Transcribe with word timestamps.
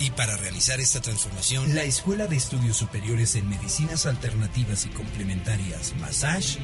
Y 0.00 0.10
para 0.10 0.36
realizar 0.36 0.80
esta 0.80 1.00
transformación, 1.00 1.72
la 1.74 1.84
Escuela 1.84 2.26
de 2.26 2.36
Estudios 2.36 2.76
Superiores 2.76 3.36
en 3.36 3.48
Medicinas 3.48 4.06
Alternativas 4.06 4.84
y 4.86 4.88
Complementarias, 4.88 5.94
Massage, 6.00 6.58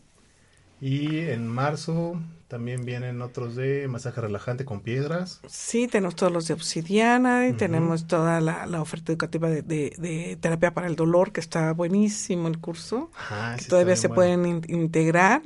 Y 0.80 1.20
en 1.20 1.46
marzo 1.46 2.20
también 2.48 2.84
vienen 2.84 3.22
otros 3.22 3.56
de 3.56 3.88
masaje 3.88 4.20
relajante 4.20 4.64
con 4.64 4.80
piedras. 4.80 5.40
Sí, 5.48 5.88
tenemos 5.88 6.14
todos 6.14 6.32
los 6.32 6.46
de 6.48 6.54
obsidiana 6.54 7.48
y 7.48 7.52
tenemos 7.54 8.06
toda 8.06 8.40
la, 8.40 8.66
la 8.66 8.80
oferta 8.80 9.10
educativa 9.12 9.48
de, 9.50 9.62
de- 9.62 9.94
de 9.98 10.36
terapia 10.40 10.72
para 10.72 10.86
el 10.86 10.94
dolor, 10.96 11.32
que 11.32 11.40
está 11.40 11.72
buenísimo 11.72 12.48
el 12.48 12.58
curso, 12.58 13.10
Ajá, 13.16 13.56
que 13.56 13.64
sí, 13.64 13.68
todavía 13.68 13.96
se 13.96 14.08
bueno. 14.08 14.14
pueden 14.16 14.46
in- 14.46 14.62
integrar. 14.68 15.42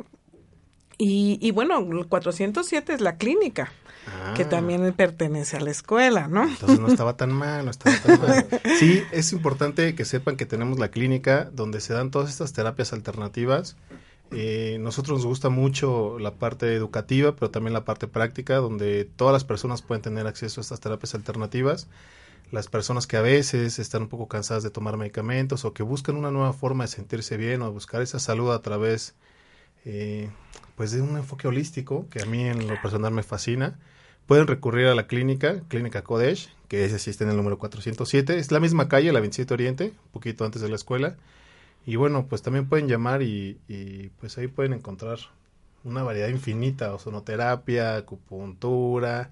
Y, 0.99 1.39
y 1.41 1.51
bueno, 1.53 1.79
el 1.79 2.07
407 2.07 2.93
es 2.93 3.01
la 3.01 3.17
clínica, 3.17 3.73
que 4.37 4.43
Ah. 4.43 4.49
también 4.51 4.93
pertenece 4.93 5.57
a 5.57 5.61
la 5.61 5.71
escuela, 5.71 6.29
¿no? 6.29 6.43
Entonces 6.47 6.79
no 6.79 6.89
estaba 6.89 7.17
tan 7.17 7.33
mal, 7.33 7.65
no 7.65 7.71
estaba 7.71 7.97
tan 7.97 8.21
mal. 8.21 8.47
Sí, 8.79 9.03
es 9.11 9.33
importante 9.33 9.95
que 9.95 10.05
sepan 10.05 10.37
que 10.37 10.45
tenemos 10.45 10.79
la 10.79 10.91
clínica 10.91 11.49
donde 11.55 11.81
se 11.81 11.95
dan 11.95 12.11
todas 12.11 12.29
estas 12.29 12.53
terapias 12.53 12.93
alternativas. 12.93 13.77
Eh, 14.33 14.79
nosotros 14.81 15.19
nos 15.19 15.27
gusta 15.27 15.49
mucho 15.49 16.19
la 16.19 16.35
parte 16.35 16.75
educativa, 16.75 17.35
pero 17.35 17.51
también 17.51 17.73
la 17.73 17.85
parte 17.85 18.07
práctica, 18.07 18.57
donde 18.57 19.05
todas 19.05 19.33
las 19.33 19.45
personas 19.45 19.83
pueden 19.83 20.03
tener 20.03 20.27
acceso 20.27 20.61
a 20.61 20.63
estas 20.63 20.81
terapias 20.81 21.15
alternativas. 21.15 21.89
Las 22.53 22.69
personas 22.69 23.07
que 23.07 23.17
a 23.17 23.23
veces 23.23 23.79
están 23.79 24.03
un 24.03 24.09
poco 24.09 24.29
cansadas 24.29 24.63
de 24.63 24.71
tomar 24.71 24.97
medicamentos 24.97 25.65
o 25.65 25.73
que 25.73 25.83
buscan 25.83 26.17
una 26.17 26.31
nueva 26.31 26.53
forma 26.53 26.85
de 26.85 26.89
sentirse 26.89 27.37
bien 27.37 27.63
o 27.63 27.73
buscar 27.73 28.03
esa 28.03 28.19
salud 28.19 28.53
a 28.53 28.63
través 28.63 29.15
eh, 29.85 30.31
pues 30.77 30.93
de 30.93 31.01
un 31.01 31.17
enfoque 31.17 31.49
holístico 31.49 32.07
que 32.11 32.23
a 32.23 32.27
mí 32.27 32.45
en 32.45 32.67
lo 32.69 32.81
personal 32.83 33.13
me 33.13 33.23
fascina 33.23 33.79
pueden 34.31 34.47
recurrir 34.47 34.87
a 34.87 34.95
la 34.95 35.09
clínica, 35.09 35.63
Clínica 35.67 36.03
Kodesh, 36.03 36.55
que 36.69 36.85
es 36.85 36.93
existe 36.93 37.25
en 37.25 37.31
el 37.31 37.37
número 37.37 37.59
407. 37.59 38.39
Es 38.39 38.53
la 38.53 38.61
misma 38.61 38.89
calle, 38.89 39.13
la 39.13 39.19
27 39.19 39.53
Oriente, 39.53 39.85
un 39.87 40.13
poquito 40.13 40.45
antes 40.45 40.63
de 40.63 40.69
la 40.69 40.77
escuela. 40.77 41.17
Y 41.87 41.97
bueno, 41.97 42.27
pues 42.29 42.43
también 42.43 42.69
pueden 42.69 42.89
llamar 42.89 43.23
y, 43.23 43.59
y, 43.69 44.09
pues 44.21 44.37
ahí 44.39 44.49
pueden 44.49 44.73
encontrar 44.73 45.19
una 45.83 46.03
variedad 46.03 46.29
infinita, 46.29 46.95
ozonoterapia, 46.95 47.97
acupuntura, 47.97 49.31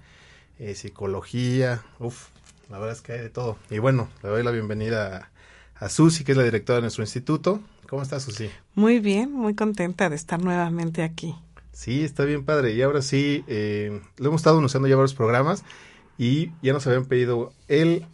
eh, 0.59 0.75
psicología, 0.75 1.83
uf, 1.99 2.29
la 2.71 2.79
verdad 2.79 2.97
es 2.97 3.03
que 3.03 3.13
hay 3.13 3.21
de 3.21 3.31
todo. 3.31 3.59
Y 3.71 3.79
bueno, 3.79 4.09
le 4.23 4.31
doy 4.31 4.43
la 4.43 4.51
bienvenida 4.51 5.31
a, 5.79 5.85
a 5.85 5.89
Susi, 5.89 6.25
que 6.25 6.33
es 6.33 6.39
la 6.39 6.45
directora 6.45 6.77
de 6.77 6.83
nuestro 6.83 7.03
instituto. 7.03 7.61
¿Cómo 7.89 8.03
estás, 8.03 8.23
Susi? 8.23 8.51
Muy 8.75 8.99
bien, 8.99 9.33
muy 9.33 9.55
contenta 9.55 10.11
de 10.11 10.17
estar 10.17 10.43
nuevamente 10.43 11.03
aquí. 11.03 11.35
Sí, 11.73 12.03
está 12.03 12.25
bien 12.25 12.45
padre. 12.45 12.73
Y 12.73 12.83
ahora 12.83 13.03
sí, 13.03 13.45
eh, 13.47 14.03
lo 14.17 14.29
hemos 14.29 14.41
estado 14.41 14.59
anunciando 14.59 14.89
ya 14.89 14.97
varios 14.97 15.15
programas 15.15 15.65
y 16.19 16.51
ya 16.61 16.73
nos 16.73 16.87
habían 16.89 17.05
pedido 17.05 17.53
el 17.69 18.05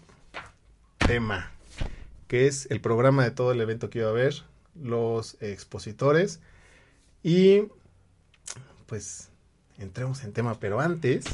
tema, 0.99 1.51
que 2.27 2.47
es 2.47 2.67
el 2.71 2.81
programa 2.81 3.25
de 3.25 3.31
todo 3.31 3.53
el 3.53 3.61
evento 3.61 3.91
que 3.91 4.01
iba 4.01 4.09
a 4.09 4.11
haber, 4.11 4.43
los 4.81 5.37
expositores. 5.41 6.41
Y 7.23 7.65
pues 8.87 9.31
entremos 9.79 10.25
en 10.25 10.33
tema, 10.33 10.59
pero 10.61 10.81
antes, 10.81 11.25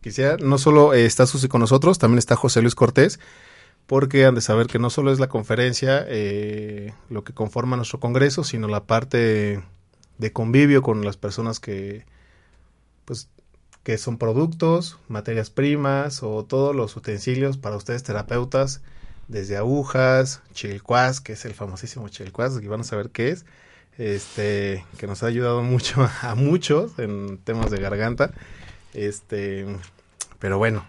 quisiera, 0.00 0.36
no 0.36 0.58
solo 0.58 0.94
eh, 0.94 1.06
está 1.06 1.26
Susi 1.26 1.48
con 1.48 1.60
nosotros, 1.60 1.98
también 1.98 2.18
está 2.18 2.36
José 2.36 2.62
Luis 2.62 2.74
Cortés, 2.74 3.20
porque 3.86 4.24
han 4.24 4.34
de 4.34 4.40
saber 4.40 4.68
que 4.68 4.78
no 4.78 4.90
solo 4.90 5.12
es 5.12 5.18
la 5.18 5.28
conferencia 5.28 6.04
eh, 6.06 6.94
lo 7.08 7.24
que 7.24 7.34
conforma 7.34 7.76
nuestro 7.76 8.00
congreso, 8.00 8.44
sino 8.44 8.68
la 8.68 8.84
parte 8.84 9.62
de 10.18 10.32
convivio 10.32 10.82
con 10.82 11.04
las 11.04 11.16
personas 11.16 11.60
que 11.60 12.04
pues 13.04 13.28
que 13.82 13.98
son 13.98 14.18
productos, 14.18 14.98
materias 15.08 15.50
primas 15.50 16.22
o 16.22 16.44
todos 16.44 16.76
los 16.76 16.94
utensilios 16.96 17.56
para 17.56 17.76
ustedes 17.76 18.02
terapeutas, 18.02 18.82
desde 19.30 19.56
agujas, 19.56 20.42
chilcuás, 20.52 21.20
que 21.20 21.34
es 21.34 21.44
el 21.44 21.54
famosísimo 21.54 22.08
chilcuás, 22.08 22.58
que 22.58 22.68
van 22.68 22.80
a 22.80 22.84
saber 22.84 23.10
qué 23.10 23.30
es, 23.30 23.44
este, 23.96 24.84
que 24.98 25.06
nos 25.06 25.22
ha 25.22 25.26
ayudado 25.26 25.62
mucho 25.62 26.08
a 26.22 26.34
muchos 26.34 26.98
en 26.98 27.38
temas 27.38 27.70
de 27.70 27.78
garganta. 27.80 28.32
Este, 28.92 29.66
pero 30.38 30.58
bueno, 30.58 30.84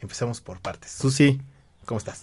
empecemos 0.00 0.40
por 0.40 0.60
partes. 0.60 0.90
Susi, 0.90 1.40
¿Cómo 1.84 1.98
estás? 1.98 2.22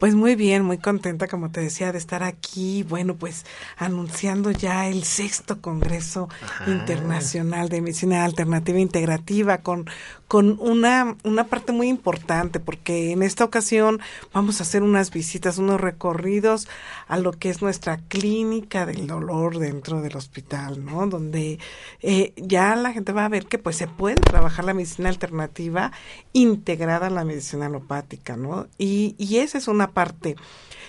Pues 0.00 0.14
muy 0.14 0.34
bien, 0.34 0.64
muy 0.64 0.78
contenta, 0.78 1.28
como 1.28 1.50
te 1.50 1.60
decía, 1.60 1.92
de 1.92 1.98
estar 1.98 2.22
aquí. 2.22 2.84
Bueno, 2.84 3.16
pues 3.16 3.44
anunciando 3.76 4.50
ya 4.50 4.88
el 4.88 5.04
sexto 5.04 5.60
Congreso 5.60 6.30
Internacional 6.66 7.68
de 7.68 7.82
Medicina 7.82 8.24
Alternativa 8.24 8.78
Integrativa 8.78 9.58
con, 9.58 9.90
con 10.26 10.56
una, 10.58 11.16
una 11.22 11.48
parte 11.48 11.72
muy 11.72 11.88
importante, 11.88 12.60
porque 12.60 13.12
en 13.12 13.22
esta 13.22 13.44
ocasión 13.44 14.00
vamos 14.32 14.60
a 14.60 14.62
hacer 14.62 14.82
unas 14.82 15.10
visitas, 15.10 15.58
unos 15.58 15.78
recorridos 15.78 16.66
a 17.06 17.18
lo 17.18 17.32
que 17.32 17.50
es 17.50 17.60
nuestra 17.60 17.98
clínica 17.98 18.86
del 18.86 19.06
dolor 19.06 19.58
dentro 19.58 20.00
del 20.00 20.16
hospital, 20.16 20.82
¿no? 20.82 21.08
Donde 21.08 21.58
eh, 22.00 22.32
ya 22.38 22.74
la 22.74 22.94
gente 22.94 23.12
va 23.12 23.26
a 23.26 23.28
ver 23.28 23.44
que 23.44 23.58
pues 23.58 23.76
se 23.76 23.86
puede 23.86 24.16
trabajar 24.16 24.64
la 24.64 24.72
medicina 24.72 25.10
alternativa 25.10 25.92
integrada 26.32 27.08
a 27.08 27.10
la 27.10 27.26
medicina 27.26 27.66
alopática, 27.66 28.36
¿no? 28.36 28.66
Y, 28.78 29.14
y 29.18 29.38
esa 29.38 29.58
es 29.58 29.68
una 29.68 29.89
parte. 29.90 30.36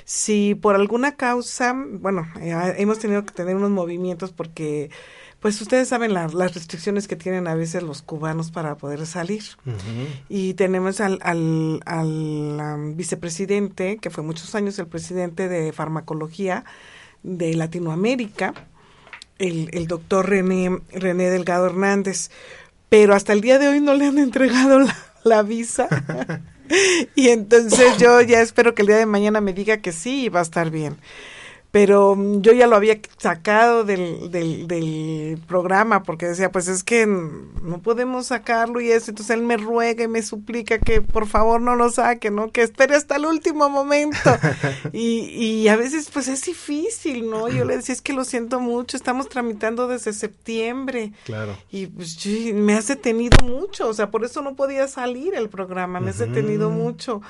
Si 0.05 0.55
por 0.55 0.75
alguna 0.75 1.15
causa, 1.15 1.73
bueno, 1.75 2.27
eh, 2.39 2.75
hemos 2.77 2.99
tenido 2.99 3.25
que 3.25 3.33
tener 3.33 3.55
unos 3.55 3.69
movimientos 3.69 4.31
porque, 4.31 4.89
pues 5.39 5.61
ustedes 5.61 5.87
saben 5.87 6.13
las 6.13 6.33
restricciones 6.33 7.07
que 7.07 7.15
tienen 7.15 7.47
a 7.47 7.55
veces 7.55 7.83
los 7.83 8.01
cubanos 8.01 8.51
para 8.51 8.75
poder 8.75 9.05
salir. 9.05 9.43
Y 10.27 10.53
tenemos 10.55 11.01
al, 11.01 11.19
al, 11.21 11.81
al 11.85 12.93
vicepresidente, 12.95 13.97
que 13.97 14.09
fue 14.09 14.23
muchos 14.23 14.53
años 14.55 14.77
el 14.79 14.87
presidente 14.87 15.47
de 15.47 15.71
farmacología 15.71 16.65
de 17.23 17.53
Latinoamérica, 17.53 18.53
el, 19.37 19.69
el 19.73 19.87
doctor 19.87 20.29
René, 20.29 20.79
René 20.91 21.29
Delgado 21.29 21.67
Hernández. 21.67 22.31
Pero 22.89 23.15
hasta 23.15 23.31
el 23.31 23.41
día 23.41 23.57
de 23.57 23.69
hoy 23.69 23.79
no 23.79 23.93
le 23.93 24.07
han 24.07 24.17
entregado 24.17 24.79
la, 24.79 24.95
la 25.23 25.43
visa. 25.43 25.87
y 27.15 27.29
entonces 27.29 27.97
yo 27.97 28.21
ya 28.21 28.41
espero 28.41 28.75
que 28.75 28.81
el 28.81 28.87
día 28.87 28.97
de 28.97 29.05
mañana 29.05 29.41
me 29.41 29.53
diga 29.53 29.77
que 29.77 29.91
sí 29.91 30.25
y 30.25 30.29
va 30.29 30.39
a 30.39 30.43
estar 30.43 30.69
bien 30.69 30.97
pero 31.71 32.15
mm, 32.15 32.41
yo 32.41 32.51
ya 32.51 32.67
lo 32.67 32.75
había 32.75 32.99
sacado 33.17 33.83
del, 33.83 34.29
del, 34.29 34.67
del, 34.67 35.39
programa 35.47 36.03
porque 36.03 36.27
decía, 36.27 36.51
pues 36.51 36.67
es 36.67 36.83
que 36.83 37.05
no 37.05 37.81
podemos 37.81 38.27
sacarlo 38.27 38.81
y 38.81 38.91
eso, 38.91 39.11
entonces 39.11 39.35
él 39.35 39.43
me 39.43 39.57
ruega 39.57 40.03
y 40.03 40.07
me 40.07 40.21
suplica 40.21 40.77
que 40.77 41.01
por 41.01 41.27
favor 41.27 41.61
no 41.61 41.75
lo 41.75 41.89
saque, 41.89 42.29
¿no? 42.29 42.51
Que 42.51 42.61
espere 42.61 42.95
hasta 42.95 43.15
el 43.15 43.25
último 43.25 43.69
momento. 43.69 44.17
y, 44.91 45.29
y 45.29 45.67
a 45.69 45.75
veces 45.77 46.09
pues 46.11 46.27
es 46.27 46.43
difícil, 46.43 47.29
¿no? 47.29 47.47
Yo 47.47 47.65
le 47.65 47.77
decía, 47.77 47.93
es 47.93 48.01
que 48.01 48.13
lo 48.13 48.25
siento 48.25 48.59
mucho, 48.59 48.97
estamos 48.97 49.29
tramitando 49.29 49.87
desde 49.87 50.13
septiembre. 50.13 51.13
Claro. 51.25 51.57
Y 51.71 51.87
pues 51.87 52.25
me 52.53 52.73
has 52.73 52.87
detenido 52.87 53.37
mucho, 53.45 53.87
o 53.87 53.93
sea, 53.93 54.11
por 54.11 54.25
eso 54.25 54.41
no 54.41 54.55
podía 54.55 54.87
salir 54.87 55.33
el 55.35 55.49
programa, 55.49 55.99
me 55.99 56.09
has 56.09 56.19
detenido 56.19 56.69
mucho. 56.69 57.21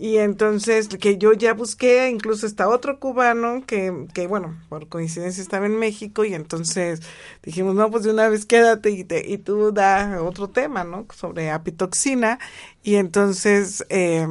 Y 0.00 0.18
entonces, 0.18 0.86
que 0.88 1.18
yo 1.18 1.32
ya 1.32 1.54
busqué, 1.54 2.08
incluso 2.08 2.46
está 2.46 2.68
otro 2.68 3.00
cubano 3.00 3.66
que, 3.66 4.06
que, 4.14 4.28
bueno, 4.28 4.56
por 4.68 4.88
coincidencia 4.88 5.42
estaba 5.42 5.66
en 5.66 5.76
México 5.76 6.24
y 6.24 6.34
entonces 6.34 7.02
dijimos, 7.42 7.74
no, 7.74 7.90
pues 7.90 8.04
de 8.04 8.12
una 8.12 8.28
vez 8.28 8.46
quédate 8.46 8.90
y, 8.90 9.02
te, 9.02 9.28
y 9.28 9.38
tú 9.38 9.72
da 9.72 10.22
otro 10.22 10.50
tema, 10.50 10.84
¿no? 10.84 11.04
Sobre 11.12 11.50
apitoxina. 11.50 12.38
Y 12.84 12.94
entonces, 12.94 13.84
eh, 13.88 14.24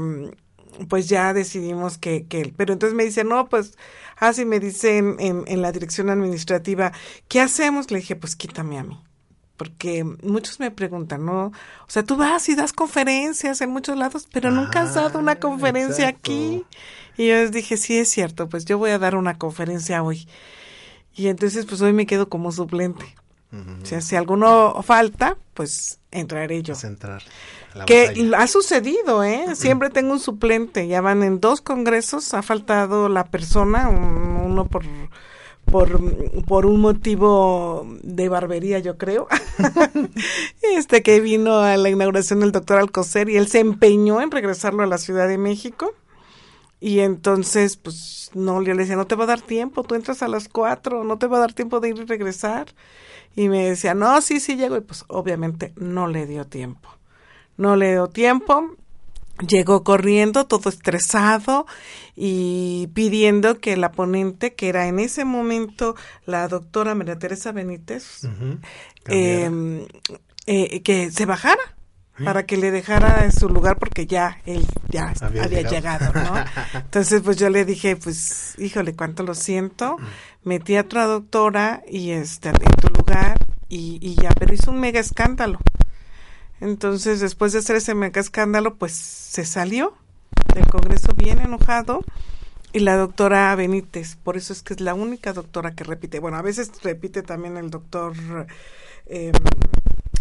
pues 0.87 1.09
ya 1.09 1.33
decidimos 1.33 1.97
que, 1.97 2.25
que, 2.27 2.53
pero 2.55 2.71
entonces 2.71 2.95
me 2.95 3.03
dice, 3.03 3.25
no, 3.25 3.49
pues, 3.49 3.77
así 4.15 4.43
ah, 4.43 4.45
me 4.45 4.61
dice 4.61 4.97
en, 4.97 5.17
en, 5.19 5.43
en 5.47 5.61
la 5.61 5.73
dirección 5.73 6.09
administrativa, 6.09 6.93
¿qué 7.27 7.41
hacemos? 7.41 7.91
Le 7.91 7.97
dije, 7.97 8.15
pues 8.15 8.37
quítame 8.37 8.79
a 8.79 8.83
mí 8.83 8.97
porque 9.57 10.03
muchos 10.03 10.59
me 10.59 10.71
preguntan, 10.71 11.25
¿no? 11.25 11.47
O 11.47 11.87
sea, 11.87 12.03
tú 12.03 12.15
vas 12.15 12.47
y 12.47 12.55
das 12.55 12.73
conferencias 12.73 13.59
en 13.61 13.71
muchos 13.71 13.97
lados, 13.97 14.27
pero 14.31 14.51
nunca 14.51 14.83
has 14.83 14.93
dado 14.93 15.19
una 15.19 15.33
ah, 15.33 15.39
conferencia 15.39 16.07
aquí. 16.07 16.63
Y 17.17 17.27
yo 17.27 17.33
les 17.33 17.51
dije, 17.51 17.75
sí, 17.77 17.97
es 17.97 18.09
cierto, 18.09 18.47
pues 18.47 18.65
yo 18.65 18.77
voy 18.77 18.91
a 18.91 18.99
dar 18.99 19.15
una 19.15 19.37
conferencia 19.37 20.03
hoy. 20.03 20.27
Y 21.15 21.27
entonces, 21.27 21.65
pues 21.65 21.81
hoy 21.81 21.93
me 21.93 22.05
quedo 22.05 22.29
como 22.29 22.51
suplente. 22.51 23.05
O 23.81 23.85
sea, 23.85 24.01
si 24.01 24.15
alguno 24.15 24.83
falta, 24.83 25.37
pues 25.53 25.99
entraré 26.11 26.61
yo. 26.63 26.75
entrar 26.83 27.23
que 27.85 28.31
ha 28.35 28.47
sucedido, 28.47 29.23
¿eh? 29.23 29.55
Siempre 29.55 29.89
tengo 29.89 30.13
un 30.13 30.19
suplente. 30.19 30.87
Ya 30.87 31.01
van 31.01 31.23
en 31.23 31.39
dos 31.39 31.61
congresos, 31.61 32.33
ha 32.33 32.41
faltado 32.41 33.09
la 33.09 33.25
persona, 33.25 33.89
uno 33.89 34.65
por 34.65 34.83
por, 35.71 36.43
por 36.45 36.65
un 36.65 36.79
motivo 36.79 37.85
de 38.01 38.29
barbería, 38.29 38.79
yo 38.79 38.97
creo, 38.97 39.27
este 40.61 41.03
que 41.03 41.19
vino 41.19 41.59
a 41.59 41.77
la 41.77 41.89
inauguración 41.89 42.39
del 42.39 42.51
doctor 42.51 42.79
Alcocer 42.79 43.29
y 43.29 43.37
él 43.37 43.47
se 43.47 43.59
empeñó 43.59 44.21
en 44.21 44.31
regresarlo 44.31 44.83
a 44.83 44.87
la 44.87 44.97
Ciudad 44.97 45.27
de 45.27 45.37
México. 45.37 45.93
Y 46.79 46.99
entonces, 46.99 47.75
pues, 47.75 48.29
no, 48.33 48.61
le 48.61 48.73
decía, 48.75 48.95
no 48.95 49.07
te 49.07 49.15
va 49.15 49.23
a 49.23 49.27
dar 49.27 49.41
tiempo, 49.41 49.83
tú 49.83 49.95
entras 49.95 50.21
a 50.21 50.27
las 50.27 50.47
cuatro, 50.47 51.03
no 51.03 51.17
te 51.17 51.27
va 51.27 51.37
a 51.37 51.41
dar 51.41 51.53
tiempo 51.53 51.79
de 51.79 51.89
ir 51.89 51.97
y 51.97 52.05
regresar. 52.05 52.67
Y 53.35 53.49
me 53.49 53.69
decía, 53.69 53.93
no, 53.93 54.21
sí, 54.21 54.39
sí 54.39 54.55
llego. 54.55 54.77
Y 54.77 54.81
pues, 54.81 55.03
obviamente, 55.07 55.73
no 55.75 56.07
le 56.07 56.27
dio 56.27 56.45
tiempo. 56.45 56.89
No 57.57 57.75
le 57.75 57.93
dio 57.93 58.07
tiempo 58.07 58.75
llegó 59.45 59.83
corriendo 59.83 60.47
todo 60.47 60.69
estresado 60.69 61.65
y 62.15 62.89
pidiendo 62.93 63.59
que 63.59 63.77
la 63.77 63.91
ponente, 63.91 64.53
que 64.53 64.69
era 64.69 64.87
en 64.87 64.99
ese 64.99 65.25
momento 65.25 65.95
la 66.25 66.47
doctora 66.47 66.95
María 66.95 67.19
Teresa 67.19 67.51
Benítez, 67.51 68.21
em, 69.05 69.85
eh, 70.45 70.81
que 70.81 71.11
se 71.11 71.25
bajara 71.25 71.61
para 72.23 72.47
que 72.47 72.57
le 72.57 72.71
dejara 72.71 73.29
su 73.31 73.47
lugar 73.47 73.77
porque 73.77 74.07
ya 74.07 74.41
él 74.45 74.65
ya 74.89 75.13
había, 75.21 75.61
llegado, 75.61 76.11
¿no? 76.13 76.33
Entonces 76.73 77.21
pues 77.21 77.37
yo 77.37 77.49
le 77.49 77.63
dije, 77.63 77.95
pues 77.95 78.55
híjole, 78.57 78.95
cuánto 78.95 79.21
lo 79.21 79.35
siento, 79.35 79.97
metí 80.43 80.75
a 80.77 80.81
otra 80.81 81.05
doctora 81.05 81.83
y 81.87 82.11
este 82.11 82.49
en 82.49 82.55
tu 82.55 82.87
lugar 82.89 83.37
y, 83.69 83.99
y 84.01 84.15
ya, 84.15 84.31
pero 84.31 84.53
hizo 84.53 84.71
un 84.71 84.79
mega 84.79 84.99
escándalo. 84.99 85.59
Entonces, 86.59 87.19
después 87.19 87.53
de 87.53 87.59
hacer 87.59 87.75
ese 87.75 87.93
mega 87.93 88.19
escándalo, 88.19 88.75
pues 88.75 88.93
se 88.93 89.45
salió 89.45 89.93
del 90.53 90.67
Congreso 90.67 91.13
bien 91.15 91.39
enojado 91.39 92.03
y 92.73 92.79
la 92.79 92.97
doctora 92.97 93.55
Benítez, 93.55 94.17
por 94.17 94.37
eso 94.37 94.53
es 94.53 94.63
que 94.63 94.73
es 94.73 94.81
la 94.81 94.93
única 94.93 95.33
doctora 95.33 95.73
que 95.73 95.83
repite. 95.83 96.19
Bueno, 96.19 96.37
a 96.37 96.41
veces 96.41 96.71
repite 96.83 97.23
también 97.23 97.57
el 97.57 97.69
doctor 97.69 98.13
eh, 99.05 99.31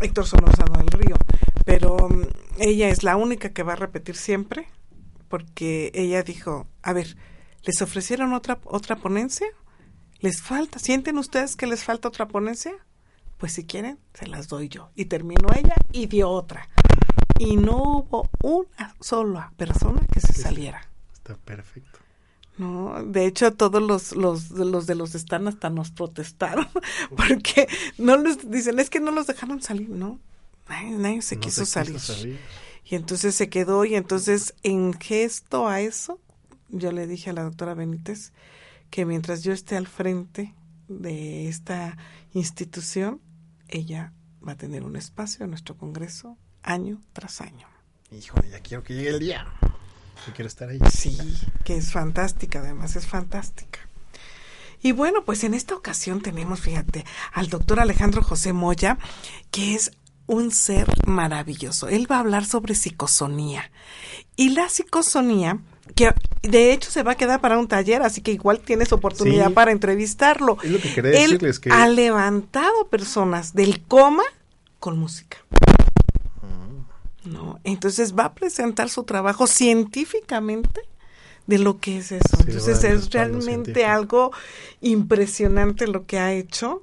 Héctor 0.01 0.27
Sonorzano 0.27 0.79
del 0.79 0.89
Río, 0.89 1.17
pero 1.65 1.97
um, 1.97 2.25
ella 2.59 2.89
es 2.89 3.03
la 3.03 3.17
única 3.17 3.51
que 3.51 3.63
va 3.63 3.73
a 3.73 3.77
repetir 3.77 4.17
siempre 4.17 4.69
porque 5.29 5.91
ella 5.95 6.23
dijo, 6.23 6.67
a 6.83 6.93
ver, 6.93 7.17
¿les 7.65 7.83
ofrecieron 7.83 8.33
otra, 8.33 8.59
otra 8.65 8.97
ponencia? 8.97 9.49
¿Les 10.21 10.41
falta? 10.41 10.79
¿Sienten 10.79 11.19
ustedes 11.19 11.57
que 11.57 11.67
les 11.67 11.85
falta 11.85 12.09
otra 12.09 12.29
ponencia? 12.29 12.73
Pues 13.39 13.53
si 13.53 13.65
quieren, 13.65 13.99
se 14.15 14.27
las 14.27 14.49
doy 14.49 14.69
yo. 14.69 14.91
Y 14.95 15.07
terminó 15.07 15.49
ella 15.55 15.77
y 15.93 16.07
dio 16.07 16.31
otra. 16.31 16.69
Y 17.39 17.57
no 17.57 17.77
hubo 17.77 18.29
una 18.43 18.95
sola 19.01 19.53
persona 19.57 20.01
que 20.13 20.21
se 20.21 20.33
saliera. 20.33 20.89
Está 21.13 21.37
perfecto. 21.37 21.99
No, 22.59 23.05
de 23.05 23.27
hecho 23.27 23.53
todos 23.53 23.83
los, 23.83 24.17
los, 24.17 24.51
los 24.51 24.87
de 24.87 24.95
los 24.95 25.15
están 25.15 25.47
hasta 25.47 25.69
nos 25.69 25.91
protestaron 25.91 26.67
porque 27.17 27.69
no 27.99 28.17
les 28.17 28.51
dicen, 28.51 28.79
es 28.79 28.89
que 28.89 29.01
no 29.01 29.11
los 29.11 29.27
dejaron 29.27 29.61
salir, 29.61 29.91
¿no? 29.91 30.19
Nadie, 30.69 31.23
se, 31.23 31.39
quiso, 31.39 31.65
salir. 31.65 32.01
Y 32.85 32.95
entonces 32.95 33.35
se 33.35 33.49
quedó 33.49 33.85
y 33.85 33.95
entonces 33.95 34.55
en 34.63 34.95
gesto 34.95 35.69
a 35.69 35.81
eso, 35.81 36.19
yo 36.71 36.93
le 36.93 37.07
dije 37.07 37.31
a 37.31 37.35
la 37.35 37.45
doctora 37.45 37.75
Benítez 37.75 38.33
que 38.91 39.05
mientras 39.05 39.43
yo 39.43 39.53
esté 39.53 39.77
al 39.77 39.87
frente 39.87 40.55
de 40.89 41.49
esta 41.49 41.97
institución, 42.33 43.21
ella 43.69 44.13
va 44.47 44.53
a 44.53 44.57
tener 44.57 44.85
un 44.85 44.97
espacio 44.97 45.45
en 45.45 45.51
nuestro 45.51 45.77
Congreso 45.77 46.37
año 46.63 47.01
tras 47.13 47.41
año. 47.41 47.69
Híjole, 48.11 48.51
ya 48.51 48.61
quiero 48.61 48.83
que 48.83 48.95
llegue 48.95 49.11
el 49.11 49.19
día. 49.19 49.47
Yo 50.27 50.33
quiero 50.33 50.49
estar 50.49 50.69
ahí. 50.69 50.79
Sí, 50.93 51.17
que 51.65 51.77
es 51.77 51.93
fantástica, 51.93 52.61
además 52.61 52.97
es 52.97 53.07
fantástica. 53.07 53.81
Y 54.83 54.93
bueno, 54.93 55.25
pues 55.25 55.45
en 55.45 55.55
esta 55.55 55.75
ocasión 55.75 56.21
tenemos, 56.21 56.61
fíjate, 56.61 57.05
al 57.33 57.49
doctor 57.49 57.81
Alejandro 57.81 58.23
José 58.23 58.53
Moya, 58.53 58.99
que 59.51 59.75
es 59.75 59.93
un 60.27 60.51
ser 60.51 60.87
maravilloso. 61.07 61.89
Él 61.89 62.11
va 62.11 62.17
a 62.17 62.21
hablar 62.21 62.45
sobre 62.45 62.75
psicosonía. 62.75 63.71
Y 64.37 64.51
la 64.51 64.69
psicosonía 64.69 65.61
que 65.95 66.13
de 66.43 66.73
hecho 66.73 66.91
se 66.91 67.03
va 67.03 67.13
a 67.13 67.15
quedar 67.17 67.41
para 67.41 67.59
un 67.59 67.69
taller, 67.69 68.03
así 68.03 68.21
que 68.21 68.33
igual 68.33 68.61
tienes 68.61 68.93
oportunidad 68.93 69.53
para 69.53 69.73
entrevistarlo. 69.73 70.59
Es 70.63 70.71
lo 70.71 70.81
que 70.81 70.93
quería 70.93 71.13
Él 71.13 71.33
decirles 71.33 71.61
que 71.61 71.71
ha 71.71 71.89
levantado 71.89 72.89
personas 72.89 73.55
del 73.55 73.83
coma 73.83 74.25
con 74.79 74.99
música. 74.99 75.39
Mm. 76.43 77.33
No, 77.33 77.61
entonces 77.65 78.15
va 78.15 78.27
a 78.27 78.35
presentar 78.35 78.89
su 78.89 79.05
trabajo 79.05 79.47
científicamente 79.47 80.83
de 81.47 81.59
lo 81.59 81.79
que 81.79 81.99
es 81.99 82.13
eso. 82.13 82.37
entonces 82.41 82.85
es 82.85 83.11
realmente 83.11 83.85
algo 83.85 84.33
impresionante 84.81 85.87
lo 85.87 86.07
que 86.07 86.19
ha 86.19 86.33
hecho. 86.33 86.83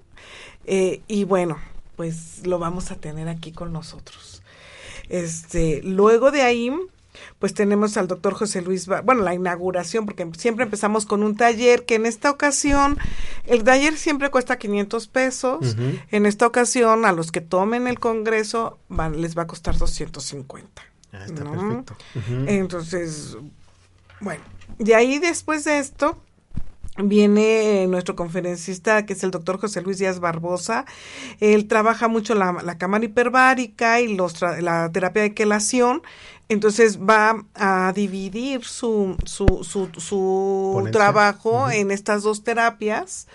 Eh, 0.66 1.02
y 1.08 1.26
bueno, 1.26 1.58
pues 1.96 2.46
lo 2.46 2.60
vamos 2.60 2.92
a 2.92 2.96
tener 2.96 3.28
aquí 3.28 3.52
con 3.52 3.74
nosotros. 3.74 4.42
Este, 5.10 5.82
luego 5.84 6.32
de 6.32 6.42
ahí 6.42 6.72
pues 7.40 7.54
tenemos 7.54 7.98
al 7.98 8.08
doctor 8.08 8.34
José 8.34 8.62
Luis, 8.62 8.88
bueno, 8.88 9.22
la 9.22 9.34
inauguración, 9.34 10.06
porque 10.06 10.30
siempre 10.38 10.66
empezamos 10.66 11.06
con 11.06 11.24
un 11.24 11.36
taller, 11.36 11.86
que 11.86 11.96
en 11.96 12.06
esta 12.06 12.30
ocasión, 12.30 12.98
el 13.46 13.64
taller 13.64 13.98
siempre 13.98 14.30
cuesta 14.32 14.58
500 14.58 15.08
pesos, 15.08 15.76
en 16.12 16.26
esta 16.26 16.48
ocasión 16.48 17.06
a 17.06 17.12
los 17.12 17.32
que 17.32 17.42
tomen 17.42 17.88
el 17.88 18.00
congreso 18.00 18.80
van, 18.90 19.22
les 19.22 19.38
va 19.38 19.44
a 19.44 19.48
costar 19.48 19.78
250. 19.78 20.82
Ah, 21.12 21.26
está 21.26 21.44
perfecto. 21.44 21.96
Entonces, 22.48 23.38
bueno, 24.20 24.44
de 24.80 24.96
ahí 24.96 25.20
después 25.20 25.64
de 25.64 25.80
esto, 25.80 26.18
viene 26.98 27.88
nuestro 27.88 28.16
conferencista 28.16 29.06
que 29.06 29.14
es 29.14 29.24
el 29.24 29.32
doctor 29.32 29.60
José 29.60 29.82
Luis 29.82 29.98
Díaz 29.98 30.20
Barbosa. 30.20 30.86
Él 31.40 31.68
trabaja 31.68 32.08
mucho 32.08 32.36
la, 32.36 32.54
la 32.64 32.78
cámara 32.78 33.06
hiperbárica 33.06 34.00
y 34.02 34.16
los 34.16 34.42
la 34.42 34.92
terapia 34.92 35.24
de 35.24 35.34
quelación. 35.34 36.02
Entonces 36.50 37.00
va 37.00 37.46
a 37.56 37.94
dividir 37.94 38.64
su, 38.64 39.16
su, 39.26 39.46
su, 39.64 39.90
su 39.98 40.90
trabajo 40.92 41.72
en 41.72 41.90
estas 41.92 42.24
dos 42.24 42.44
terapias. 42.44 43.28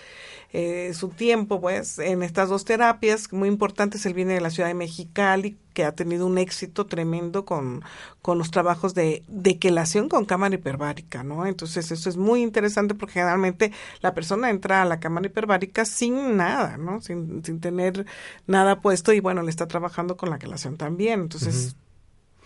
Eh, 0.51 0.93
su 0.95 1.09
tiempo, 1.09 1.61
pues, 1.61 1.99
en 1.99 2.23
estas 2.23 2.49
dos 2.49 2.65
terapias 2.65 3.31
muy 3.31 3.47
importantes. 3.47 4.05
Él 4.07 4.15
viene 4.15 4.33
de 4.33 4.41
la 4.41 4.49
ciudad 4.49 4.67
de 4.67 4.73
Mexicali, 4.73 5.59
que 5.73 5.83
ha 5.83 5.91
tenido 5.91 6.25
un 6.25 6.39
éxito 6.39 6.87
tremendo 6.87 7.45
con, 7.45 7.83
con 8.23 8.39
los 8.39 8.49
trabajos 8.49 8.95
de, 8.95 9.23
de 9.27 9.59
quelación 9.59 10.09
con 10.09 10.25
cámara 10.25 10.55
hiperbárica, 10.55 11.21
¿no? 11.23 11.45
Entonces, 11.45 11.91
eso 11.91 12.09
es 12.09 12.17
muy 12.17 12.41
interesante 12.41 12.95
porque 12.95 13.13
generalmente 13.13 13.71
la 14.01 14.15
persona 14.15 14.49
entra 14.49 14.81
a 14.81 14.85
la 14.85 14.99
cámara 14.99 15.27
hiperbárica 15.27 15.85
sin 15.85 16.35
nada, 16.35 16.77
¿no? 16.77 16.99
Sin, 16.99 17.45
sin 17.45 17.59
tener 17.59 18.07
nada 18.47 18.81
puesto 18.81 19.13
y 19.13 19.19
bueno, 19.19 19.43
le 19.43 19.51
está 19.51 19.67
trabajando 19.67 20.17
con 20.17 20.31
la 20.31 20.39
quelación 20.39 20.77
también. 20.77 21.21
Entonces, 21.21 21.75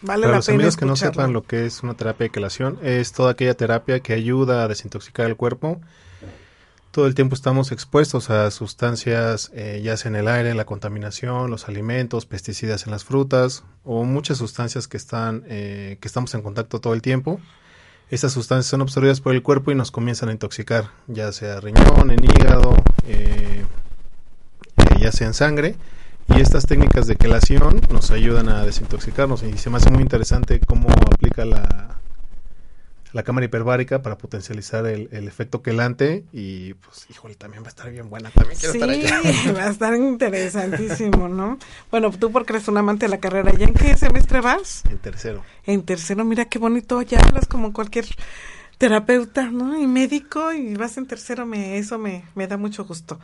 Vale 0.02 0.24
Para 0.24 0.32
la 0.32 0.38
los 0.40 0.50
amigos 0.50 0.76
que 0.76 0.86
no 0.86 0.98
sepan 0.98 1.32
lo 1.32 1.44
que 1.44 1.66
es 1.66 1.82
una 1.82 1.94
terapia 1.94 2.26
de 2.26 2.30
quelación, 2.30 2.78
es 2.84 3.14
toda 3.14 3.32
aquella 3.32 3.54
terapia 3.54 4.02
que 4.02 4.12
ayuda 4.12 4.66
a 4.66 4.68
desintoxicar 4.68 5.28
el 5.28 5.38
cuerpo 5.38 5.80
todo 6.94 7.08
el 7.08 7.16
tiempo 7.16 7.34
estamos 7.34 7.72
expuestos 7.72 8.30
a 8.30 8.52
sustancias, 8.52 9.50
eh, 9.56 9.82
ya 9.84 9.98
sea 9.98 10.10
en 10.10 10.16
el 10.16 10.28
aire, 10.28 10.54
la 10.54 10.66
contaminación, 10.66 11.50
los 11.50 11.68
alimentos, 11.68 12.28
pesticidas 12.28 12.86
en 12.86 12.92
las 12.92 13.04
frutas 13.04 13.64
o 13.84 14.04
muchas 14.04 14.38
sustancias 14.38 14.88
que 14.88 14.98
están, 14.98 15.44
eh, 15.48 15.98
que 16.00 16.08
estamos 16.08 16.36
en 16.36 16.44
contacto 16.44 16.80
todo 16.80 16.94
el 16.94 17.02
tiempo. 17.02 17.42
Estas 18.12 18.34
sustancias 18.34 18.68
son 18.68 18.82
absorbidas 18.82 19.22
por 19.22 19.34
el 19.34 19.42
cuerpo 19.42 19.72
y 19.72 19.76
nos 19.76 19.90
comienzan 19.90 20.30
a 20.30 20.34
intoxicar, 20.34 20.92
ya 21.08 21.32
sea 21.32 21.60
riñón, 21.60 22.12
en 22.12 22.24
hígado, 22.24 22.76
eh, 23.08 23.66
ya 25.02 25.12
sea 25.12 25.26
en 25.26 25.34
sangre. 25.34 25.76
Y 26.28 26.42
estas 26.42 26.68
técnicas 26.68 27.08
de 27.08 27.16
quelación 27.16 27.82
nos 27.90 28.12
ayudan 28.12 28.50
a 28.50 28.64
desintoxicarnos 28.64 29.42
y 29.42 29.58
se 29.58 29.72
me 29.72 29.78
hace 29.78 29.90
muy 29.90 30.04
interesante 30.04 30.60
cómo 30.60 30.90
aplica 30.90 31.44
la, 31.44 32.03
la 33.14 33.24
cámara 33.24 33.46
hiperbárica 33.46 34.02
para 34.02 34.18
potencializar 34.18 34.86
el, 34.88 35.28
efecto 35.28 35.62
quelante 35.62 36.26
y 36.34 36.74
pues 36.74 37.06
híjole 37.10 37.36
también 37.36 37.64
va 37.64 37.68
a 37.68 37.70
estar 37.70 37.90
bien 37.90 38.10
buena 38.10 38.30
también 38.32 38.60
quiero 38.60 38.74
estar 38.74 38.90
allá. 38.90 39.54
va 39.58 39.64
a 39.66 39.70
estar 39.70 39.96
interesantísimo 39.96 41.28
no 41.30 41.58
bueno 41.92 42.12
tú 42.12 42.32
porque 42.32 42.54
eres 42.54 42.68
un 42.68 42.78
amante 42.78 43.06
de 43.06 43.10
la 43.10 43.20
carrera 43.20 43.54
¿ya 43.54 43.68
en 43.68 43.74
qué 43.74 43.96
semestre 43.96 44.42
vas? 44.42 44.84
en 44.90 44.98
tercero 44.98 45.44
en 45.66 45.84
tercero 45.84 46.26
mira 46.26 46.46
qué 46.46 46.60
bonito 46.60 47.02
ya 47.04 47.20
hablas 47.20 47.48
como 47.48 47.72
cualquier 47.72 48.06
terapeuta 48.80 49.50
no 49.50 49.80
y 49.80 49.88
médico 49.88 50.52
y 50.52 50.76
vas 50.76 50.98
en 50.98 51.06
tercero 51.06 51.46
me 51.46 51.78
eso 51.78 52.00
me, 52.00 52.26
me 52.36 52.48
da 52.48 52.58
mucho 52.58 52.84
gusto 52.84 53.20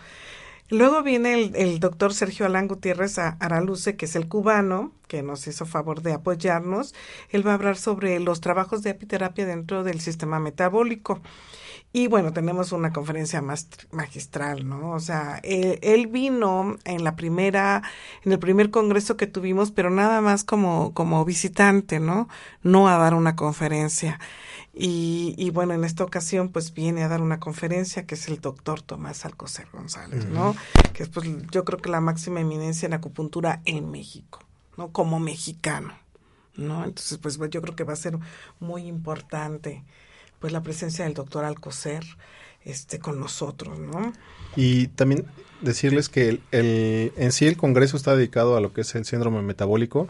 Luego 0.70 1.02
viene 1.02 1.52
el, 1.56 1.80
doctor 1.80 2.14
Sergio 2.14 2.46
Alán 2.46 2.68
Gutiérrez 2.68 3.18
Araluce, 3.18 3.96
que 3.96 4.06
es 4.06 4.16
el 4.16 4.28
cubano, 4.28 4.92
que 5.08 5.24
nos 5.24 5.48
hizo 5.48 5.66
favor 5.66 6.04
de 6.04 6.14
apoyarnos. 6.14 6.94
Él 7.32 7.46
va 7.46 7.52
a 7.52 7.54
hablar 7.56 7.76
sobre 7.76 8.20
los 8.20 8.40
trabajos 8.40 8.84
de 8.84 8.92
apiterapia 8.92 9.48
dentro 9.48 9.84
del 9.84 10.00
sistema 10.00 10.40
metabólico. 10.40 11.22
Y 11.92 12.06
bueno, 12.06 12.34
tenemos 12.34 12.72
una 12.72 12.94
conferencia 12.94 13.42
magistral, 13.92 14.70
¿no? 14.70 14.92
O 14.92 15.00
sea, 15.00 15.40
él, 15.42 15.80
él, 15.82 16.06
vino 16.06 16.78
en 16.86 17.04
la 17.04 17.16
primera, 17.16 17.82
en 18.24 18.32
el 18.32 18.38
primer 18.38 18.70
congreso 18.70 19.18
que 19.18 19.26
tuvimos, 19.26 19.72
pero 19.72 19.90
nada 19.90 20.22
más 20.22 20.44
como, 20.44 20.94
como 20.94 21.26
visitante, 21.26 22.00
¿no? 22.00 22.30
No 22.62 22.88
a 22.88 22.98
dar 22.98 23.16
una 23.16 23.36
conferencia. 23.36 24.20
Y, 24.81 25.36
y, 25.38 25.50
bueno, 25.50 25.74
en 25.74 25.83
esta 25.83 26.05
ocasión 26.05 26.53
pues 26.53 26.74
viene 26.74 27.03
a 27.03 27.09
dar 27.09 27.21
una 27.21 27.41
conferencia 27.41 28.05
que 28.05 28.15
es 28.15 28.29
el 28.29 28.39
doctor 28.39 28.81
Tomás 28.81 29.25
Alcocer 29.25 29.67
González, 29.74 30.24
¿no? 30.27 30.55
Que 30.93 31.03
es 31.03 31.09
pues 31.09 31.27
yo 31.51 31.65
creo 31.65 31.79
que 31.79 31.89
la 31.89 32.00
máxima 32.00 32.39
eminencia 32.39 32.86
en 32.86 32.93
acupuntura 32.93 33.62
en 33.65 33.91
México, 33.91 34.39
¿no? 34.77 34.93
Como 34.93 35.19
mexicano, 35.19 35.93
¿no? 36.55 36.86
Entonces 36.86 37.17
pues 37.17 37.38
yo 37.50 37.62
creo 37.62 37.75
que 37.75 37.83
va 37.83 37.91
a 37.91 37.98
ser 37.98 38.17
muy 38.62 38.83
importante 38.88 39.83
pues 40.39 40.53
la 40.53 40.63
presencia 40.63 41.03
del 41.03 41.13
doctor 41.13 41.43
Alcocer 41.43 42.05
este, 42.63 43.00
con 43.00 43.19
nosotros, 43.19 43.79
¿no? 43.79 44.13
Y 44.55 44.88
también 44.88 45.25
decirles 45.59 46.07
que 46.07 46.29
el, 46.29 46.41
el, 46.51 47.12
en 47.17 47.33
sí 47.33 47.48
el 47.48 47.57
Congreso 47.57 47.98
está 47.98 48.15
dedicado 48.15 48.55
a 48.55 48.62
lo 48.62 48.71
que 48.71 48.79
es 48.79 48.95
el 48.95 49.03
síndrome 49.03 49.41
metabólico. 49.41 50.07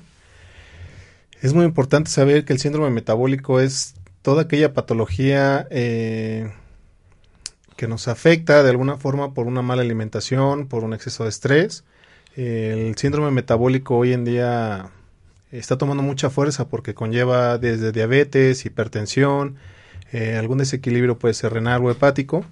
Es 1.41 1.55
muy 1.55 1.65
importante 1.65 2.11
saber 2.11 2.45
que 2.45 2.53
el 2.53 2.59
síndrome 2.59 2.91
metabólico 2.91 3.59
es 3.59 3.95
toda 4.29 4.43
aquella 4.43 4.75
patología 4.75 5.65
eh, 5.71 6.51
que 7.75 7.87
nos 7.87 8.07
afecta 8.07 8.61
de 8.61 8.69
alguna 8.69 8.95
forma 8.97 9.33
por 9.33 9.47
una 9.47 9.63
mala 9.63 9.81
alimentación, 9.81 10.67
por 10.67 10.83
un 10.83 10.93
exceso 10.93 11.23
de 11.23 11.29
estrés. 11.29 11.83
El 12.35 12.95
síndrome 12.95 13.31
metabólico 13.31 13.97
hoy 13.97 14.13
en 14.13 14.25
día 14.25 14.91
está 15.51 15.79
tomando 15.79 16.03
mucha 16.03 16.29
fuerza 16.29 16.69
porque 16.69 16.93
conlleva 16.93 17.57
desde 17.57 17.91
diabetes, 17.91 18.67
hipertensión, 18.67 19.55
eh, 20.11 20.37
algún 20.37 20.59
desequilibrio 20.59 21.17
puede 21.17 21.33
ser 21.33 21.53
renal 21.53 21.83
o 21.83 21.89
hepático 21.89 22.45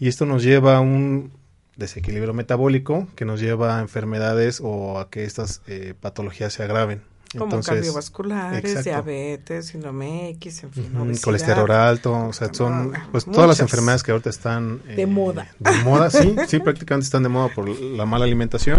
y 0.00 0.08
esto 0.08 0.26
nos 0.26 0.42
lleva 0.42 0.78
a 0.78 0.80
un 0.80 1.30
desequilibrio 1.76 2.34
metabólico 2.34 3.06
que 3.14 3.24
nos 3.24 3.40
lleva 3.40 3.78
a 3.78 3.82
enfermedades 3.82 4.60
o 4.60 4.98
a 4.98 5.10
que 5.10 5.22
estas 5.22 5.62
eh, 5.68 5.94
patologías 6.00 6.52
se 6.52 6.64
agraven. 6.64 7.13
Como 7.38 7.60
cardiovasculares, 7.60 8.84
diabetes, 8.84 9.66
síndrome 9.66 10.30
X, 10.30 10.64
en 10.64 10.72
fin. 10.72 11.18
colesterol 11.22 11.70
alto, 11.70 12.28
o 12.28 12.32
sea, 12.32 12.52
son 12.52 12.92
pues 13.10 13.24
todas 13.24 13.48
las 13.48 13.60
enfermedades 13.60 14.02
que 14.02 14.12
ahorita 14.12 14.30
están... 14.30 14.82
de 14.84 15.02
eh, 15.02 15.06
moda. 15.06 15.48
De 15.58 15.72
moda, 15.84 16.10
sí, 16.10 16.36
sí, 16.48 16.60
prácticamente 16.60 17.04
están 17.04 17.22
de 17.22 17.28
moda 17.28 17.48
por 17.54 17.68
la 17.68 18.06
mala 18.06 18.24
alimentación. 18.24 18.78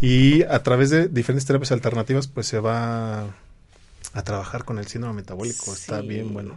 Y 0.00 0.42
a 0.44 0.62
través 0.62 0.90
de 0.90 1.08
diferentes 1.08 1.46
terapias 1.46 1.72
alternativas, 1.72 2.26
pues 2.26 2.46
se 2.46 2.58
va 2.58 3.26
a 4.12 4.22
trabajar 4.22 4.64
con 4.64 4.78
el 4.78 4.86
síndrome 4.86 5.16
metabólico. 5.16 5.72
Está 5.72 6.00
bien 6.00 6.32
bueno. 6.32 6.56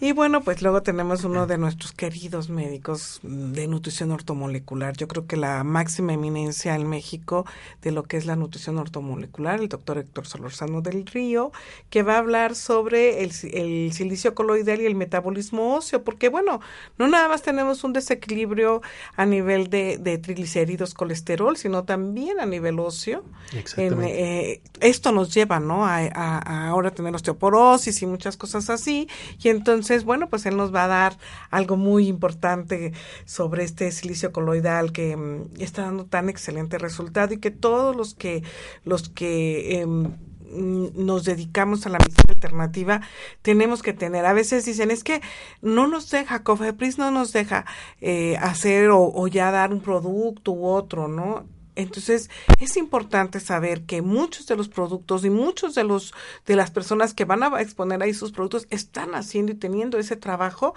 Y 0.00 0.12
bueno, 0.12 0.42
pues 0.42 0.62
luego 0.62 0.82
tenemos 0.82 1.24
uno 1.24 1.46
de 1.46 1.58
nuestros 1.58 1.92
queridos 1.92 2.48
médicos 2.48 3.20
de 3.22 3.66
nutrición 3.66 4.10
ortomolecular. 4.12 4.96
Yo 4.96 5.08
creo 5.08 5.26
que 5.26 5.36
la 5.36 5.64
máxima 5.64 6.12
eminencia 6.12 6.74
en 6.74 6.88
México 6.88 7.44
de 7.82 7.90
lo 7.90 8.04
que 8.04 8.16
es 8.16 8.26
la 8.26 8.36
nutrición 8.36 8.78
ortomolecular, 8.78 9.60
el 9.60 9.68
doctor 9.68 9.98
Héctor 9.98 10.26
Solorzano 10.26 10.82
del 10.82 11.06
Río, 11.06 11.52
que 11.90 12.02
va 12.02 12.14
a 12.14 12.18
hablar 12.18 12.54
sobre 12.54 13.24
el, 13.24 13.32
el 13.52 13.92
silicio 13.92 14.34
coloidal 14.34 14.80
y 14.80 14.86
el 14.86 14.94
metabolismo 14.94 15.74
óseo, 15.74 16.04
porque 16.04 16.28
bueno, 16.28 16.60
no 16.98 17.08
nada 17.08 17.28
más 17.28 17.42
tenemos 17.42 17.82
un 17.84 17.92
desequilibrio 17.92 18.82
a 19.16 19.26
nivel 19.26 19.68
de, 19.68 19.98
de 19.98 20.18
triglicéridos, 20.18 20.94
colesterol, 20.94 21.56
sino 21.56 21.84
también 21.84 22.40
a 22.40 22.46
nivel 22.46 22.78
óseo. 22.78 23.24
Exactamente. 23.56 24.52
Eh, 24.52 24.62
esto 24.80 25.12
nos 25.12 25.34
lleva, 25.34 25.60
¿no? 25.60 25.84
A, 25.84 25.98
a, 25.98 26.38
ahora 26.44 26.90
tener 26.90 27.14
osteoporosis 27.14 28.02
y 28.02 28.06
muchas 28.06 28.36
cosas 28.36 28.70
así 28.70 29.08
y 29.42 29.48
entonces, 29.48 30.04
bueno, 30.04 30.28
pues 30.28 30.46
él 30.46 30.56
nos 30.56 30.74
va 30.74 30.84
a 30.84 30.88
dar 30.88 31.18
algo 31.50 31.76
muy 31.76 32.08
importante 32.08 32.92
sobre 33.24 33.64
este 33.64 33.90
silicio 33.92 34.32
coloidal 34.32 34.92
que 34.92 35.16
mm, 35.16 35.60
está 35.60 35.82
dando 35.82 36.04
tan 36.06 36.28
excelente 36.28 36.78
resultado 36.78 37.34
y 37.34 37.38
que 37.38 37.50
todos 37.50 37.96
los 37.96 38.14
que, 38.14 38.42
los 38.84 39.08
que 39.08 39.80
em, 39.80 40.04
mm, 40.52 40.88
nos 40.94 41.24
dedicamos 41.24 41.86
a 41.86 41.90
la 41.90 41.98
medicina 41.98 42.34
alternativa 42.34 43.00
tenemos 43.42 43.82
que 43.82 43.92
tener. 43.92 44.26
A 44.26 44.32
veces 44.32 44.64
dicen, 44.64 44.90
es 44.90 45.04
que 45.04 45.20
no 45.62 45.86
nos 45.86 46.10
deja, 46.10 46.42
Cofepris 46.42 46.98
no 46.98 47.10
nos 47.10 47.32
deja 47.32 47.64
eh, 48.00 48.36
hacer 48.38 48.90
o, 48.92 49.26
ya 49.28 49.50
dar 49.50 49.72
un 49.72 49.80
producto 49.80 50.52
u 50.52 50.66
otro, 50.66 51.08
¿no? 51.08 51.44
Entonces, 51.76 52.30
es 52.60 52.76
importante 52.76 53.40
saber 53.40 53.82
que 53.82 54.02
muchos 54.02 54.46
de 54.46 54.56
los 54.56 54.68
productos 54.68 55.24
y 55.24 55.30
muchos 55.30 55.74
de 55.74 55.84
los 55.84 56.14
de 56.46 56.56
las 56.56 56.70
personas 56.70 57.14
que 57.14 57.24
van 57.24 57.42
a 57.42 57.60
exponer 57.60 58.02
ahí 58.02 58.14
sus 58.14 58.32
productos 58.32 58.66
están 58.70 59.14
haciendo 59.14 59.52
y 59.52 59.54
teniendo 59.56 59.98
ese 59.98 60.16
trabajo 60.16 60.74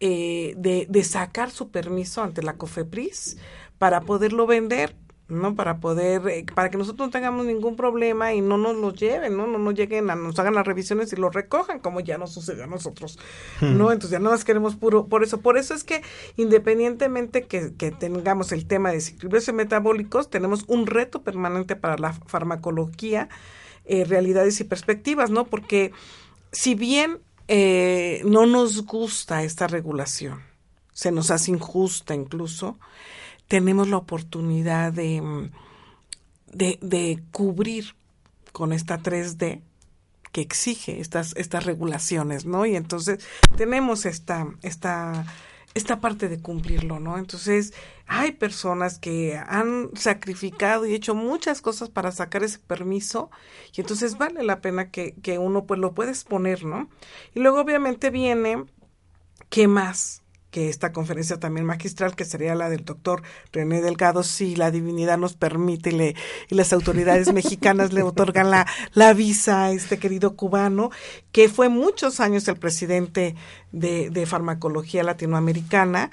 eh, 0.00 0.54
de, 0.56 0.86
de 0.88 1.04
sacar 1.04 1.50
su 1.50 1.70
permiso 1.70 2.22
ante 2.22 2.42
la 2.42 2.54
COFEPRIS 2.54 3.36
para 3.78 4.00
poderlo 4.02 4.46
vender 4.46 4.94
¿no? 5.30 5.54
Para 5.54 5.78
poder, 5.78 6.26
eh, 6.28 6.44
para 6.54 6.70
que 6.70 6.78
nosotros 6.78 7.08
no 7.08 7.10
tengamos 7.10 7.46
ningún 7.46 7.76
problema 7.76 8.32
y 8.34 8.40
no 8.40 8.58
nos 8.58 8.76
lo 8.76 8.92
lleven, 8.92 9.36
¿no? 9.36 9.46
No 9.46 9.58
nos 9.58 9.74
lleguen 9.74 10.10
a, 10.10 10.14
nos 10.14 10.38
hagan 10.38 10.54
las 10.54 10.66
revisiones 10.66 11.12
y 11.12 11.16
lo 11.16 11.30
recojan, 11.30 11.78
como 11.78 12.00
ya 12.00 12.18
nos 12.18 12.32
sucedió 12.32 12.64
a 12.64 12.66
nosotros. 12.66 13.18
¿no? 13.60 13.92
Entonces 13.92 14.10
ya 14.10 14.18
no 14.18 14.30
más 14.30 14.44
queremos 14.44 14.76
puro, 14.76 15.06
por 15.06 15.22
eso, 15.22 15.40
por 15.40 15.58
eso 15.58 15.74
es 15.74 15.84
que 15.84 16.02
independientemente 16.36 17.46
que, 17.46 17.72
que 17.74 17.90
tengamos 17.90 18.52
el 18.52 18.66
tema 18.66 18.90
de 18.90 18.96
desequilibrios 18.96 19.52
metabólicos, 19.52 20.30
tenemos 20.30 20.64
un 20.66 20.86
reto 20.86 21.22
permanente 21.22 21.76
para 21.76 21.96
la 21.98 22.12
farmacología 22.12 23.28
eh, 23.84 24.04
realidades 24.04 24.60
y 24.60 24.64
perspectivas, 24.64 25.30
¿no? 25.30 25.46
Porque 25.46 25.92
si 26.52 26.74
bien 26.74 27.18
eh, 27.48 28.22
no 28.24 28.46
nos 28.46 28.86
gusta 28.86 29.42
esta 29.42 29.66
regulación, 29.66 30.42
se 30.92 31.10
nos 31.10 31.30
hace 31.30 31.50
injusta 31.50 32.14
incluso, 32.14 32.78
tenemos 33.50 33.88
la 33.88 33.96
oportunidad 33.96 34.92
de, 34.92 35.50
de, 36.52 37.22
cubrir 37.32 37.96
con 38.52 38.72
esta 38.72 39.00
3D 39.00 39.60
que 40.30 40.40
exige 40.40 41.00
estas, 41.00 41.34
estas 41.34 41.64
regulaciones, 41.66 42.46
¿no? 42.46 42.64
Y 42.64 42.76
entonces 42.76 43.26
tenemos 43.56 44.06
esta, 44.06 44.46
esta, 44.62 45.26
esta 45.74 45.98
parte 45.98 46.28
de 46.28 46.40
cumplirlo, 46.40 47.00
¿no? 47.00 47.18
Entonces, 47.18 47.74
hay 48.06 48.30
personas 48.30 49.00
que 49.00 49.36
han 49.44 49.90
sacrificado 49.96 50.86
y 50.86 50.94
hecho 50.94 51.16
muchas 51.16 51.60
cosas 51.60 51.88
para 51.88 52.12
sacar 52.12 52.44
ese 52.44 52.60
permiso 52.60 53.32
y 53.74 53.80
entonces 53.80 54.16
vale 54.16 54.44
la 54.44 54.60
pena 54.60 54.92
que, 54.92 55.16
que 55.24 55.38
uno 55.38 55.64
pues 55.64 55.80
lo 55.80 55.92
puede 55.92 56.10
exponer, 56.10 56.64
¿no? 56.64 56.88
Y 57.34 57.40
luego 57.40 57.60
obviamente 57.60 58.10
viene, 58.10 58.64
¿qué 59.48 59.66
más? 59.66 60.22
Que 60.50 60.68
esta 60.68 60.92
conferencia 60.92 61.38
también 61.38 61.66
magistral, 61.66 62.16
que 62.16 62.24
sería 62.24 62.54
la 62.54 62.68
del 62.68 62.84
doctor 62.84 63.22
René 63.52 63.80
Delgado, 63.80 64.22
si 64.22 64.56
la 64.56 64.70
divinidad 64.70 65.18
nos 65.18 65.34
permite 65.34 65.90
y, 65.90 65.92
le, 65.92 66.16
y 66.48 66.54
las 66.54 66.72
autoridades 66.72 67.32
mexicanas 67.34 67.92
le 67.92 68.02
otorgan 68.02 68.50
la, 68.50 68.66
la 68.94 69.12
visa 69.12 69.64
a 69.64 69.72
este 69.72 69.98
querido 69.98 70.36
cubano, 70.36 70.90
que 71.32 71.48
fue 71.48 71.68
muchos 71.68 72.20
años 72.20 72.48
el 72.48 72.56
presidente 72.56 73.34
de, 73.72 74.10
de 74.10 74.26
farmacología 74.26 75.02
latinoamericana 75.02 76.10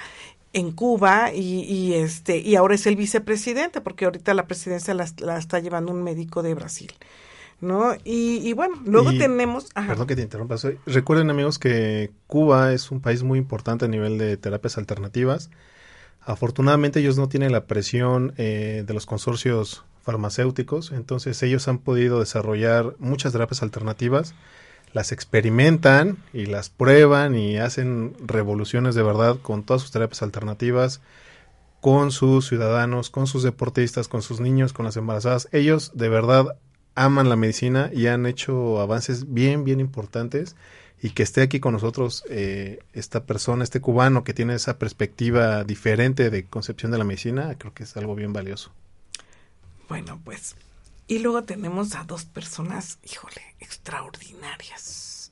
en 0.54 0.72
Cuba 0.72 1.32
y, 1.34 1.62
y, 1.64 1.94
este 1.94 2.38
y 2.38 2.56
ahora 2.56 2.76
es 2.76 2.88
el 2.88 2.96
vicepresidente 2.96 3.82
porque 3.82 4.06
ahorita 4.06 4.34
la 4.34 4.48
presidencia 4.48 4.94
la, 4.94 5.08
la 5.20 5.38
está 5.38 5.60
llevando 5.60 5.92
un 5.92 6.04
médico 6.04 6.42
de 6.42 6.54
Brasil. 6.54 6.94
¿No? 7.62 7.94
Y, 8.04 8.38
y 8.48 8.54
bueno, 8.54 8.76
luego 8.86 9.12
Y- 9.12 9.18
tenemos... 9.18 9.68
ajá. 9.76 9.88
Perdón 9.90 10.08
que 10.08 10.16
te 10.16 10.22
interrumpa. 10.22 10.58
soy- 10.58 10.78
Recuerden 10.86 11.30
amigos 11.30 11.60
que 11.60 12.12
Cuba 12.28 12.74
es 12.74 12.92
un 12.92 13.02
país 13.02 13.24
muy 13.24 13.40
importante 13.40 13.86
a 13.86 13.88
nivel 13.88 14.18
de 14.18 14.38
terapias 14.38 14.78
alternativas. 14.78 15.50
Afortunadamente 16.22 17.00
ellos 17.00 17.18
no 17.18 17.30
tienen 17.30 17.52
la 17.52 17.66
presión 17.66 18.34
eh, 18.38 18.84
de 18.86 18.94
los 18.94 19.06
consorcios 19.06 19.86
farmacéuticos, 20.04 20.92
entonces 20.92 21.42
ellos 21.44 21.68
han 21.68 21.80
podido 21.80 22.20
desarrollar 22.20 22.96
muchas 23.00 23.32
terapias 23.34 23.62
alternativas, 23.64 24.36
las 24.94 25.12
experimentan 25.12 26.18
y 26.34 26.46
las 26.46 26.70
prueban 26.70 27.36
y 27.36 27.58
hacen 27.58 28.14
revoluciones 28.26 28.96
de 28.96 29.04
verdad 29.04 29.38
con 29.42 29.64
todas 29.64 29.82
sus 29.82 29.92
terapias 29.92 30.22
alternativas, 30.22 31.02
con 31.82 32.12
sus 32.12 32.48
ciudadanos, 32.48 33.10
con 33.10 33.28
sus 33.28 33.44
deportistas, 33.44 34.08
con 34.08 34.22
sus 34.22 34.40
niños, 34.40 34.74
con 34.74 34.86
las 34.86 34.98
embarazadas. 34.98 35.48
Ellos 35.52 35.92
de 35.94 36.10
verdad 36.10 36.56
aman 36.98 37.30
la 37.30 37.36
medicina 37.36 37.90
y 37.94 38.08
han 38.08 38.26
hecho 38.26 38.82
avances 38.82 39.34
bien, 39.34 39.64
bien 39.64 39.80
importantes. 39.80 40.56
Y 41.00 41.12
que 41.12 41.22
esté 41.22 41.44
aquí 41.44 41.60
con 41.60 41.74
nosotros 41.74 42.24
eh, 42.28 42.80
esta 42.92 43.24
persona, 43.26 43.64
este 43.64 43.80
cubano 43.80 44.24
que 44.24 44.34
tiene 44.34 44.56
esa 44.56 44.80
perspectiva 44.80 45.64
diferente 45.64 46.32
de 46.32 46.46
concepción 46.46 46.92
de 46.92 46.98
la 46.98 47.04
medicina, 47.04 47.56
creo 47.60 47.72
que 47.72 47.84
es 47.84 47.96
algo 47.98 48.16
bien 48.16 48.34
valioso. 48.34 48.72
Bueno, 49.88 50.20
pues. 50.26 50.56
Y 51.08 51.20
luego 51.20 51.44
tenemos 51.44 51.94
a 51.94 52.04
dos 52.04 52.26
personas, 52.26 52.98
híjole, 53.04 53.42
extraordinarias. 53.60 55.32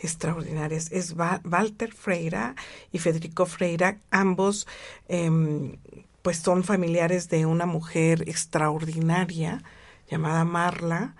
Extraordinarias. 0.00 0.90
Es 0.90 1.14
Walter 1.16 1.92
Freira 1.92 2.56
y 2.90 2.98
Federico 2.98 3.46
Freira, 3.46 3.98
ambos, 4.10 4.66
em, 5.08 5.76
pues 6.22 6.38
son 6.38 6.64
familiares 6.64 7.28
de 7.28 7.46
una 7.46 7.66
mujer 7.66 8.28
extraordinaria 8.28 9.62
llamada 10.14 10.44
Marla, 10.44 11.16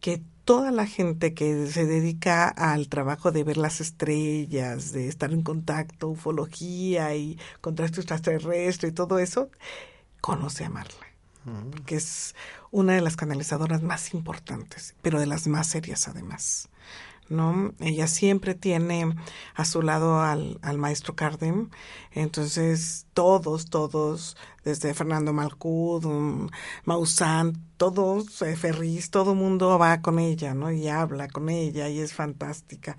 que 0.00 0.22
toda 0.44 0.70
la 0.70 0.86
gente 0.86 1.34
que 1.34 1.66
se 1.68 1.86
dedica 1.86 2.48
al 2.48 2.88
trabajo 2.88 3.32
de 3.32 3.44
ver 3.44 3.56
las 3.56 3.80
estrellas, 3.80 4.92
de 4.92 5.08
estar 5.08 5.32
en 5.32 5.42
contacto, 5.42 6.08
ufología 6.08 7.14
y 7.14 7.38
contraste 7.60 8.00
extraterrestre 8.00 8.88
y 8.88 8.92
todo 8.92 9.18
eso, 9.18 9.50
conoce 10.20 10.64
a 10.64 10.70
Marla 10.70 11.10
que 11.86 11.96
es 11.96 12.34
una 12.70 12.94
de 12.94 13.00
las 13.00 13.16
canalizadoras 13.16 13.82
más 13.82 14.14
importantes, 14.14 14.94
pero 15.02 15.18
de 15.18 15.26
las 15.26 15.46
más 15.46 15.66
serias 15.66 16.08
además. 16.08 16.68
¿No? 17.30 17.72
Ella 17.80 18.06
siempre 18.06 18.54
tiene 18.54 19.14
a 19.54 19.64
su 19.64 19.82
lado 19.82 20.20
al, 20.20 20.58
al 20.62 20.78
maestro 20.78 21.14
Cardem, 21.14 21.70
entonces 22.12 23.06
todos, 23.14 23.70
todos, 23.70 24.36
desde 24.64 24.92
Fernando 24.94 25.32
Malcud, 25.32 26.04
um, 26.04 26.48
Maussan, 26.84 27.54
todos, 27.76 28.42
eh, 28.42 28.56
Ferris, 28.56 29.10
todo 29.10 29.34
mundo 29.34 29.78
va 29.78 30.02
con 30.02 30.18
ella, 30.18 30.54
¿no? 30.54 30.70
Y 30.70 30.88
habla 30.88 31.28
con 31.28 31.48
ella 31.48 31.88
y 31.88 32.00
es 32.00 32.12
fantástica. 32.12 32.96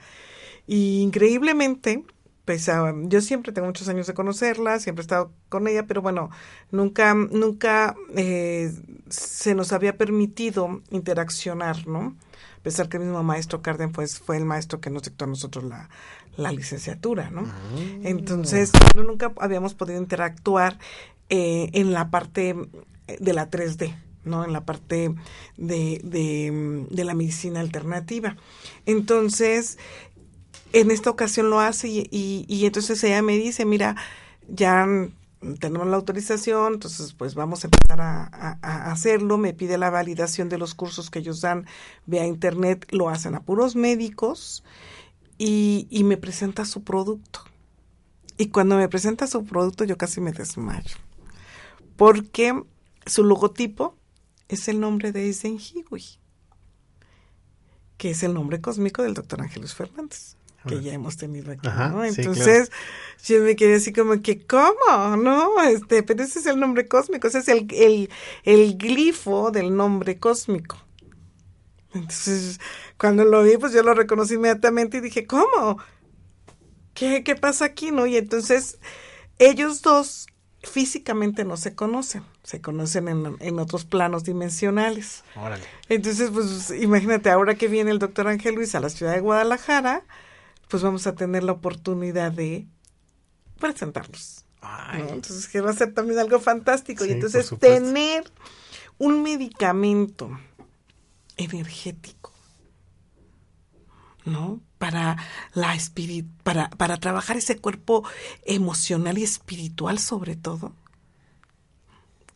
Y 0.66 1.02
increíblemente, 1.02 2.04
pues 2.46 2.70
ah, 2.70 2.94
yo 3.04 3.22
siempre 3.22 3.52
tengo 3.52 3.68
muchos 3.68 3.88
años 3.88 4.08
de 4.08 4.14
conocerla, 4.14 4.80
siempre 4.80 5.02
he 5.02 5.06
estado 5.06 5.32
con 5.50 5.68
ella, 5.68 5.86
pero 5.86 6.02
bueno, 6.02 6.30
nunca, 6.72 7.14
nunca 7.14 7.96
eh, 8.16 8.72
se 9.10 9.56
nos 9.56 9.72
había 9.74 9.98
permitido 9.98 10.82
interaccionar, 10.90 11.88
¿no? 11.88 12.16
A 12.62 12.64
pesar 12.64 12.90
que 12.90 12.98
el 12.98 13.04
mismo 13.04 13.24
maestro 13.24 13.64
Carden 13.64 13.92
pues, 13.92 14.20
fue 14.20 14.38
el 14.38 14.46
maestro 14.46 14.80
que 14.80 14.92
nos 14.92 15.02
dictó 15.02 15.26
a 15.26 15.28
nosotros 15.28 15.64
la, 15.64 15.90
la 16.38 16.52
licenciatura, 16.52 17.32
¿no? 17.32 17.52
Entonces, 18.04 18.70
pero 18.94 19.04
nunca 19.04 19.32
habíamos 19.40 19.74
podido 19.74 20.00
interactuar 20.00 20.78
eh, 21.30 21.72
en 21.74 21.92
la 21.92 22.12
parte 22.12 22.56
de 23.20 23.34
la 23.34 23.50
3D. 23.50 23.96
¿no? 24.24 24.46
En 24.46 24.54
la 24.54 24.64
parte 24.64 25.16
de, 25.58 26.02
de, 26.04 26.86
de 26.92 27.04
la 27.04 27.16
medicina 27.16 27.60
alternativa. 27.60 28.38
Entonces, 28.86 29.80
en 30.74 30.92
esta 30.92 31.10
ocasión 31.10 31.50
lo 31.50 31.60
hace 31.60 31.88
y, 31.88 32.08
y, 32.12 32.46
y 32.48 32.68
entonces 32.68 33.04
ella 33.04 33.24
me 33.24 33.36
dice, 33.38 33.66
mira, 33.66 33.96
ya 34.48 34.86
tenemos 35.60 35.88
la 35.88 35.96
autorización, 35.96 36.74
entonces 36.74 37.14
pues 37.14 37.34
vamos 37.36 37.64
a 37.64 37.68
empezar 37.68 38.02
a, 38.02 38.92
hacerlo, 38.92 39.38
me 39.38 39.54
pide 39.54 39.78
la 39.78 39.90
validación 39.90 40.50
de 40.50 40.58
los 40.58 40.76
cursos 40.76 41.10
que 41.10 41.20
ellos 41.20 41.42
dan 41.42 41.66
vía 42.06 42.26
internet, 42.26 42.88
lo 42.92 43.10
hacen 43.10 43.36
a 43.36 43.42
puros 43.42 43.76
médicos 43.76 44.64
y, 45.38 45.88
y 45.90 46.04
me 46.04 46.18
presenta 46.18 46.66
su 46.66 46.84
producto. 46.84 47.42
Y 48.38 48.50
cuando 48.50 48.78
me 48.78 48.88
presenta 48.88 49.28
su 49.28 49.44
producto 49.44 49.84
yo 49.84 49.98
casi 49.98 50.22
me 50.22 50.32
desmayo, 50.32 50.98
porque 51.96 52.64
su 53.06 53.24
logotipo 53.24 53.96
es 54.48 54.68
el 54.68 54.80
nombre 54.80 55.12
de 55.12 55.26
Eisenhiwi, 55.26 56.20
que 57.98 58.12
es 58.12 58.24
el 58.24 58.34
nombre 58.34 58.62
cósmico 58.62 59.02
del 59.02 59.14
doctor 59.16 59.42
Ángeles 59.42 59.74
Fernández 59.74 60.36
que 60.66 60.82
ya 60.82 60.94
hemos 60.94 61.18
tenido 61.18 61.52
aquí, 61.52 61.68
Ajá, 61.68 61.90
¿no? 61.90 62.04
sí, 62.10 62.22
Entonces, 62.22 62.70
claro. 62.70 62.84
yo 63.26 63.42
me 63.42 63.56
quedé 63.56 63.76
así 63.76 63.94
como 63.94 64.22
que, 64.22 64.46
¿cómo? 64.46 65.18
No, 65.18 65.62
este, 65.64 66.04
pero 66.04 66.24
ese 66.24 66.40
es 66.40 66.46
el 66.46 66.60
nombre 66.60 66.88
cósmico, 66.88 67.28
ese 67.28 67.40
es 67.40 67.48
el, 67.48 67.68
el, 67.74 68.10
el 68.44 68.78
glifo 68.78 69.52
del 69.52 69.76
nombre 69.76 70.20
cósmico. 70.20 70.78
Entonces, 71.94 72.60
cuando 72.98 73.26
lo 73.26 73.44
vi, 73.44 73.58
pues 73.58 73.74
yo 73.74 73.84
lo 73.84 73.94
reconocí 73.94 74.36
inmediatamente 74.36 74.98
y 74.98 75.02
dije, 75.02 75.28
¿cómo? 75.28 75.78
¿Qué, 76.94 77.24
qué 77.24 77.36
pasa 77.36 77.66
aquí, 77.66 77.92
no? 77.92 78.06
Y 78.06 78.18
entonces, 78.18 78.80
ellos 79.40 79.82
dos 79.82 80.28
físicamente 80.64 81.44
no 81.44 81.58
se 81.58 81.74
conocen, 81.76 82.24
se 82.44 82.62
conocen 82.62 83.08
en, 83.08 83.38
en 83.40 83.60
otros 83.60 83.86
planos 83.86 84.24
dimensionales. 84.24 85.24
Órale. 85.36 85.66
Entonces, 85.90 86.30
pues 86.32 86.72
imagínate, 86.72 87.30
ahora 87.32 87.56
que 87.56 87.68
viene 87.68 87.92
el 87.92 88.00
doctor 88.00 88.28
Ángel 88.28 88.56
Luis 88.56 88.76
a 88.76 88.80
la 88.80 88.90
ciudad 88.90 89.14
de 89.14 89.22
Guadalajara, 89.22 90.06
pues 90.72 90.84
vamos 90.84 91.06
a 91.06 91.16
tener 91.16 91.44
la 91.44 91.52
oportunidad 91.52 92.32
de 92.32 92.66
presentarlos. 93.60 94.46
¿no? 94.62 95.10
Entonces, 95.10 95.50
que 95.50 95.60
va 95.60 95.72
a 95.72 95.74
ser 95.74 95.94
también 95.94 96.18
algo 96.18 96.40
fantástico. 96.40 97.04
Sí, 97.04 97.10
y 97.10 97.14
entonces, 97.14 97.54
tener 97.60 98.32
un 98.98 99.22
medicamento 99.22 100.40
energético, 101.36 102.32
¿no? 104.24 104.62
Para 104.78 105.18
la 105.54 105.76
espirit 105.76 106.26
para, 106.44 106.70
para 106.70 106.98
trabajar 106.98 107.36
ese 107.36 107.58
cuerpo 107.58 108.04
emocional 108.46 109.18
y 109.18 109.24
espiritual 109.24 110.00
sobre 110.00 110.38
todo. 110.38 110.74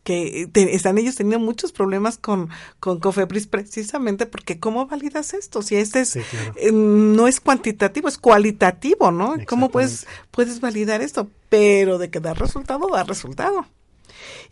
Que 0.06 0.48
te, 0.52 0.76
están 0.76 0.98
ellos 0.98 1.16
teniendo 1.16 1.44
muchos 1.44 1.72
problemas 1.72 2.16
con, 2.16 2.48
con 2.78 3.00
Cofepris 3.00 3.48
precisamente 3.48 4.24
porque 4.26 4.60
¿cómo 4.60 4.86
validas 4.86 5.34
esto? 5.34 5.62
Si 5.62 5.74
este 5.74 6.02
es, 6.02 6.10
Sí, 6.10 6.20
claro. 6.30 6.54
eh, 6.56 6.70
no 6.70 7.26
es 7.26 7.40
cuantitativo, 7.40 8.06
es 8.06 8.16
cualitativo, 8.16 9.10
¿no? 9.10 9.34
¿Cómo 9.48 9.68
puedes, 9.68 10.06
puedes 10.30 10.60
validar 10.60 11.02
esto? 11.02 11.28
Pero 11.48 11.98
de 11.98 12.08
que 12.08 12.20
da 12.20 12.34
resultado, 12.34 12.86
da 12.92 13.02
resultado. 13.02 13.66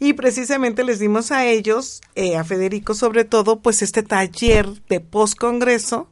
Y 0.01 0.15
precisamente 0.15 0.83
les 0.83 0.99
dimos 0.99 1.31
a 1.31 1.47
ellos, 1.47 2.01
eh, 2.17 2.37
a 2.37 2.43
Federico 2.43 2.95
sobre 2.95 3.25
todo, 3.25 3.61
pues 3.61 3.81
este 3.81 4.03
taller 4.03 4.67
de 4.89 4.99
post-congreso, 4.99 6.09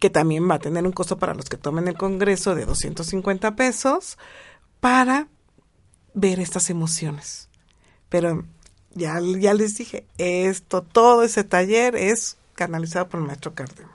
que 0.00 0.10
también 0.10 0.50
va 0.50 0.56
a 0.56 0.58
tener 0.58 0.84
un 0.84 0.92
costo 0.92 1.18
para 1.18 1.34
los 1.34 1.48
que 1.48 1.56
tomen 1.56 1.86
el 1.86 1.96
congreso 1.96 2.56
de 2.56 2.64
250 2.64 3.54
pesos, 3.54 4.18
para 4.80 5.28
ver 6.14 6.40
estas 6.40 6.68
emociones. 6.68 7.48
Pero 8.08 8.44
ya, 8.96 9.20
ya 9.20 9.54
les 9.54 9.76
dije, 9.76 10.04
esto, 10.18 10.82
todo 10.82 11.22
ese 11.22 11.44
taller 11.44 11.94
es 11.94 12.36
canalizado 12.54 13.08
por 13.08 13.20
el 13.20 13.26
maestro 13.26 13.54
Cárdenas. 13.54 13.92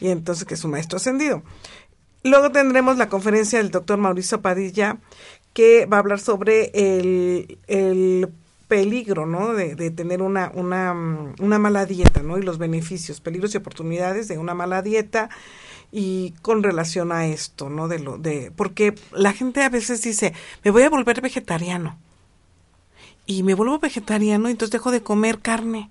Y 0.00 0.08
entonces, 0.08 0.44
que 0.44 0.54
es 0.54 0.64
un 0.64 0.72
maestro 0.72 0.96
ascendido. 0.96 1.42
Luego 2.24 2.50
tendremos 2.50 2.98
la 2.98 3.08
conferencia 3.08 3.58
del 3.58 3.70
doctor 3.70 3.98
Mauricio 3.98 4.42
Padilla, 4.42 4.98
que 5.52 5.86
va 5.86 5.98
a 5.98 6.00
hablar 6.00 6.20
sobre 6.20 6.70
el, 6.74 7.58
el 7.68 8.28
peligro, 8.66 9.24
¿no? 9.26 9.54
De, 9.54 9.74
de 9.76 9.90
tener 9.90 10.20
una, 10.20 10.50
una, 10.54 10.92
una, 11.38 11.58
mala 11.58 11.86
dieta, 11.86 12.22
¿no? 12.22 12.38
Y 12.38 12.42
los 12.42 12.58
beneficios, 12.58 13.20
peligros 13.20 13.54
y 13.54 13.58
oportunidades 13.58 14.26
de 14.26 14.38
una 14.38 14.54
mala 14.54 14.82
dieta 14.82 15.30
y 15.92 16.34
con 16.42 16.62
relación 16.62 17.12
a 17.12 17.26
esto, 17.26 17.70
¿no? 17.70 17.88
De 17.88 18.00
lo, 18.00 18.18
de, 18.18 18.50
porque 18.56 18.94
la 19.12 19.32
gente 19.32 19.62
a 19.62 19.68
veces 19.68 20.02
dice, 20.02 20.32
me 20.64 20.70
voy 20.70 20.82
a 20.82 20.90
volver 20.90 21.20
vegetariano. 21.20 21.98
Y 23.26 23.42
me 23.42 23.54
vuelvo 23.54 23.78
vegetariano 23.78 24.48
entonces 24.48 24.72
dejo 24.72 24.90
de 24.90 25.02
comer 25.02 25.40
carne 25.40 25.90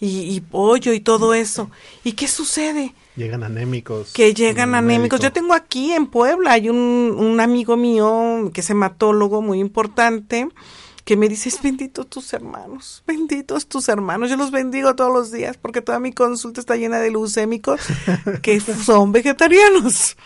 y, 0.00 0.34
y 0.34 0.40
pollo 0.40 0.92
y 0.92 1.00
todo 1.00 1.34
eso. 1.34 1.70
¿Y 2.02 2.12
qué 2.12 2.28
sucede? 2.28 2.94
Llegan 3.16 3.44
anémicos. 3.44 4.12
Que 4.12 4.34
llegan 4.34 4.74
anémicos. 4.74 5.20
Yo 5.20 5.32
tengo 5.32 5.54
aquí 5.54 5.92
en 5.92 6.06
Puebla, 6.06 6.52
hay 6.52 6.68
un, 6.68 7.14
un 7.16 7.40
amigo 7.40 7.76
mío 7.76 8.50
que 8.52 8.60
es 8.60 8.70
hematólogo 8.70 9.40
muy 9.40 9.60
importante 9.60 10.48
que 11.04 11.16
me 11.18 11.28
dices, 11.28 11.60
benditos 11.62 12.08
tus 12.08 12.32
hermanos, 12.32 13.02
benditos 13.06 13.66
tus 13.68 13.90
hermanos, 13.90 14.30
yo 14.30 14.36
los 14.36 14.50
bendigo 14.50 14.96
todos 14.96 15.12
los 15.12 15.30
días 15.30 15.58
porque 15.58 15.82
toda 15.82 16.00
mi 16.00 16.12
consulta 16.12 16.60
está 16.60 16.76
llena 16.76 16.98
de 16.98 17.10
leucémicos 17.10 17.82
que 18.42 18.58
son 18.84 19.12
vegetarianos. 19.12 20.16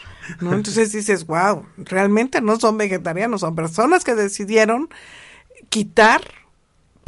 ¿no? 0.40 0.54
Entonces 0.54 0.92
dices, 0.92 1.26
wow, 1.26 1.66
realmente 1.78 2.40
no 2.40 2.60
son 2.60 2.78
vegetarianos, 2.78 3.40
son 3.40 3.56
personas 3.56 4.04
que 4.04 4.14
decidieron 4.14 4.88
quitar 5.68 6.22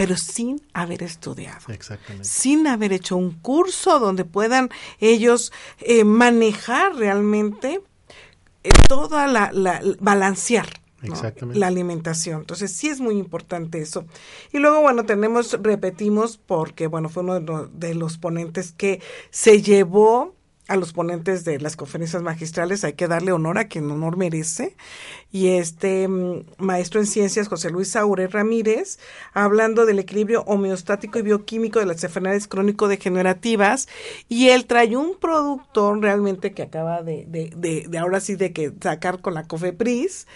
pero 0.01 0.17
sin 0.17 0.63
haber 0.73 1.03
estudiado, 1.03 1.61
Exactamente. 1.69 2.27
sin 2.27 2.67
haber 2.67 2.95
hecho 2.95 3.19
un 3.19 3.33
curso 3.33 3.99
donde 3.99 4.25
puedan 4.25 4.71
ellos 4.99 5.53
eh, 5.79 6.05
manejar 6.05 6.97
realmente 6.97 7.83
eh, 8.65 8.71
toda 8.89 9.27
la, 9.27 9.53
la 9.53 9.83
balancear 10.01 10.71
¿no? 11.03 11.15
la 11.53 11.67
alimentación. 11.67 12.41
Entonces 12.41 12.73
sí 12.73 12.89
es 12.89 12.99
muy 12.99 13.19
importante 13.19 13.83
eso. 13.83 14.07
Y 14.55 14.59
luego, 14.59 14.81
bueno, 14.81 15.05
tenemos, 15.05 15.59
repetimos, 15.61 16.39
porque, 16.39 16.87
bueno, 16.87 17.11
fue 17.11 17.23
uno 17.23 17.69
de 17.69 17.95
los 17.95 18.17
ponentes 18.17 18.73
que 18.73 19.03
se 19.29 19.61
llevó 19.61 20.35
a 20.71 20.77
los 20.77 20.93
ponentes 20.93 21.45
de 21.45 21.59
las 21.59 21.75
conferencias 21.75 22.23
magistrales 22.23 22.85
hay 22.85 22.93
que 22.93 23.09
darle 23.09 23.33
honor 23.33 23.59
a 23.59 23.67
quien 23.67 23.91
honor 23.91 24.17
merece. 24.17 24.77
Y 25.33 25.49
este 25.49 26.07
maestro 26.59 27.01
en 27.01 27.07
ciencias, 27.07 27.49
José 27.49 27.71
Luis 27.71 27.91
Saure 27.91 28.29
Ramírez, 28.29 29.01
hablando 29.35 29.85
del 29.85 29.99
equilibrio 29.99 30.43
homeostático 30.43 31.19
y 31.19 31.23
bioquímico 31.23 31.81
de 31.81 31.87
las 31.87 32.05
enfermedades 32.05 32.47
crónico-degenerativas. 32.47 33.89
Y 34.29 34.51
él 34.51 34.67
trae 34.67 34.97
un 34.97 35.19
producto 35.19 35.93
realmente 35.97 36.53
que 36.53 36.63
acaba 36.63 37.03
de, 37.03 37.27
de, 37.27 37.53
de, 37.57 37.87
de 37.89 37.99
ahora 37.99 38.21
sí 38.21 38.37
de 38.37 38.53
que 38.53 38.73
sacar 38.81 39.21
con 39.21 39.35
la 39.35 39.49
COFEPRIS, 39.49 40.29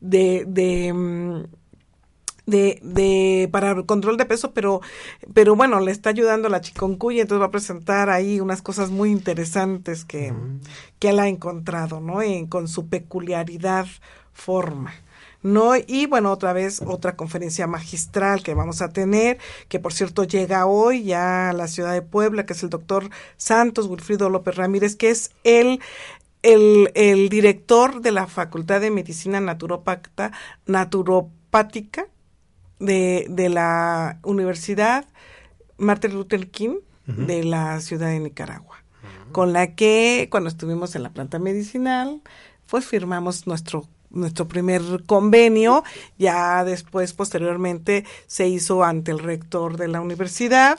de, 0.00 0.44
de 0.48 1.46
de, 2.46 2.80
de 2.82 3.48
para 3.52 3.72
el 3.72 3.86
control 3.86 4.16
de 4.16 4.26
peso, 4.26 4.52
pero, 4.52 4.80
pero 5.34 5.56
bueno, 5.56 5.80
le 5.80 5.92
está 5.92 6.10
ayudando 6.10 6.48
la 6.48 6.60
chiconcuya, 6.60 7.22
entonces 7.22 7.42
va 7.42 7.46
a 7.46 7.50
presentar 7.50 8.10
ahí 8.10 8.40
unas 8.40 8.62
cosas 8.62 8.90
muy 8.90 9.10
interesantes 9.10 10.04
que, 10.04 10.32
mm. 10.32 10.60
que 10.98 11.10
él 11.10 11.20
ha 11.20 11.28
encontrado, 11.28 12.00
¿no? 12.00 12.22
En, 12.22 12.46
con 12.46 12.68
su 12.68 12.88
peculiaridad 12.88 13.86
forma. 14.32 14.92
¿no? 15.42 15.72
Y 15.74 16.06
bueno, 16.06 16.30
otra 16.30 16.52
vez 16.52 16.80
otra 16.86 17.16
conferencia 17.16 17.66
magistral 17.66 18.44
que 18.44 18.54
vamos 18.54 18.80
a 18.80 18.90
tener, 18.90 19.38
que 19.68 19.80
por 19.80 19.92
cierto 19.92 20.22
llega 20.22 20.66
hoy 20.66 21.02
ya 21.02 21.50
a 21.50 21.52
la 21.52 21.66
ciudad 21.66 21.92
de 21.92 22.02
Puebla, 22.02 22.46
que 22.46 22.52
es 22.52 22.62
el 22.62 22.70
doctor 22.70 23.10
Santos 23.36 23.86
Wilfrido 23.86 24.30
López 24.30 24.54
Ramírez, 24.54 24.94
que 24.94 25.10
es 25.10 25.32
el 25.42 25.80
el, 26.42 26.90
el 26.94 27.28
director 27.28 28.00
de 28.02 28.12
la 28.12 28.26
Facultad 28.26 28.80
de 28.80 28.90
Medicina 28.90 29.40
Naturopata, 29.40 30.32
Naturopática 30.66 32.08
de, 32.82 33.26
de 33.30 33.48
la 33.48 34.18
Universidad 34.22 35.06
Martin 35.78 36.14
Luther 36.14 36.50
King 36.50 36.76
uh 37.08 37.12
-huh. 37.12 37.26
de 37.26 37.44
la 37.44 37.80
ciudad 37.80 38.08
de 38.08 38.20
Nicaragua, 38.20 38.76
uh 38.76 39.06
-huh. 39.06 39.32
con 39.32 39.52
la 39.52 39.74
que 39.74 40.28
cuando 40.30 40.48
estuvimos 40.48 40.94
en 40.94 41.02
la 41.02 41.10
planta 41.10 41.38
medicinal, 41.38 42.20
pues 42.66 42.86
firmamos 42.86 43.46
nuestro 43.46 43.88
nuestro 44.10 44.46
primer 44.46 44.82
convenio, 45.06 45.84
ya 46.18 46.64
después 46.64 47.14
posteriormente 47.14 48.04
se 48.26 48.46
hizo 48.46 48.84
ante 48.84 49.10
el 49.10 49.18
rector 49.18 49.78
de 49.78 49.88
la 49.88 50.02
universidad 50.02 50.78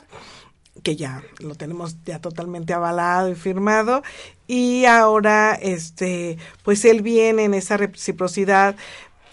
que 0.82 0.96
ya 0.96 1.22
lo 1.38 1.54
tenemos 1.54 1.96
ya 2.04 2.20
totalmente 2.20 2.72
avalado 2.74 3.30
y 3.30 3.34
firmado 3.34 4.02
y 4.46 4.84
ahora 4.86 5.54
este 5.54 6.36
pues 6.64 6.84
él 6.84 7.00
viene 7.02 7.44
en 7.44 7.54
esa 7.54 7.76
reciprocidad 7.76 8.74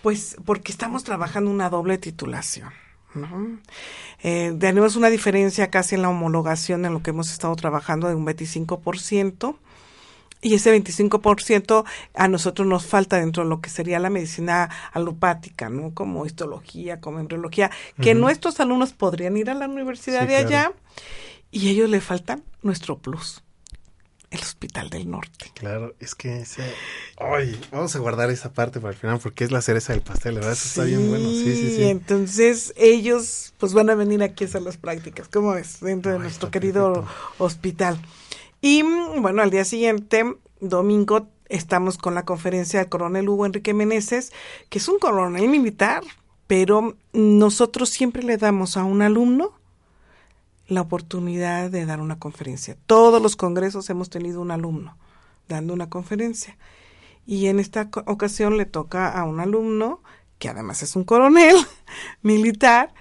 pues 0.02 0.38
porque 0.46 0.72
estamos 0.72 1.04
trabajando 1.04 1.52
una 1.52 1.70
doble 1.70 1.98
titulación. 1.98 2.72
¿no? 3.14 3.60
Eh, 4.24 4.56
tenemos 4.60 4.96
una 4.96 5.10
diferencia 5.10 5.70
casi 5.70 5.96
en 5.96 6.02
la 6.02 6.10
homologación 6.10 6.86
en 6.86 6.94
lo 6.94 7.04
que 7.04 7.10
hemos 7.10 7.32
estado 7.32 7.56
trabajando 7.56 8.08
de 8.08 8.16
un 8.16 8.26
25%. 8.26 9.56
Y 10.44 10.56
ese 10.56 10.76
25% 10.76 11.86
a 12.16 12.28
nosotros 12.28 12.68
nos 12.68 12.88
falta 12.88 13.18
dentro 13.18 13.44
de 13.44 13.50
lo 13.50 13.62
que 13.62 13.70
sería 13.70 14.00
la 14.00 14.10
medicina 14.10 14.72
alopática, 14.92 15.70
¿no? 15.70 15.94
Como 15.94 16.26
histología, 16.26 17.00
como 17.00 17.20
embriología, 17.20 17.70
que 18.02 18.14
uh 18.14 18.16
-huh. 18.16 18.22
nuestros 18.22 18.60
alumnos 18.60 18.92
podrían 18.92 19.38
ir 19.38 19.52
a 19.52 19.54
la 19.54 19.68
universidad 19.68 20.22
sí, 20.22 20.28
de 20.30 20.36
allá 20.38 20.48
claro. 20.48 20.76
y 21.52 21.70
ellos 21.70 21.92
le 21.92 22.02
faltan 22.02 22.44
nuestro 22.64 22.98
plus 22.98 23.44
el 24.32 24.40
Hospital 24.40 24.90
del 24.90 25.12
Norte. 25.12 25.52
Claro, 25.54 25.94
es 26.00 26.16
que 26.16 26.40
ese... 26.40 26.64
Ay, 27.18 27.60
vamos 27.72 27.96
a 27.96 28.00
guardar 28.00 28.30
esa 28.32 28.54
parte 28.54 28.80
para 28.80 28.94
el 28.94 29.00
final 29.00 29.20
porque 29.20 29.44
es 29.44 29.52
la 29.52 29.62
cereza 29.62 29.94
del 29.94 30.02
pastel, 30.02 30.36
¿verdad? 30.36 30.54
Eso 30.54 30.64
sí, 30.64 30.70
está 30.70 30.84
bien 30.86 31.10
bueno. 31.10 31.30
Sí, 31.30 31.56
sí, 31.56 31.76
sí. 31.76 31.84
Entonces 31.84 32.74
ellos 32.78 33.54
pues 33.58 33.74
van 33.74 33.90
a 33.90 33.96
venir 33.96 34.24
aquí 34.24 34.46
a 34.46 34.48
hacer 34.48 34.62
las 34.62 34.78
prácticas, 34.78 35.28
¿cómo 35.28 35.54
es? 35.56 35.82
Dentro 35.82 36.12
Ay, 36.12 36.18
de 36.18 36.24
nuestro 36.24 36.50
querido 36.50 36.94
perfecto. 36.94 37.16
hospital. 37.40 38.02
Y 38.62 38.84
bueno, 39.20 39.42
al 39.42 39.50
día 39.52 39.66
siguiente, 39.66 40.24
domingo, 40.62 41.28
estamos 41.50 41.98
con 41.98 42.16
la 42.16 42.24
conferencia 42.24 42.80
del 42.80 42.90
coronel 42.90 43.28
Hugo 43.28 43.46
Enrique 43.46 43.74
Meneses, 43.74 44.32
que 44.70 44.80
es 44.80 44.88
un 44.88 44.98
coronel 44.98 45.50
militar, 45.50 46.04
pero 46.48 46.96
nosotros 47.12 47.90
siempre 47.90 48.24
le 48.24 48.38
damos 48.38 48.78
a 48.78 48.84
un 48.84 49.02
alumno 49.02 49.54
la 50.72 50.80
oportunidad 50.80 51.70
de 51.70 51.86
dar 51.86 52.00
una 52.00 52.18
conferencia. 52.18 52.78
Todos 52.86 53.22
los 53.22 53.36
congresos 53.36 53.90
hemos 53.90 54.10
tenido 54.10 54.40
un 54.40 54.52
alumno 54.52 54.98
dando 55.50 55.74
una 55.74 55.90
conferencia. 55.90 56.58
Y 57.28 57.48
en 57.48 57.60
esta 57.60 57.90
ocasión 58.06 58.56
le 58.56 58.66
toca 58.66 59.10
a 59.10 59.26
un 59.26 59.42
alumno, 59.42 60.02
que 60.40 60.48
además 60.48 60.82
es 60.82 60.96
un 60.96 61.04
coronel 61.04 61.58
militar, 62.22 62.94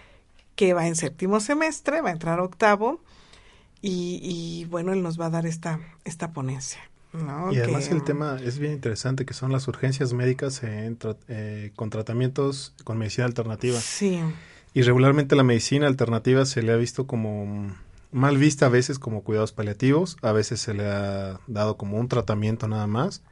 que 0.57 0.75
va 0.75 0.89
en 0.89 0.97
séptimo 0.97 1.39
semestre, 1.39 2.01
va 2.01 2.09
a 2.09 2.13
entrar 2.13 2.41
octavo, 2.41 3.01
y, 3.81 4.19
y 4.21 4.65
bueno, 4.65 4.93
él 4.93 5.03
nos 5.05 5.19
va 5.19 5.27
a 5.27 5.31
dar 5.31 5.47
esta, 5.47 5.79
esta 6.05 6.33
ponencia. 6.33 6.81
¿no? 7.13 7.53
Y 7.53 7.59
además 7.59 7.89
el 7.89 8.03
tema 8.03 8.37
es 8.43 8.59
bien 8.59 8.73
interesante, 8.73 9.25
que 9.25 9.33
son 9.33 9.53
las 9.53 9.69
urgencias 9.69 10.13
médicas 10.13 10.65
en, 10.65 10.99
eh, 11.29 11.71
con 11.77 11.89
tratamientos 11.89 12.75
con 12.83 12.99
medicina 12.99 13.27
alternativa. 13.27 13.79
Sí. 13.79 14.21
Y 14.73 14.83
regularmente 14.83 15.37
la 15.37 15.43
medicina 15.43 15.87
alternativa 15.87 16.45
se 16.47 16.63
le 16.63 16.73
ha 16.73 16.77
visto 16.77 17.07
como 17.07 17.75
mal 18.13 18.39
vista 18.39 18.67
a 18.67 18.71
veces 18.71 18.99
como 18.99 19.23
cuidados 19.23 19.53
paliativos, 19.53 20.17
a 20.23 20.33
veces 20.33 20.61
se 20.61 20.75
le 20.75 20.87
ha 20.87 21.41
dado 21.47 21.77
como 21.77 21.99
un 21.99 22.09
tratamiento 22.09 22.69
nada 22.69 22.87
más. 22.87 23.23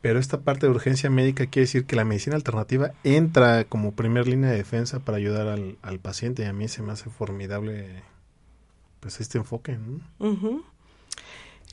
Pero 0.00 0.18
esta 0.18 0.42
parte 0.42 0.66
de 0.66 0.72
urgencia 0.72 1.08
médica 1.08 1.46
quiere 1.46 1.64
decir 1.64 1.86
que 1.86 1.96
la 1.96 2.04
medicina 2.04 2.36
alternativa 2.36 2.92
entra 3.04 3.64
como 3.64 3.92
primer 3.92 4.28
línea 4.28 4.50
de 4.50 4.56
defensa 4.56 5.00
para 5.00 5.16
ayudar 5.16 5.48
al, 5.48 5.78
al 5.80 5.98
paciente 5.98 6.42
y 6.42 6.46
a 6.46 6.52
mí 6.52 6.68
se 6.68 6.82
me 6.82 6.92
hace 6.92 7.08
formidable 7.08 8.02
pues 9.00 9.20
este 9.20 9.38
enfoque. 9.38 9.78
¿no? 9.78 10.00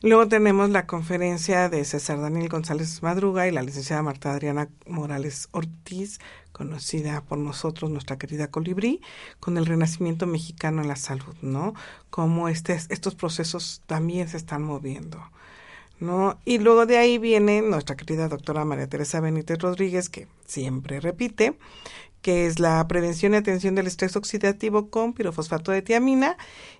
Luego 0.03 0.27
tenemos 0.27 0.71
la 0.71 0.87
conferencia 0.87 1.69
de 1.69 1.85
César 1.85 2.19
Daniel 2.19 2.49
González 2.49 3.03
Madruga 3.03 3.47
y 3.47 3.51
la 3.51 3.61
licenciada 3.61 4.01
Marta 4.01 4.31
Adriana 4.31 4.67
Morales 4.87 5.47
Ortiz, 5.51 6.19
conocida 6.51 7.21
por 7.21 7.37
nosotros, 7.37 7.91
nuestra 7.91 8.17
querida 8.17 8.49
Colibrí, 8.49 9.01
con 9.39 9.57
el 9.57 9.67
renacimiento 9.67 10.25
mexicano 10.25 10.81
en 10.81 10.87
la 10.87 10.95
salud, 10.95 11.35
¿no? 11.43 11.75
Cómo 12.09 12.49
este, 12.49 12.73
estos 12.89 13.13
procesos 13.13 13.83
también 13.85 14.27
se 14.27 14.37
están 14.37 14.63
moviendo. 14.63 15.23
¿No? 15.99 16.39
Y 16.45 16.57
luego 16.57 16.87
de 16.87 16.97
ahí 16.97 17.19
viene 17.19 17.61
nuestra 17.61 17.95
querida 17.95 18.27
doctora 18.27 18.65
María 18.65 18.89
Teresa 18.89 19.19
Benítez 19.19 19.59
Rodríguez, 19.59 20.09
que 20.09 20.27
siempre 20.47 20.99
repite, 20.99 21.59
que 22.21 22.45
es 22.45 22.59
la 22.59 22.87
prevención 22.87 23.33
y 23.33 23.37
atención 23.37 23.75
del 23.75 23.87
estrés 23.87 24.15
oxidativo 24.15 24.89
con 24.89 25.13
pirofosfato 25.13 25.71
de 25.71 25.81
tiamina 25.81 26.37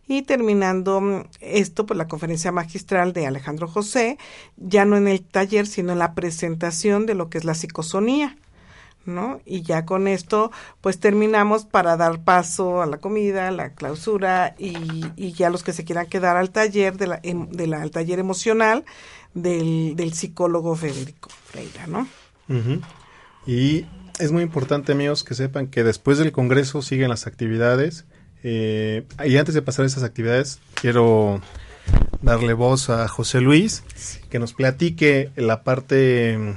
y 0.07 0.21
terminando 0.21 1.27
esto 1.39 1.85
pues 1.85 1.97
la 1.97 2.07
conferencia 2.07 2.51
magistral 2.51 3.13
de 3.13 3.27
Alejandro 3.27 3.67
José 3.67 4.17
ya 4.57 4.85
no 4.85 4.97
en 4.97 5.07
el 5.07 5.21
taller 5.21 5.67
sino 5.67 5.93
en 5.93 5.99
la 5.99 6.13
presentación 6.13 7.05
de 7.05 7.15
lo 7.15 7.29
que 7.29 7.37
es 7.37 7.45
la 7.45 7.55
psicosonía 7.55 8.37
¿no? 9.05 9.41
Y 9.45 9.63
ya 9.63 9.85
con 9.85 10.07
esto, 10.07 10.51
pues 10.79 10.99
terminamos 10.99 11.65
para 11.65 11.97
dar 11.97 12.23
paso 12.23 12.83
a 12.83 12.85
la 12.85 12.97
comida, 12.97 13.49
la 13.49 13.73
clausura 13.73 14.55
y, 14.59 15.31
ya 15.33 15.49
los 15.49 15.63
que 15.63 15.73
se 15.73 15.83
quieran 15.83 16.05
quedar 16.05 16.37
al 16.37 16.51
taller, 16.51 16.97
de 16.97 17.07
la, 17.07 17.19
em, 17.23 17.49
de 17.49 17.65
la, 17.65 17.81
al 17.81 17.89
taller 17.89 18.19
emocional 18.19 18.85
del, 19.33 19.95
del 19.95 20.13
psicólogo 20.13 20.75
Federico 20.75 21.29
Freira, 21.45 21.87
¿no? 21.87 22.07
Y 23.47 23.85
es 24.21 24.31
muy 24.31 24.43
importante, 24.43 24.91
amigos, 24.91 25.23
que 25.23 25.33
sepan 25.33 25.67
que 25.67 25.83
después 25.83 26.19
del 26.19 26.31
Congreso 26.31 26.83
siguen 26.83 27.09
las 27.09 27.25
actividades. 27.25 28.05
Eh, 28.43 29.05
y 29.25 29.37
antes 29.37 29.55
de 29.55 29.63
pasar 29.63 29.83
a 29.83 29.87
esas 29.87 30.03
actividades, 30.03 30.59
quiero 30.75 31.41
darle 32.21 32.53
voz 32.53 32.91
a 32.91 33.07
José 33.07 33.41
Luis, 33.41 33.83
que 34.29 34.37
nos 34.37 34.53
platique 34.53 35.31
la 35.35 35.63
parte 35.63 36.55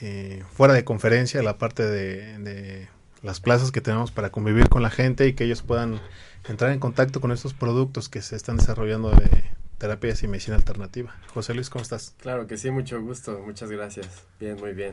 eh, 0.00 0.42
fuera 0.52 0.74
de 0.74 0.84
conferencia, 0.84 1.40
la 1.42 1.56
parte 1.56 1.86
de, 1.86 2.38
de, 2.38 2.88
las 3.22 3.38
plazas 3.38 3.70
que 3.70 3.80
tenemos 3.80 4.10
para 4.10 4.30
convivir 4.30 4.68
con 4.68 4.82
la 4.82 4.90
gente 4.90 5.28
y 5.28 5.34
que 5.34 5.44
ellos 5.44 5.62
puedan 5.62 6.00
entrar 6.48 6.72
en 6.72 6.80
contacto 6.80 7.20
con 7.20 7.30
estos 7.30 7.54
productos 7.54 8.08
que 8.08 8.22
se 8.22 8.34
están 8.34 8.56
desarrollando 8.56 9.10
de 9.10 9.44
terapias 9.78 10.22
y 10.22 10.28
medicina 10.28 10.56
alternativa. 10.56 11.16
José 11.32 11.54
Luis, 11.54 11.70
¿cómo 11.70 11.82
estás? 11.82 12.14
Claro 12.20 12.46
que 12.46 12.58
sí, 12.58 12.70
mucho 12.70 13.00
gusto, 13.00 13.40
muchas 13.44 13.70
gracias. 13.70 14.26
Bien, 14.38 14.56
muy 14.56 14.72
bien. 14.72 14.92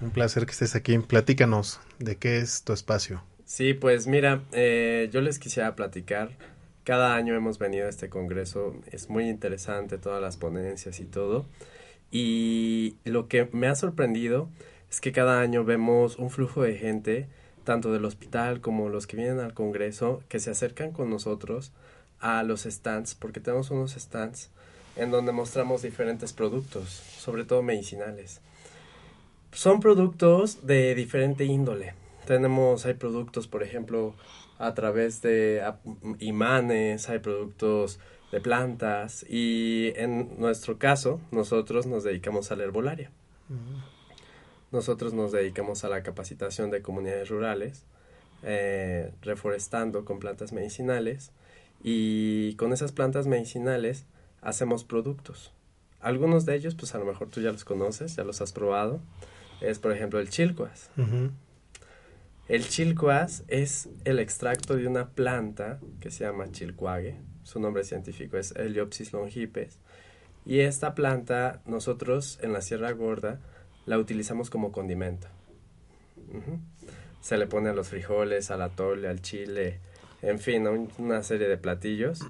Un 0.00 0.10
placer 0.10 0.44
que 0.44 0.52
estés 0.52 0.74
aquí. 0.74 0.98
Platícanos 0.98 1.80
de 2.00 2.16
qué 2.16 2.38
es 2.38 2.64
tu 2.64 2.72
espacio. 2.72 3.22
Sí, 3.44 3.74
pues 3.74 4.06
mira, 4.06 4.42
eh, 4.52 5.08
yo 5.12 5.20
les 5.20 5.38
quisiera 5.38 5.76
platicar. 5.76 6.30
Cada 6.82 7.14
año 7.14 7.34
hemos 7.34 7.58
venido 7.58 7.86
a 7.86 7.88
este 7.88 8.10
congreso, 8.10 8.76
es 8.90 9.08
muy 9.08 9.28
interesante 9.28 9.96
todas 9.96 10.20
las 10.20 10.36
ponencias 10.36 11.00
y 11.00 11.04
todo. 11.04 11.46
Y 12.10 12.96
lo 13.04 13.28
que 13.28 13.48
me 13.52 13.68
ha 13.68 13.74
sorprendido 13.74 14.50
es 14.90 15.00
que 15.00 15.12
cada 15.12 15.40
año 15.40 15.64
vemos 15.64 16.18
un 16.18 16.30
flujo 16.30 16.62
de 16.62 16.76
gente, 16.76 17.28
tanto 17.64 17.92
del 17.92 18.04
hospital 18.04 18.60
como 18.60 18.90
los 18.90 19.06
que 19.06 19.16
vienen 19.16 19.40
al 19.40 19.54
congreso, 19.54 20.22
que 20.28 20.40
se 20.40 20.50
acercan 20.50 20.92
con 20.92 21.08
nosotros 21.08 21.72
a 22.24 22.42
los 22.42 22.62
stands, 22.62 23.14
porque 23.14 23.38
tenemos 23.38 23.70
unos 23.70 23.92
stands 23.92 24.48
en 24.96 25.10
donde 25.10 25.30
mostramos 25.30 25.82
diferentes 25.82 26.32
productos, 26.32 26.88
sobre 26.88 27.44
todo 27.44 27.62
medicinales. 27.62 28.40
Son 29.52 29.78
productos 29.78 30.66
de 30.66 30.94
diferente 30.94 31.44
índole. 31.44 31.92
Tenemos, 32.26 32.86
hay 32.86 32.94
productos, 32.94 33.46
por 33.46 33.62
ejemplo, 33.62 34.14
a 34.58 34.72
través 34.72 35.20
de 35.20 35.62
imanes, 36.18 37.10
hay 37.10 37.18
productos 37.18 37.98
de 38.32 38.40
plantas 38.40 39.26
y 39.28 39.92
en 39.96 40.40
nuestro 40.40 40.78
caso 40.78 41.20
nosotros 41.30 41.84
nos 41.84 42.04
dedicamos 42.04 42.50
a 42.50 42.56
la 42.56 42.64
herbolaria. 42.64 43.10
Nosotros 44.72 45.12
nos 45.12 45.30
dedicamos 45.30 45.84
a 45.84 45.90
la 45.90 46.02
capacitación 46.02 46.70
de 46.70 46.80
comunidades 46.80 47.28
rurales, 47.28 47.84
eh, 48.42 49.12
reforestando 49.20 50.06
con 50.06 50.20
plantas 50.20 50.52
medicinales 50.52 51.30
y 51.84 52.54
con 52.54 52.72
esas 52.72 52.92
plantas 52.92 53.26
medicinales 53.26 54.06
hacemos 54.40 54.84
productos. 54.84 55.52
Algunos 56.00 56.46
de 56.46 56.56
ellos, 56.56 56.74
pues 56.74 56.94
a 56.94 56.98
lo 56.98 57.04
mejor 57.04 57.28
tú 57.28 57.40
ya 57.40 57.52
los 57.52 57.64
conoces, 57.64 58.16
ya 58.16 58.24
los 58.24 58.40
has 58.40 58.52
probado. 58.52 59.00
Es 59.60 59.78
por 59.78 59.92
ejemplo 59.92 60.18
el 60.18 60.30
chilcuas. 60.30 60.90
El 62.48 62.68
chilcuas 62.68 63.44
es 63.48 63.88
el 64.04 64.18
extracto 64.18 64.76
de 64.76 64.86
una 64.86 65.10
planta 65.10 65.78
que 66.00 66.10
se 66.10 66.24
llama 66.24 66.50
chilcuague, 66.50 67.16
su 67.42 67.60
nombre 67.60 67.84
científico 67.84 68.38
es 68.38 68.56
Heliopsis 68.56 69.12
longipes. 69.12 69.78
Y 70.46 70.60
esta 70.60 70.94
planta 70.94 71.60
nosotros 71.66 72.38
en 72.42 72.52
la 72.52 72.62
Sierra 72.62 72.92
Gorda 72.92 73.40
la 73.84 73.98
utilizamos 73.98 74.48
como 74.48 74.72
condimento. 74.72 75.28
Se 77.20 77.36
le 77.36 77.46
pone 77.46 77.68
a 77.70 77.74
los 77.74 77.88
frijoles, 77.88 78.50
al 78.50 78.62
atole, 78.62 79.08
al 79.08 79.20
chile, 79.20 79.80
en 80.24 80.38
fin, 80.38 80.66
una 80.98 81.22
serie 81.22 81.48
de 81.48 81.56
platillos. 81.56 82.20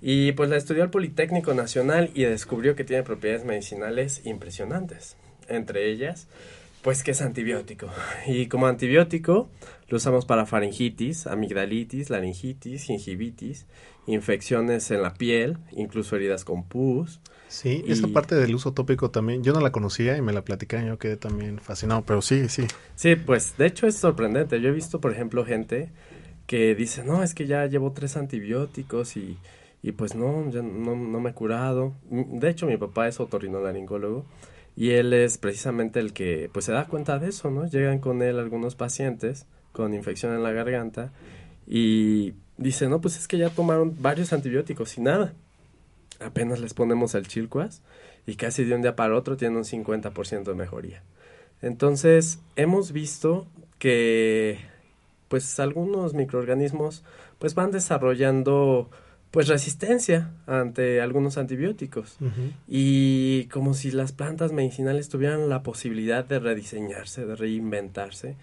Y 0.00 0.32
pues 0.32 0.50
la 0.50 0.56
estudió 0.56 0.82
al 0.82 0.90
Politécnico 0.90 1.54
Nacional 1.54 2.10
y 2.14 2.24
descubrió 2.24 2.76
que 2.76 2.84
tiene 2.84 3.02
propiedades 3.02 3.44
medicinales 3.44 4.22
impresionantes. 4.24 5.16
Entre 5.48 5.90
ellas, 5.90 6.28
pues 6.82 7.02
que 7.02 7.12
es 7.12 7.22
antibiótico. 7.22 7.88
Y 8.26 8.46
como 8.46 8.66
antibiótico 8.66 9.48
lo 9.88 9.96
usamos 9.96 10.26
para 10.26 10.46
faringitis, 10.46 11.26
amigdalitis, 11.26 12.10
laringitis, 12.10 12.84
gingivitis 12.84 13.66
infecciones 14.08 14.90
en 14.90 15.02
la 15.02 15.14
piel, 15.14 15.58
incluso 15.72 16.16
heridas 16.16 16.44
con 16.44 16.64
pus. 16.64 17.20
Sí, 17.48 17.84
esa 17.86 18.08
parte 18.08 18.34
del 18.34 18.54
uso 18.54 18.72
tópico 18.72 19.10
también, 19.10 19.42
yo 19.42 19.52
no 19.52 19.60
la 19.60 19.72
conocía 19.72 20.16
y 20.16 20.22
me 20.22 20.32
la 20.32 20.42
platicaron, 20.42 20.86
yo 20.86 20.98
quedé 20.98 21.16
también 21.16 21.58
fascinado, 21.58 22.02
pero 22.02 22.20
sí, 22.20 22.48
sí. 22.48 22.66
Sí, 22.94 23.16
pues 23.16 23.56
de 23.56 23.66
hecho 23.66 23.86
es 23.86 23.96
sorprendente. 23.96 24.60
Yo 24.60 24.68
he 24.68 24.72
visto, 24.72 25.00
por 25.00 25.12
ejemplo, 25.12 25.44
gente 25.46 25.90
que 26.48 26.74
dice, 26.74 27.04
no, 27.04 27.22
es 27.22 27.34
que 27.34 27.46
ya 27.46 27.66
llevo 27.66 27.92
tres 27.92 28.16
antibióticos 28.16 29.18
y, 29.18 29.36
y 29.82 29.92
pues 29.92 30.14
no, 30.14 30.50
ya 30.50 30.62
no, 30.62 30.96
no 30.96 31.20
me 31.20 31.30
he 31.30 31.34
curado. 31.34 31.92
De 32.10 32.48
hecho, 32.48 32.66
mi 32.66 32.78
papá 32.78 33.06
es 33.06 33.20
otorrinolaringólogo 33.20 34.24
y 34.74 34.92
él 34.92 35.12
es 35.12 35.36
precisamente 35.36 36.00
el 36.00 36.14
que 36.14 36.48
pues 36.50 36.64
se 36.64 36.72
da 36.72 36.86
cuenta 36.86 37.18
de 37.18 37.28
eso, 37.28 37.50
¿no? 37.50 37.66
Llegan 37.66 37.98
con 37.98 38.22
él 38.22 38.38
algunos 38.38 38.76
pacientes 38.76 39.44
con 39.72 39.92
infección 39.92 40.34
en 40.34 40.42
la 40.42 40.52
garganta 40.52 41.12
y 41.66 42.32
dice, 42.56 42.88
no, 42.88 43.02
pues 43.02 43.18
es 43.18 43.28
que 43.28 43.36
ya 43.36 43.50
tomaron 43.50 43.94
varios 44.00 44.32
antibióticos 44.32 44.96
y 44.96 45.02
nada. 45.02 45.34
Apenas 46.18 46.60
les 46.60 46.72
ponemos 46.72 47.14
el 47.14 47.28
chilcuas 47.28 47.82
y 48.26 48.36
casi 48.36 48.64
de 48.64 48.74
un 48.74 48.80
día 48.80 48.96
para 48.96 49.14
otro 49.14 49.36
tienen 49.36 49.58
un 49.58 49.64
50% 49.64 50.44
de 50.44 50.54
mejoría. 50.54 51.02
Entonces, 51.60 52.38
hemos 52.56 52.92
visto 52.92 53.46
que 53.78 54.58
pues 55.28 55.58
algunos 55.60 56.14
microorganismos 56.14 57.04
pues 57.38 57.54
van 57.54 57.70
desarrollando 57.70 58.90
pues 59.30 59.48
resistencia 59.48 60.30
ante 60.46 61.00
algunos 61.00 61.36
antibióticos. 61.36 62.16
Y 62.66 63.44
como 63.46 63.74
si 63.74 63.90
las 63.90 64.12
plantas 64.12 64.52
medicinales 64.52 65.08
tuvieran 65.08 65.48
la 65.48 65.62
posibilidad 65.62 66.24
de 66.24 66.38
rediseñarse, 66.38 67.26
de 67.26 67.36
reinventarse 67.36 68.36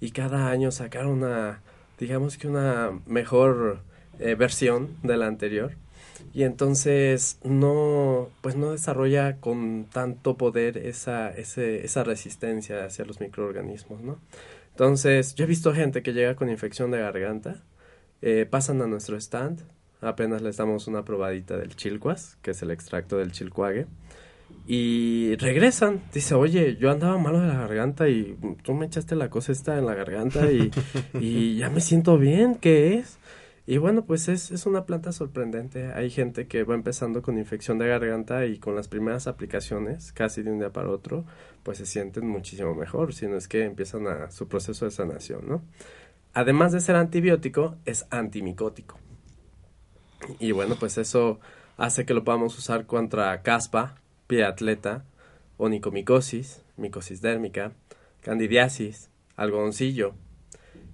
y 0.00 0.12
cada 0.12 0.50
año 0.50 0.70
sacar 0.70 1.06
una 1.06 1.60
digamos 1.98 2.38
que 2.38 2.48
una 2.48 2.98
mejor 3.06 3.80
eh, 4.18 4.34
versión 4.34 4.88
de 5.02 5.18
la 5.18 5.26
anterior 5.26 5.72
y 6.32 6.44
entonces 6.44 7.38
no 7.44 8.30
pues 8.40 8.56
no 8.56 8.72
desarrolla 8.72 9.36
con 9.36 9.84
tanto 9.92 10.36
poder 10.36 10.78
esa 10.78 11.30
ese, 11.30 11.84
esa 11.84 12.02
resistencia 12.02 12.84
hacia 12.84 13.04
los 13.04 13.20
microorganismos 13.20 14.00
no 14.00 14.18
entonces 14.80 15.34
yo 15.34 15.44
he 15.44 15.46
visto 15.46 15.74
gente 15.74 16.02
que 16.02 16.14
llega 16.14 16.36
con 16.36 16.48
infección 16.48 16.90
de 16.90 17.00
garganta 17.00 17.62
eh, 18.22 18.46
pasan 18.48 18.80
a 18.80 18.86
nuestro 18.86 19.18
stand 19.18 19.60
apenas 20.00 20.40
les 20.40 20.56
damos 20.56 20.86
una 20.86 21.04
probadita 21.04 21.58
del 21.58 21.76
chilcuas 21.76 22.38
que 22.40 22.52
es 22.52 22.62
el 22.62 22.70
extracto 22.70 23.18
del 23.18 23.30
chilcuague 23.30 23.86
y 24.66 25.36
regresan. 25.36 26.00
Dice, 26.12 26.34
oye, 26.34 26.76
yo 26.76 26.90
andaba 26.90 27.18
malo 27.18 27.40
de 27.40 27.48
la 27.48 27.54
garganta 27.54 28.08
y 28.08 28.36
tú 28.62 28.74
me 28.74 28.86
echaste 28.86 29.16
la 29.16 29.30
cosa 29.30 29.52
esta 29.52 29.78
en 29.78 29.86
la 29.86 29.94
garganta 29.94 30.50
y, 30.50 30.70
y 31.20 31.56
ya 31.56 31.70
me 31.70 31.80
siento 31.80 32.18
bien. 32.18 32.54
¿Qué 32.54 32.94
es? 32.94 33.18
Y 33.70 33.78
bueno, 33.78 34.04
pues 34.04 34.26
es, 34.26 34.50
es 34.50 34.66
una 34.66 34.84
planta 34.84 35.12
sorprendente. 35.12 35.92
Hay 35.92 36.10
gente 36.10 36.48
que 36.48 36.64
va 36.64 36.74
empezando 36.74 37.22
con 37.22 37.38
infección 37.38 37.78
de 37.78 37.86
garganta 37.86 38.44
y 38.44 38.58
con 38.58 38.74
las 38.74 38.88
primeras 38.88 39.28
aplicaciones, 39.28 40.10
casi 40.10 40.42
de 40.42 40.50
un 40.50 40.58
día 40.58 40.72
para 40.72 40.90
otro, 40.90 41.24
pues 41.62 41.78
se 41.78 41.86
sienten 41.86 42.26
muchísimo 42.26 42.74
mejor, 42.74 43.14
si 43.14 43.28
no 43.28 43.36
es 43.36 43.46
que 43.46 43.62
empiezan 43.62 44.08
a, 44.08 44.32
su 44.32 44.48
proceso 44.48 44.86
de 44.86 44.90
sanación, 44.90 45.48
¿no? 45.48 45.62
Además 46.34 46.72
de 46.72 46.80
ser 46.80 46.96
antibiótico, 46.96 47.76
es 47.84 48.06
antimicótico. 48.10 48.98
Y 50.40 50.50
bueno, 50.50 50.74
pues 50.74 50.98
eso 50.98 51.38
hace 51.76 52.04
que 52.04 52.12
lo 52.12 52.24
podamos 52.24 52.58
usar 52.58 52.86
contra 52.86 53.40
caspa, 53.42 53.94
pie 54.26 54.42
atleta, 54.42 55.04
onicomicosis, 55.58 56.64
micosis 56.76 57.22
dérmica, 57.22 57.70
candidiasis, 58.20 59.10
algodoncillo. 59.36 60.16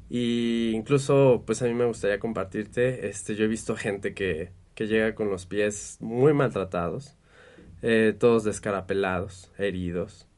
Y 0.08 0.70
incluso, 0.74 1.42
pues 1.46 1.62
a 1.62 1.66
mí 1.66 1.74
me 1.74 1.84
gustaría 1.84 2.20
compartirte, 2.20 3.08
este, 3.08 3.34
yo 3.34 3.44
he 3.44 3.48
visto 3.48 3.76
gente 3.76 4.14
que, 4.14 4.52
que 4.74 4.86
llega 4.86 5.14
con 5.14 5.30
los 5.30 5.46
pies 5.46 5.98
muy 6.00 6.32
maltratados, 6.32 7.16
eh, 7.82 8.14
todos 8.18 8.44
descarapelados, 8.44 9.50
heridos, 9.58 10.28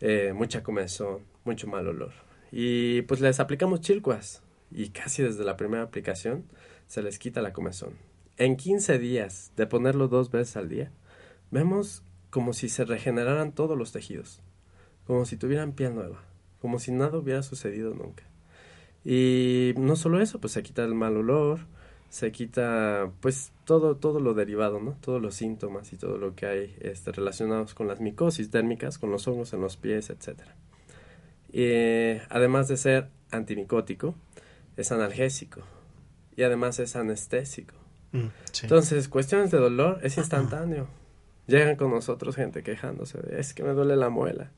eh, 0.00 0.32
mucha 0.34 0.62
comezón, 0.62 1.20
mucho 1.44 1.66
mal 1.66 1.86
olor. 1.86 2.12
Y 2.50 3.02
pues 3.02 3.20
les 3.20 3.40
aplicamos 3.40 3.80
chilcuas 3.80 4.42
y 4.70 4.88
casi 4.90 5.22
desde 5.22 5.44
la 5.44 5.56
primera 5.56 5.82
aplicación 5.82 6.44
se 6.86 7.02
les 7.02 7.18
quita 7.18 7.42
la 7.42 7.52
comezón. 7.52 7.94
En 8.36 8.56
15 8.56 8.98
días 8.98 9.52
de 9.56 9.66
ponerlo 9.66 10.08
dos 10.08 10.30
veces 10.30 10.56
al 10.56 10.68
día, 10.68 10.90
vemos 11.50 12.02
como 12.30 12.52
si 12.52 12.68
se 12.68 12.84
regeneraran 12.84 13.52
todos 13.52 13.78
los 13.78 13.92
tejidos, 13.92 14.42
como 15.06 15.24
si 15.24 15.36
tuvieran 15.36 15.72
piel 15.72 15.94
nueva, 15.94 16.24
como 16.60 16.78
si 16.80 16.90
nada 16.90 17.18
hubiera 17.18 17.42
sucedido 17.42 17.94
nunca. 17.94 18.24
Y 19.04 19.74
no 19.76 19.96
solo 19.96 20.20
eso, 20.20 20.40
pues 20.40 20.54
se 20.54 20.62
quita 20.62 20.84
el 20.84 20.94
mal 20.94 21.16
olor, 21.16 21.60
se 22.08 22.32
quita 22.32 23.10
pues 23.20 23.52
todo 23.64 23.96
todo 23.96 24.20
lo 24.20 24.34
derivado, 24.34 24.80
¿no? 24.80 24.96
Todos 25.00 25.20
los 25.20 25.34
síntomas 25.34 25.92
y 25.92 25.96
todo 25.96 26.16
lo 26.16 26.34
que 26.34 26.46
hay 26.46 26.76
este, 26.80 27.12
relacionados 27.12 27.74
con 27.74 27.88
las 27.88 28.00
micosis 28.00 28.50
térmicas, 28.50 28.98
con 28.98 29.10
los 29.10 29.26
hongos 29.28 29.52
en 29.52 29.60
los 29.60 29.76
pies, 29.76 30.10
etcétera. 30.10 30.54
Eh, 31.52 32.22
además 32.30 32.68
de 32.68 32.76
ser 32.76 33.08
antimicótico, 33.30 34.14
es 34.76 34.90
analgésico 34.90 35.62
y 36.36 36.42
además 36.42 36.78
es 36.78 36.96
anestésico. 36.96 37.74
Mm, 38.12 38.26
sí. 38.52 38.66
Entonces, 38.66 39.08
cuestiones 39.08 39.50
de 39.50 39.58
dolor 39.58 40.00
es 40.02 40.16
instantáneo. 40.16 40.86
Llegan 41.46 41.76
con 41.76 41.90
nosotros 41.90 42.36
gente 42.36 42.62
quejándose 42.62 43.20
de, 43.20 43.40
es 43.40 43.54
que 43.54 43.62
me 43.62 43.72
duele 43.72 43.96
la 43.96 44.08
muela. 44.08 44.50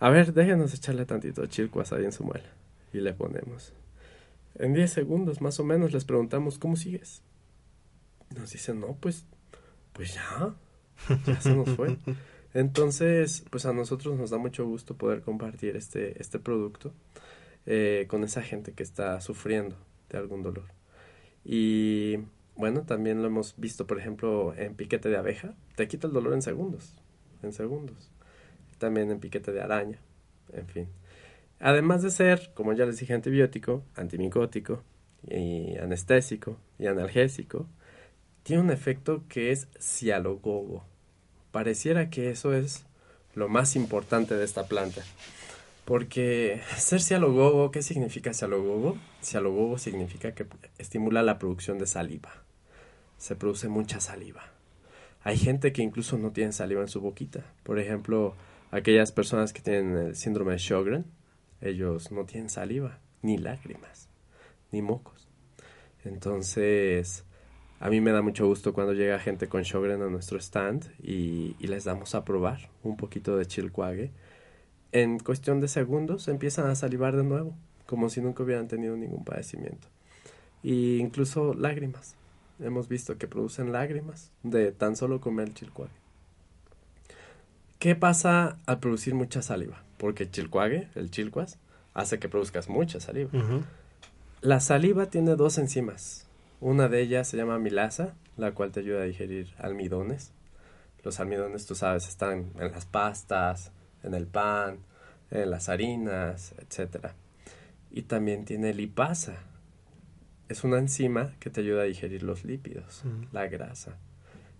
A 0.00 0.10
ver, 0.10 0.32
déjenos 0.32 0.74
echarle 0.74 1.04
tantito 1.04 1.46
chilcuas 1.46 1.92
ahí 1.92 2.04
en 2.04 2.12
su 2.12 2.24
muela. 2.24 2.48
Y 2.92 3.00
le 3.00 3.12
ponemos. 3.12 3.74
En 4.54 4.72
10 4.72 4.90
segundos 4.90 5.40
más 5.40 5.60
o 5.60 5.64
menos 5.64 5.92
les 5.92 6.04
preguntamos, 6.04 6.58
¿cómo 6.58 6.76
sigues? 6.76 7.22
Nos 8.36 8.50
dicen, 8.50 8.80
no, 8.80 8.96
pues, 9.00 9.26
pues 9.92 10.14
ya, 10.14 10.54
ya 11.26 11.40
se 11.40 11.54
nos 11.54 11.70
fue. 11.70 11.96
Entonces, 12.54 13.44
pues 13.50 13.66
a 13.66 13.72
nosotros 13.72 14.18
nos 14.18 14.30
da 14.30 14.38
mucho 14.38 14.66
gusto 14.66 14.96
poder 14.96 15.20
compartir 15.20 15.76
este, 15.76 16.20
este 16.20 16.38
producto 16.38 16.92
eh, 17.66 18.06
con 18.08 18.24
esa 18.24 18.42
gente 18.42 18.72
que 18.72 18.82
está 18.82 19.20
sufriendo 19.20 19.76
de 20.08 20.18
algún 20.18 20.42
dolor. 20.42 20.64
Y 21.44 22.16
bueno, 22.56 22.82
también 22.82 23.22
lo 23.22 23.28
hemos 23.28 23.54
visto, 23.56 23.86
por 23.86 23.98
ejemplo, 23.98 24.54
en 24.56 24.74
piquete 24.74 25.08
de 25.08 25.16
abeja. 25.16 25.54
Te 25.76 25.86
quita 25.86 26.06
el 26.06 26.12
dolor 26.12 26.32
en 26.32 26.42
segundos. 26.42 26.94
En 27.42 27.52
segundos. 27.52 28.10
También 28.78 29.10
en 29.10 29.20
piquete 29.20 29.52
de 29.52 29.60
araña. 29.60 30.00
En 30.52 30.66
fin. 30.66 30.88
Además 31.60 32.02
de 32.02 32.10
ser, 32.10 32.52
como 32.54 32.72
ya 32.72 32.86
les 32.86 32.98
dije, 32.98 33.14
antibiótico, 33.14 33.82
antimicótico, 33.96 34.82
anestésico 35.82 36.56
y 36.78 36.86
analgésico, 36.86 37.66
tiene 38.44 38.62
un 38.62 38.70
efecto 38.70 39.24
que 39.28 39.50
es 39.50 39.68
cialogogo. 39.80 40.84
Pareciera 41.50 42.10
que 42.10 42.30
eso 42.30 42.54
es 42.54 42.86
lo 43.34 43.48
más 43.48 43.76
importante 43.76 44.34
de 44.36 44.44
esta 44.44 44.68
planta. 44.68 45.02
Porque 45.84 46.60
ser 46.76 47.00
cialogogo, 47.00 47.70
¿qué 47.70 47.82
significa 47.82 48.32
cialogogo? 48.34 48.96
Cialogogo 49.22 49.78
significa 49.78 50.34
que 50.34 50.46
estimula 50.78 51.22
la 51.22 51.38
producción 51.38 51.78
de 51.78 51.86
saliva. 51.86 52.30
Se 53.16 53.34
produce 53.34 53.68
mucha 53.68 53.98
saliva. 53.98 54.52
Hay 55.24 55.36
gente 55.36 55.72
que 55.72 55.82
incluso 55.82 56.18
no 56.18 56.30
tiene 56.30 56.52
saliva 56.52 56.82
en 56.82 56.88
su 56.88 57.00
boquita. 57.00 57.42
Por 57.64 57.78
ejemplo, 57.78 58.36
aquellas 58.70 59.10
personas 59.12 59.52
que 59.52 59.62
tienen 59.62 59.96
el 59.96 60.16
síndrome 60.16 60.52
de 60.52 60.58
Sjögren, 60.58 61.06
ellos 61.60 62.10
no 62.12 62.24
tienen 62.24 62.50
saliva, 62.50 62.98
ni 63.22 63.38
lágrimas, 63.38 64.08
ni 64.72 64.82
mocos. 64.82 65.28
Entonces, 66.04 67.24
a 67.80 67.90
mí 67.90 68.00
me 68.00 68.10
da 68.10 68.22
mucho 68.22 68.46
gusto 68.46 68.72
cuando 68.72 68.92
llega 68.92 69.18
gente 69.18 69.48
con 69.48 69.64
Sjögren 69.64 70.02
a 70.02 70.08
nuestro 70.08 70.38
stand 70.38 70.84
y, 71.00 71.54
les 71.60 71.84
damos 71.84 72.14
a 72.14 72.24
probar 72.24 72.70
un 72.82 72.96
poquito 72.96 73.36
de 73.36 73.46
chilcuague. 73.46 74.10
En 74.90 75.18
cuestión 75.18 75.60
de 75.60 75.68
segundos 75.68 76.28
empiezan 76.28 76.66
a 76.66 76.74
salivar 76.74 77.16
de 77.16 77.22
nuevo, 77.24 77.54
como 77.86 78.08
si 78.08 78.20
nunca 78.20 78.42
hubieran 78.42 78.68
tenido 78.68 78.96
ningún 78.96 79.24
padecimiento. 79.24 79.88
Y 80.62 80.98
incluso 80.98 81.54
lágrimas. 81.54 82.16
Hemos 82.58 82.88
visto 82.88 83.16
que 83.18 83.28
producen 83.28 83.70
lágrimas 83.70 84.32
de 84.42 84.72
tan 84.72 84.96
solo 84.96 85.20
comer 85.20 85.48
el 85.48 85.54
chilcuague. 85.54 85.92
¿Qué 87.78 87.94
pasa 87.94 88.58
al 88.66 88.80
producir 88.80 89.14
mucha 89.14 89.40
saliva? 89.40 89.84
Porque 89.98 90.30
chilcuague, 90.30 90.88
el 90.94 91.10
chilcuas, 91.10 91.58
hace 91.94 92.18
que 92.18 92.28
produzcas 92.28 92.68
mucha 92.68 93.00
saliva. 93.00 93.30
La 94.40 94.60
saliva 94.60 95.06
tiene 95.06 95.34
dos 95.34 95.58
enzimas. 95.58 96.26
Una 96.60 96.88
de 96.88 97.00
ellas 97.02 97.28
se 97.28 97.36
llama 97.36 97.56
amilasa, 97.56 98.14
la 98.36 98.52
cual 98.52 98.70
te 98.70 98.80
ayuda 98.80 99.02
a 99.02 99.04
digerir 99.04 99.48
almidones. 99.58 100.32
Los 101.04 101.20
almidones, 101.20 101.66
tú 101.66 101.74
sabes, 101.74 102.08
están 102.08 102.52
en 102.58 102.72
las 102.72 102.86
pastas, 102.86 103.72
en 104.02 104.14
el 104.14 104.26
pan, 104.26 104.78
en 105.30 105.50
las 105.50 105.68
harinas, 105.68 106.54
etc. 106.58 107.08
Y 107.90 108.02
también 108.02 108.44
tiene 108.44 108.74
lipasa. 108.74 109.36
Es 110.48 110.64
una 110.64 110.78
enzima 110.78 111.34
que 111.40 111.50
te 111.50 111.60
ayuda 111.60 111.82
a 111.82 111.86
digerir 111.86 112.22
los 112.22 112.44
lípidos, 112.44 113.02
la 113.32 113.46
grasa. 113.48 113.98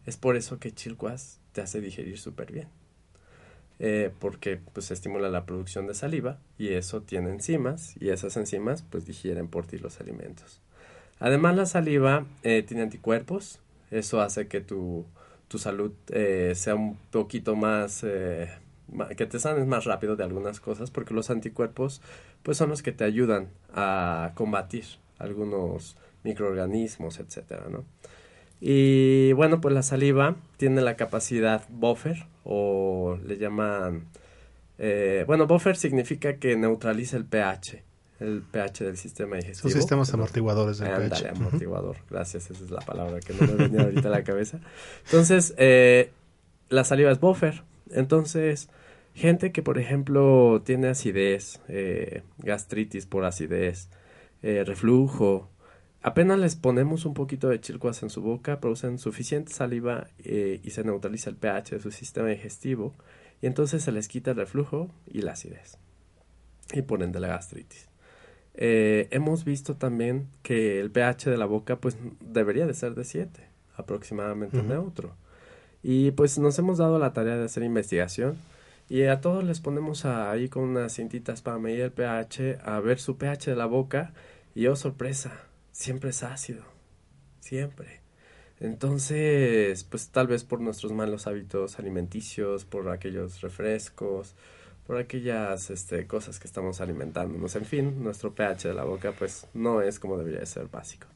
Es 0.06 0.16
por 0.16 0.36
eso 0.36 0.58
que 0.58 0.72
chilcuas 0.72 1.40
te 1.52 1.60
hace 1.60 1.80
digerir 1.80 2.18
súper 2.18 2.52
bien. 2.52 2.68
Eh, 3.80 4.10
porque 4.18 4.58
pues 4.72 4.90
estimula 4.90 5.28
la 5.28 5.46
producción 5.46 5.86
de 5.86 5.94
saliva 5.94 6.38
y 6.58 6.70
eso 6.70 7.02
tiene 7.02 7.30
enzimas 7.30 7.94
y 8.00 8.08
esas 8.08 8.36
enzimas 8.36 8.82
pues 8.82 9.06
digieren 9.06 9.46
por 9.46 9.66
ti 9.66 9.78
los 9.78 10.00
alimentos. 10.00 10.60
Además 11.20 11.54
la 11.54 11.64
saliva 11.64 12.26
eh, 12.42 12.64
tiene 12.66 12.82
anticuerpos, 12.82 13.60
eso 13.92 14.20
hace 14.20 14.48
que 14.48 14.60
tu, 14.60 15.04
tu 15.46 15.58
salud 15.58 15.92
eh, 16.08 16.54
sea 16.56 16.74
un 16.74 16.96
poquito 17.12 17.54
más, 17.54 18.04
ma- 18.92 19.08
que 19.10 19.26
te 19.26 19.38
sanes 19.38 19.64
más 19.66 19.84
rápido 19.84 20.16
de 20.16 20.24
algunas 20.24 20.58
cosas 20.58 20.90
porque 20.90 21.14
los 21.14 21.30
anticuerpos 21.30 22.02
pues 22.42 22.56
son 22.56 22.70
los 22.70 22.82
que 22.82 22.90
te 22.90 23.04
ayudan 23.04 23.48
a 23.72 24.32
combatir 24.34 24.84
algunos 25.18 25.96
microorganismos, 26.24 27.20
etcétera, 27.20 27.66
¿no? 27.70 27.84
Y 28.60 29.32
bueno, 29.34 29.60
pues 29.60 29.72
la 29.72 29.82
saliva 29.84 30.34
tiene 30.56 30.80
la 30.80 30.96
capacidad 30.96 31.62
buffer 31.68 32.26
o 32.50 33.18
le 33.26 33.36
llaman... 33.36 34.06
eh, 34.78 35.24
bueno, 35.26 35.46
buffer 35.46 35.76
significa 35.76 36.36
que 36.38 36.56
neutraliza 36.56 37.18
el 37.18 37.26
pH, 37.26 37.82
el 38.20 38.42
pH 38.42 38.84
del 38.84 38.96
sistema 38.96 39.36
digestivo. 39.36 39.70
Son 39.70 39.80
sistemas 39.80 40.14
amortiguadores 40.14 40.78
del 40.78 40.88
pH. 40.88 41.28
Amortiguador. 41.28 41.96
Gracias, 42.08 42.50
esa 42.50 42.64
es 42.64 42.70
la 42.70 42.80
palabra 42.80 43.20
que 43.20 43.34
no 43.34 43.46
me 43.46 43.54
venía 43.54 43.82
ahorita 43.82 44.08
a 44.08 44.10
la 44.10 44.24
cabeza. 44.24 44.60
Entonces, 45.04 45.54
eh, 45.58 46.10
la 46.70 46.84
saliva 46.84 47.10
es 47.10 47.20
buffer. 47.20 47.62
Entonces, 47.90 48.70
gente 49.14 49.52
que, 49.52 49.62
por 49.62 49.78
ejemplo, 49.78 50.62
tiene 50.64 50.88
acidez, 50.88 51.60
eh, 51.68 52.22
gastritis 52.38 53.04
por 53.04 53.24
acidez, 53.24 53.88
eh, 54.42 54.64
reflujo, 54.64 55.50
apenas 56.02 56.38
les 56.38 56.56
ponemos 56.56 57.04
un 57.04 57.14
poquito 57.14 57.48
de 57.48 57.60
chilcuas 57.60 58.02
en 58.02 58.10
su 58.10 58.22
boca, 58.22 58.60
producen 58.60 58.98
suficiente 58.98 59.52
saliva 59.52 60.08
eh, 60.18 60.60
y 60.62 60.70
se 60.70 60.84
neutraliza 60.84 61.30
el 61.30 61.36
pH 61.36 61.76
de 61.76 61.80
su 61.80 61.90
sistema 61.90 62.28
digestivo 62.28 62.94
y 63.42 63.46
entonces 63.46 63.82
se 63.82 63.92
les 63.92 64.08
quita 64.08 64.32
el 64.32 64.36
reflujo 64.36 64.90
y 65.06 65.22
la 65.22 65.32
acidez 65.32 65.78
y 66.72 66.82
por 66.82 67.02
ende 67.02 67.18
la 67.20 67.28
gastritis. 67.28 67.88
Eh, 68.54 69.08
hemos 69.12 69.44
visto 69.44 69.76
también 69.76 70.28
que 70.42 70.80
el 70.80 70.90
pH 70.90 71.30
de 71.30 71.36
la 71.38 71.46
boca 71.46 71.76
pues 71.76 71.96
debería 72.20 72.66
de 72.66 72.74
ser 72.74 72.94
de 72.94 73.04
7, 73.04 73.40
aproximadamente 73.76 74.62
neutro. 74.62 75.14
Y 75.82 76.10
pues 76.10 76.38
nos 76.38 76.58
hemos 76.58 76.78
dado 76.78 76.98
la 76.98 77.12
tarea 77.12 77.36
de 77.36 77.44
hacer 77.44 77.62
investigación 77.62 78.36
y 78.88 79.04
a 79.04 79.20
todos 79.20 79.44
les 79.44 79.60
ponemos 79.60 80.04
a- 80.04 80.30
ahí 80.30 80.48
con 80.48 80.64
unas 80.64 80.92
cintitas 80.96 81.40
para 81.40 81.58
medir 81.58 81.80
el 81.82 81.92
pH, 81.92 82.58
a 82.64 82.80
ver 82.80 82.98
su 82.98 83.16
pH 83.16 83.50
de 83.50 83.56
la 83.56 83.66
boca 83.66 84.12
y 84.56 84.66
oh 84.66 84.74
sorpresa, 84.76 85.32
siempre 85.78 86.10
es 86.10 86.24
ácido, 86.24 86.64
siempre. 87.38 88.00
Entonces, 88.58 89.84
pues 89.84 90.08
tal 90.08 90.26
vez 90.26 90.42
por 90.42 90.60
nuestros 90.60 90.92
malos 90.92 91.28
hábitos 91.28 91.78
alimenticios, 91.78 92.64
por 92.64 92.90
aquellos 92.90 93.40
refrescos, 93.40 94.34
por 94.88 94.98
aquellas 94.98 95.70
este, 95.70 96.08
cosas 96.08 96.40
que 96.40 96.48
estamos 96.48 96.80
alimentándonos. 96.80 97.54
En 97.54 97.64
fin, 97.64 98.02
nuestro 98.02 98.34
pH 98.34 98.68
de 98.68 98.74
la 98.74 98.82
boca 98.82 99.12
pues 99.16 99.46
no 99.54 99.80
es 99.80 100.00
como 100.00 100.18
debería 100.18 100.40
de 100.40 100.46
ser 100.46 100.66
básico. 100.66 101.06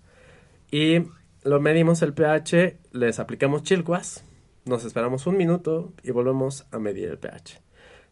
Y 0.71 1.07
lo 1.43 1.61
medimos 1.61 2.01
el 2.03 2.15
pH, 2.15 2.79
les 2.93 3.19
aplicamos 3.19 3.65
chilcuas, 3.65 4.25
nos 4.65 4.85
esperamos 4.85 5.27
un 5.27 5.37
minuto 5.37 5.93
y 6.05 6.13
volvemos 6.13 6.67
a 6.71 6.79
medir 6.79 7.09
el 7.09 7.19
pH. 7.19 7.61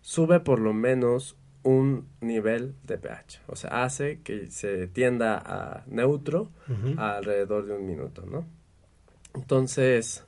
Sube 0.00 0.40
por 0.40 0.58
lo 0.58 0.72
menos 0.72 1.36
un 1.62 2.08
nivel 2.20 2.74
de 2.84 2.96
pH, 2.98 3.40
o 3.46 3.56
sea, 3.56 3.82
hace 3.84 4.20
que 4.22 4.50
se 4.50 4.86
tienda 4.86 5.36
a 5.44 5.84
neutro 5.86 6.50
alrededor 6.98 7.66
de 7.66 7.74
un 7.74 7.86
minuto, 7.86 8.24
¿no? 8.26 8.46
Entonces, 9.34 10.24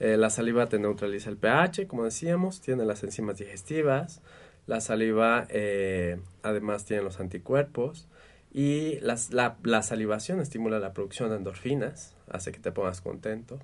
eh, 0.00 0.16
la 0.16 0.30
saliva 0.30 0.66
te 0.66 0.78
neutraliza 0.78 1.30
el 1.30 1.36
pH, 1.36 1.86
como 1.86 2.04
decíamos, 2.04 2.60
tiene 2.60 2.84
las 2.84 3.02
enzimas 3.04 3.38
digestivas, 3.38 4.20
la 4.66 4.80
saliva 4.80 5.46
eh, 5.50 6.18
además 6.42 6.84
tiene 6.84 7.02
los 7.02 7.20
anticuerpos 7.20 8.08
y 8.52 8.98
las- 9.00 9.32
la, 9.32 9.56
la 9.62 9.82
salivación 9.82 10.40
estimula 10.40 10.78
la 10.78 10.92
producción 10.92 11.30
de 11.30 11.36
endorfinas, 11.36 12.14
hace 12.30 12.52
que 12.52 12.58
te 12.60 12.72
pongas 12.72 13.00
contento. 13.00 13.60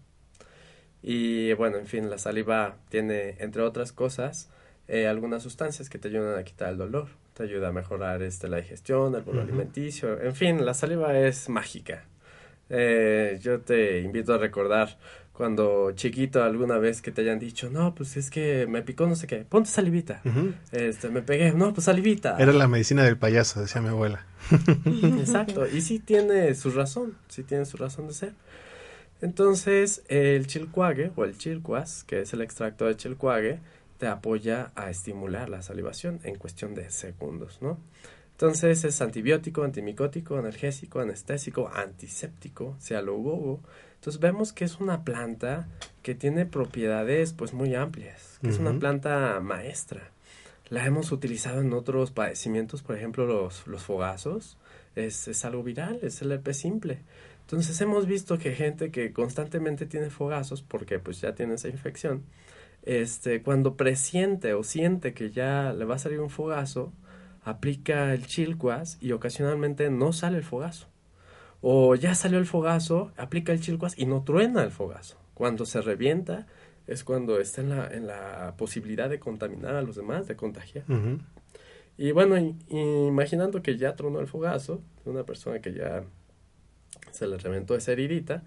Y 1.03 1.53
bueno, 1.55 1.79
en 1.79 1.87
fin, 1.87 2.11
la 2.11 2.19
saliva 2.19 2.77
tiene, 2.91 3.37
entre 3.39 3.63
otras 3.63 3.93
cosas, 3.93 4.51
eh, 4.93 5.07
algunas 5.07 5.45
sustancias 5.45 5.89
que 5.89 5.99
te 5.99 6.09
ayudan 6.09 6.37
a 6.37 6.43
quitar 6.43 6.71
el 6.71 6.77
dolor, 6.77 7.07
te 7.35 7.45
ayuda 7.45 7.69
a 7.69 7.73
mejorar 7.73 8.23
este, 8.23 8.49
la 8.49 8.57
digestión, 8.57 9.15
el 9.15 9.23
bolo 9.23 9.41
alimenticio, 9.41 10.21
en 10.21 10.35
fin, 10.35 10.65
la 10.67 10.75
saliva 10.75 11.17
es 11.17 11.49
mágica. 11.49 12.07
Eh, 12.69 13.39
yo 13.41 13.61
te 13.61 14.01
invito 14.01 14.35
a 14.35 14.39
recordar 14.39 14.99
cuando 15.33 15.93
chiquito 15.93 16.43
alguna 16.43 16.79
vez 16.79 17.03
que 17.03 17.13
te 17.13 17.21
hayan 17.21 17.39
dicho, 17.39 17.71
no, 17.71 17.95
pues 17.95 18.17
es 18.17 18.31
que 18.31 18.67
me 18.69 18.83
picó 18.83 19.07
no 19.07 19.15
sé 19.15 19.29
qué, 19.29 19.45
ponte 19.49 19.71
salivita. 19.71 20.23
Este, 20.73 21.09
me 21.09 21.23
pegué, 21.23 21.53
no, 21.53 21.73
pues 21.73 21.85
salivita. 21.85 22.37
Era 22.41 22.53
la 22.53 22.67
medicina 22.67 23.05
del 23.05 23.17
payaso, 23.17 23.61
decía 23.61 23.81
mi 23.81 23.91
abuela. 23.91 24.27
Exacto, 25.21 25.69
y 25.69 25.83
sí 25.83 26.01
tiene 26.01 26.53
su 26.57 26.73
razón, 26.73 27.17
sí 27.29 27.45
tiene 27.45 27.65
su 27.65 27.77
razón 27.77 28.09
de 28.09 28.15
ser. 28.15 28.33
Entonces, 29.23 30.03
el 30.09 30.49
chilcuague 30.49 31.13
o 31.15 31.25
el 31.25 31.39
chilcuas, 31.39 32.03
que 32.03 32.23
es 32.23 32.33
el 32.33 32.41
extracto 32.41 32.87
de 32.87 32.97
chilcuague, 32.97 33.61
te 34.01 34.09
apoya 34.09 34.73
a 34.77 34.89
estimular 34.89 35.51
la 35.51 35.61
salivación 35.61 36.21
en 36.25 36.37
cuestión 36.37 36.75
de 36.75 36.91
segundos, 36.91 37.59
¿no? 37.61 37.79
Entonces 38.33 38.83
es 38.85 39.03
antibiótico, 39.03 39.63
antimicótico, 39.63 40.39
analgésico, 40.39 41.01
anestésico, 41.01 41.69
antiséptico, 41.69 42.75
cialogogo. 42.81 43.61
Entonces 43.97 44.19
vemos 44.19 44.55
que 44.55 44.65
es 44.65 44.81
una 44.81 45.05
planta 45.05 45.69
que 46.03 46.15
tiene 46.15 46.47
propiedades 46.47 47.35
pues 47.35 47.53
muy 47.53 47.75
amplias, 47.75 48.39
que 48.41 48.49
es 48.49 48.59
una 48.59 48.73
planta 48.79 49.39
maestra. 49.41 50.11
La 50.71 50.87
hemos 50.87 51.13
utilizado 51.13 51.61
en 51.61 51.75
otros 51.75 52.11
padecimientos, 52.11 52.83
por 52.83 52.97
ejemplo 52.97 53.27
los, 53.27 53.67
los 53.67 53.83
fogazos, 53.83 54.57
es, 54.97 55.29
es 55.29 55.45
algo 55.45 55.63
viral, 55.63 55.99
es 56.01 56.23
el 56.23 56.33
herpes 56.33 56.57
simple. 56.57 57.01
Entonces 57.43 57.79
hemos 57.83 58.07
visto 58.07 58.39
que 58.39 58.55
gente 58.55 58.91
que 58.91 59.13
constantemente 59.13 59.85
tiene 59.85 60.09
fogazos, 60.09 60.63
porque 60.63 60.99
pues 60.99 61.21
ya 61.21 61.35
tiene 61.35 61.57
esa 61.57 61.69
infección, 61.69 62.23
este, 62.83 63.43
cuando 63.43 63.77
presiente 63.77 64.55
o 64.55 64.63
siente 64.63 65.13
que 65.13 65.31
ya 65.31 65.73
le 65.73 65.85
va 65.85 65.97
a 65.97 65.99
salir 65.99 66.21
un 66.21 66.31
fogazo, 66.31 66.93
aplica 67.43 68.13
el 68.15 68.27
chilcuas 68.27 68.99
y 69.01 69.13
ocasionalmente 69.13 69.91
no 69.91 70.13
sale 70.13 70.39
el 70.39 70.45
fogazo. 70.45 70.89
O 71.63 71.95
ya 71.95 72.15
salió 72.15 72.39
el 72.39 72.47
fogazo, 72.47 73.13
aplica 73.17 73.53
el 73.53 73.61
chilcuas 73.61 73.99
y 73.99 74.07
no 74.07 74.25
truena 74.25 74.63
el 74.63 74.71
fogazo. 74.71 75.19
Cuando 75.35 75.67
se 75.67 75.81
revienta 75.83 76.47
es 76.87 77.05
cuando 77.05 77.39
está 77.39 77.61
en 77.61 77.71
la, 77.71 77.87
en 77.89 78.07
la 78.07 78.55
posibilidad 78.57 79.09
de 79.09 79.21
contaminar 79.21 79.77
a 79.77 79.83
los 79.83 79.97
demás, 79.97 80.27
de 80.27 80.37
contagiar. 80.37 80.85
Y 81.97 82.13
bueno, 82.13 82.37
imaginando 82.69 83.63
que 83.63 83.77
ya 83.77 83.95
tronó 83.95 84.21
el 84.21 84.27
fogazo, 84.27 84.81
una 85.05 85.25
persona 85.25 85.61
que 85.61 85.73
ya 85.73 86.03
se 87.13 87.27
le 87.27 87.37
reventó 87.37 87.75
esa 87.77 87.93
heridita, 87.93 88.43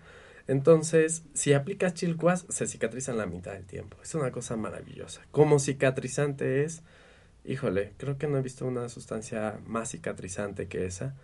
entonces, 0.48 1.24
si 1.34 1.54
aplicas 1.54 1.94
chilcuas, 1.94 2.46
se 2.50 2.68
cicatriza 2.68 3.12
en 3.12 3.18
la 3.18 3.26
mitad 3.26 3.54
del 3.54 3.66
tiempo. 3.66 3.98
Es 4.04 4.14
una 4.14 4.32
cosa 4.32 4.58
maravillosa. 4.58 5.22
Como 5.32 5.60
cicatrizante 5.60 6.64
es, 6.64 6.82
híjole, 7.46 7.94
creo 7.98 8.18
que 8.18 8.28
no 8.28 8.38
he 8.38 8.42
visto 8.42 8.66
una 8.66 8.90
sustancia 8.90 9.60
más 9.66 9.92
cicatrizante 9.92 10.68
que 10.68 10.86
esa. 10.86 11.16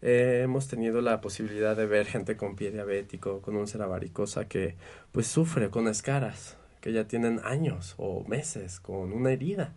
Eh, 0.00 0.42
hemos 0.44 0.68
tenido 0.68 1.00
la 1.00 1.20
posibilidad 1.20 1.76
de 1.76 1.86
ver 1.86 2.06
gente 2.06 2.36
con 2.36 2.54
pie 2.54 2.70
diabético, 2.70 3.42
con 3.42 3.56
úlcera 3.56 3.86
varicosa 3.86 4.46
que 4.46 4.76
pues 5.10 5.26
sufre 5.26 5.70
con 5.70 5.88
escaras, 5.88 6.56
que 6.80 6.92
ya 6.92 7.08
tienen 7.08 7.40
años 7.42 7.94
o 7.98 8.24
meses 8.28 8.78
con 8.78 9.12
una 9.12 9.32
herida 9.32 9.72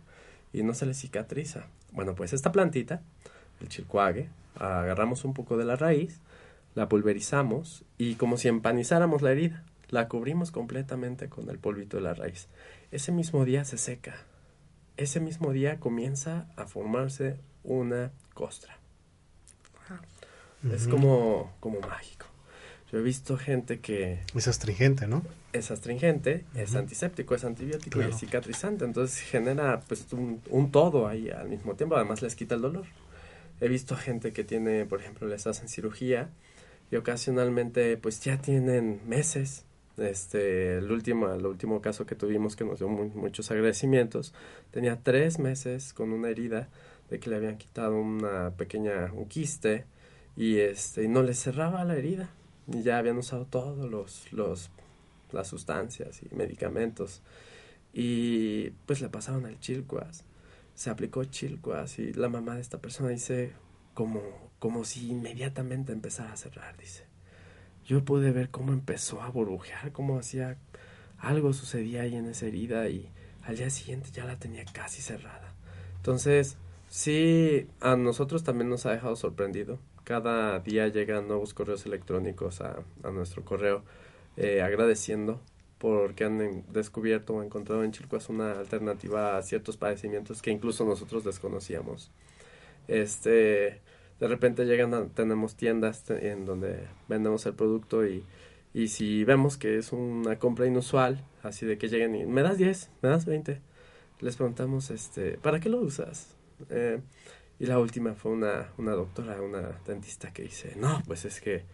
y 0.52 0.62
no 0.62 0.74
se 0.74 0.86
le 0.86 0.94
cicatriza. 0.94 1.66
Bueno, 1.90 2.14
pues 2.14 2.32
esta 2.32 2.52
plantita, 2.52 3.02
el 3.60 3.68
chilcuague, 3.68 4.28
agarramos 4.54 5.24
un 5.24 5.34
poco 5.34 5.56
de 5.56 5.64
la 5.64 5.74
raíz, 5.74 6.20
la 6.74 6.88
pulverizamos 6.88 7.84
y 7.98 8.14
como 8.14 8.36
si 8.36 8.48
empanizáramos 8.48 9.22
la 9.22 9.32
herida, 9.32 9.64
la 9.88 10.08
cubrimos 10.08 10.50
completamente 10.50 11.28
con 11.28 11.48
el 11.50 11.58
polvito 11.58 11.98
de 11.98 12.02
la 12.02 12.14
raíz. 12.14 12.48
Ese 12.90 13.12
mismo 13.12 13.44
día 13.44 13.64
se 13.64 13.78
seca. 13.78 14.16
Ese 14.96 15.20
mismo 15.20 15.52
día 15.52 15.80
comienza 15.80 16.46
a 16.56 16.66
formarse 16.66 17.36
una 17.62 18.10
costra. 18.34 18.78
Es 20.70 20.86
como, 20.86 21.52
como 21.60 21.80
mágico. 21.80 22.26
Yo 22.90 22.98
he 22.98 23.02
visto 23.02 23.36
gente 23.36 23.80
que... 23.80 24.20
Es 24.34 24.48
astringente, 24.48 25.08
¿no? 25.08 25.24
Es 25.52 25.70
astringente, 25.70 26.44
es 26.54 26.74
antiséptico, 26.74 27.34
es 27.34 27.44
antibiótico 27.44 28.00
y 28.00 28.04
es 28.04 28.18
cicatrizante. 28.18 28.84
Entonces 28.84 29.18
genera 29.20 29.80
pues 29.80 30.12
un, 30.12 30.40
un, 30.50 30.70
todo 30.70 31.08
ahí 31.08 31.30
al 31.30 31.48
mismo 31.48 31.74
tiempo. 31.74 31.96
Además 31.96 32.22
les 32.22 32.36
quita 32.36 32.54
el 32.54 32.60
dolor. 32.62 32.84
He 33.60 33.68
visto 33.68 33.96
gente 33.96 34.32
que 34.32 34.44
tiene, 34.44 34.84
por 34.84 35.00
ejemplo, 35.00 35.26
les 35.26 35.46
hacen 35.46 35.68
cirugía 35.68 36.28
y 36.92 36.96
ocasionalmente 36.96 37.96
pues 37.96 38.20
ya 38.20 38.36
tienen 38.36 39.00
meses. 39.08 39.64
Este, 39.96 40.78
el 40.78 40.90
último, 40.92 41.32
el 41.32 41.44
último 41.44 41.80
caso 41.82 42.06
que 42.06 42.14
tuvimos 42.14 42.54
que 42.54 42.64
nos 42.64 42.78
dio 42.78 42.88
muchos 42.88 43.50
agradecimientos, 43.50 44.32
tenía 44.70 45.02
tres 45.02 45.38
meses 45.38 45.92
con 45.92 46.12
una 46.12 46.28
herida 46.28 46.68
de 47.10 47.18
que 47.18 47.28
le 47.28 47.36
habían 47.36 47.58
quitado 47.58 47.96
una 47.96 48.50
pequeña, 48.56 49.10
un 49.12 49.26
quiste 49.26 49.84
y 50.36 50.58
este, 50.58 51.04
y 51.04 51.08
no 51.08 51.22
le 51.22 51.34
cerraba 51.34 51.84
la 51.84 51.96
herida 51.96 52.30
y 52.66 52.82
ya 52.82 52.98
habían 52.98 53.18
usado 53.18 53.46
todos 53.46 53.90
los, 53.90 54.32
los, 54.32 54.70
las 55.30 55.48
sustancias 55.48 56.20
y 56.22 56.34
medicamentos 56.34 57.22
y 57.92 58.70
pues 58.86 59.00
le 59.00 59.08
pasaron 59.08 59.44
al 59.46 59.60
chilcuas, 59.60 60.24
se 60.74 60.90
aplicó 60.90 61.24
chilcuas 61.24 61.98
y 61.98 62.12
la 62.14 62.28
mamá 62.28 62.56
de 62.56 62.62
esta 62.62 62.78
persona 62.78 63.10
dice 63.10 63.52
como, 63.94 64.22
como 64.62 64.84
si 64.84 65.10
inmediatamente 65.10 65.90
empezara 65.90 66.32
a 66.32 66.36
cerrar, 66.36 66.76
dice. 66.76 67.02
Yo 67.84 68.04
pude 68.04 68.30
ver 68.30 68.48
cómo 68.50 68.72
empezó 68.72 69.20
a 69.20 69.28
burbujear, 69.28 69.90
cómo 69.90 70.20
hacía 70.20 70.56
algo 71.18 71.52
sucedía 71.52 72.02
ahí 72.02 72.14
en 72.14 72.26
esa 72.26 72.46
herida 72.46 72.88
y 72.88 73.08
al 73.42 73.56
día 73.56 73.70
siguiente 73.70 74.10
ya 74.12 74.24
la 74.24 74.38
tenía 74.38 74.64
casi 74.72 75.02
cerrada. 75.02 75.52
Entonces, 75.96 76.58
sí, 76.88 77.66
a 77.80 77.96
nosotros 77.96 78.44
también 78.44 78.68
nos 78.68 78.86
ha 78.86 78.92
dejado 78.92 79.16
sorprendido. 79.16 79.80
Cada 80.04 80.60
día 80.60 80.86
llegan 80.86 81.26
nuevos 81.26 81.54
correos 81.54 81.84
electrónicos 81.84 82.60
a, 82.60 82.84
a 83.02 83.10
nuestro 83.10 83.44
correo 83.44 83.82
eh, 84.36 84.62
agradeciendo 84.62 85.40
porque 85.78 86.22
han 86.22 86.72
descubierto 86.72 87.34
o 87.34 87.42
encontrado 87.42 87.82
en 87.82 87.90
Chilcuas 87.90 88.28
una 88.28 88.52
alternativa 88.52 89.36
a 89.36 89.42
ciertos 89.42 89.76
padecimientos 89.76 90.40
que 90.40 90.52
incluso 90.52 90.84
nosotros 90.84 91.24
desconocíamos. 91.24 92.12
Este, 92.86 93.80
de 94.22 94.28
repente 94.28 94.66
llegan, 94.66 95.10
tenemos 95.10 95.56
tiendas 95.56 96.08
en 96.08 96.46
donde 96.46 96.86
vendemos 97.08 97.44
el 97.46 97.54
producto 97.54 98.06
y, 98.06 98.22
y 98.72 98.86
si 98.86 99.24
vemos 99.24 99.56
que 99.56 99.78
es 99.78 99.90
una 99.90 100.38
compra 100.38 100.64
inusual, 100.64 101.24
así 101.42 101.66
de 101.66 101.76
que 101.76 101.88
lleguen 101.88 102.14
y 102.14 102.24
me 102.24 102.42
das 102.42 102.56
10, 102.56 102.90
me 103.02 103.08
das 103.08 103.26
20, 103.26 103.60
les 104.20 104.36
preguntamos, 104.36 104.92
este, 104.92 105.38
¿para 105.38 105.58
qué 105.58 105.68
lo 105.68 105.80
usas? 105.80 106.36
Eh, 106.70 107.00
y 107.58 107.66
la 107.66 107.80
última 107.80 108.14
fue 108.14 108.30
una, 108.30 108.68
una 108.78 108.92
doctora, 108.92 109.42
una 109.42 109.80
dentista 109.84 110.32
que 110.32 110.44
dice, 110.44 110.74
no, 110.76 111.02
pues 111.04 111.24
es 111.24 111.40
que 111.40 111.64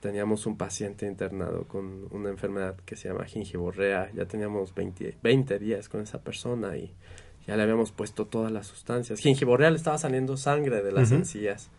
teníamos 0.00 0.44
un 0.44 0.58
paciente 0.58 1.06
internado 1.06 1.64
con 1.66 2.08
una 2.10 2.28
enfermedad 2.28 2.76
que 2.84 2.96
se 2.96 3.08
llama 3.08 3.24
gingivorrea, 3.24 4.10
ya 4.12 4.26
teníamos 4.26 4.74
20, 4.74 5.16
20 5.22 5.58
días 5.58 5.88
con 5.88 6.02
esa 6.02 6.20
persona 6.20 6.76
y 6.76 6.92
ya 7.46 7.56
le 7.56 7.62
habíamos 7.62 7.92
puesto 7.92 8.26
todas 8.26 8.52
las 8.52 8.66
sustancias. 8.66 9.20
Gingivorrea 9.20 9.70
le 9.70 9.76
estaba 9.76 9.96
saliendo 9.96 10.36
sangre 10.36 10.82
de 10.82 10.92
las 10.92 11.10
encías. 11.10 11.70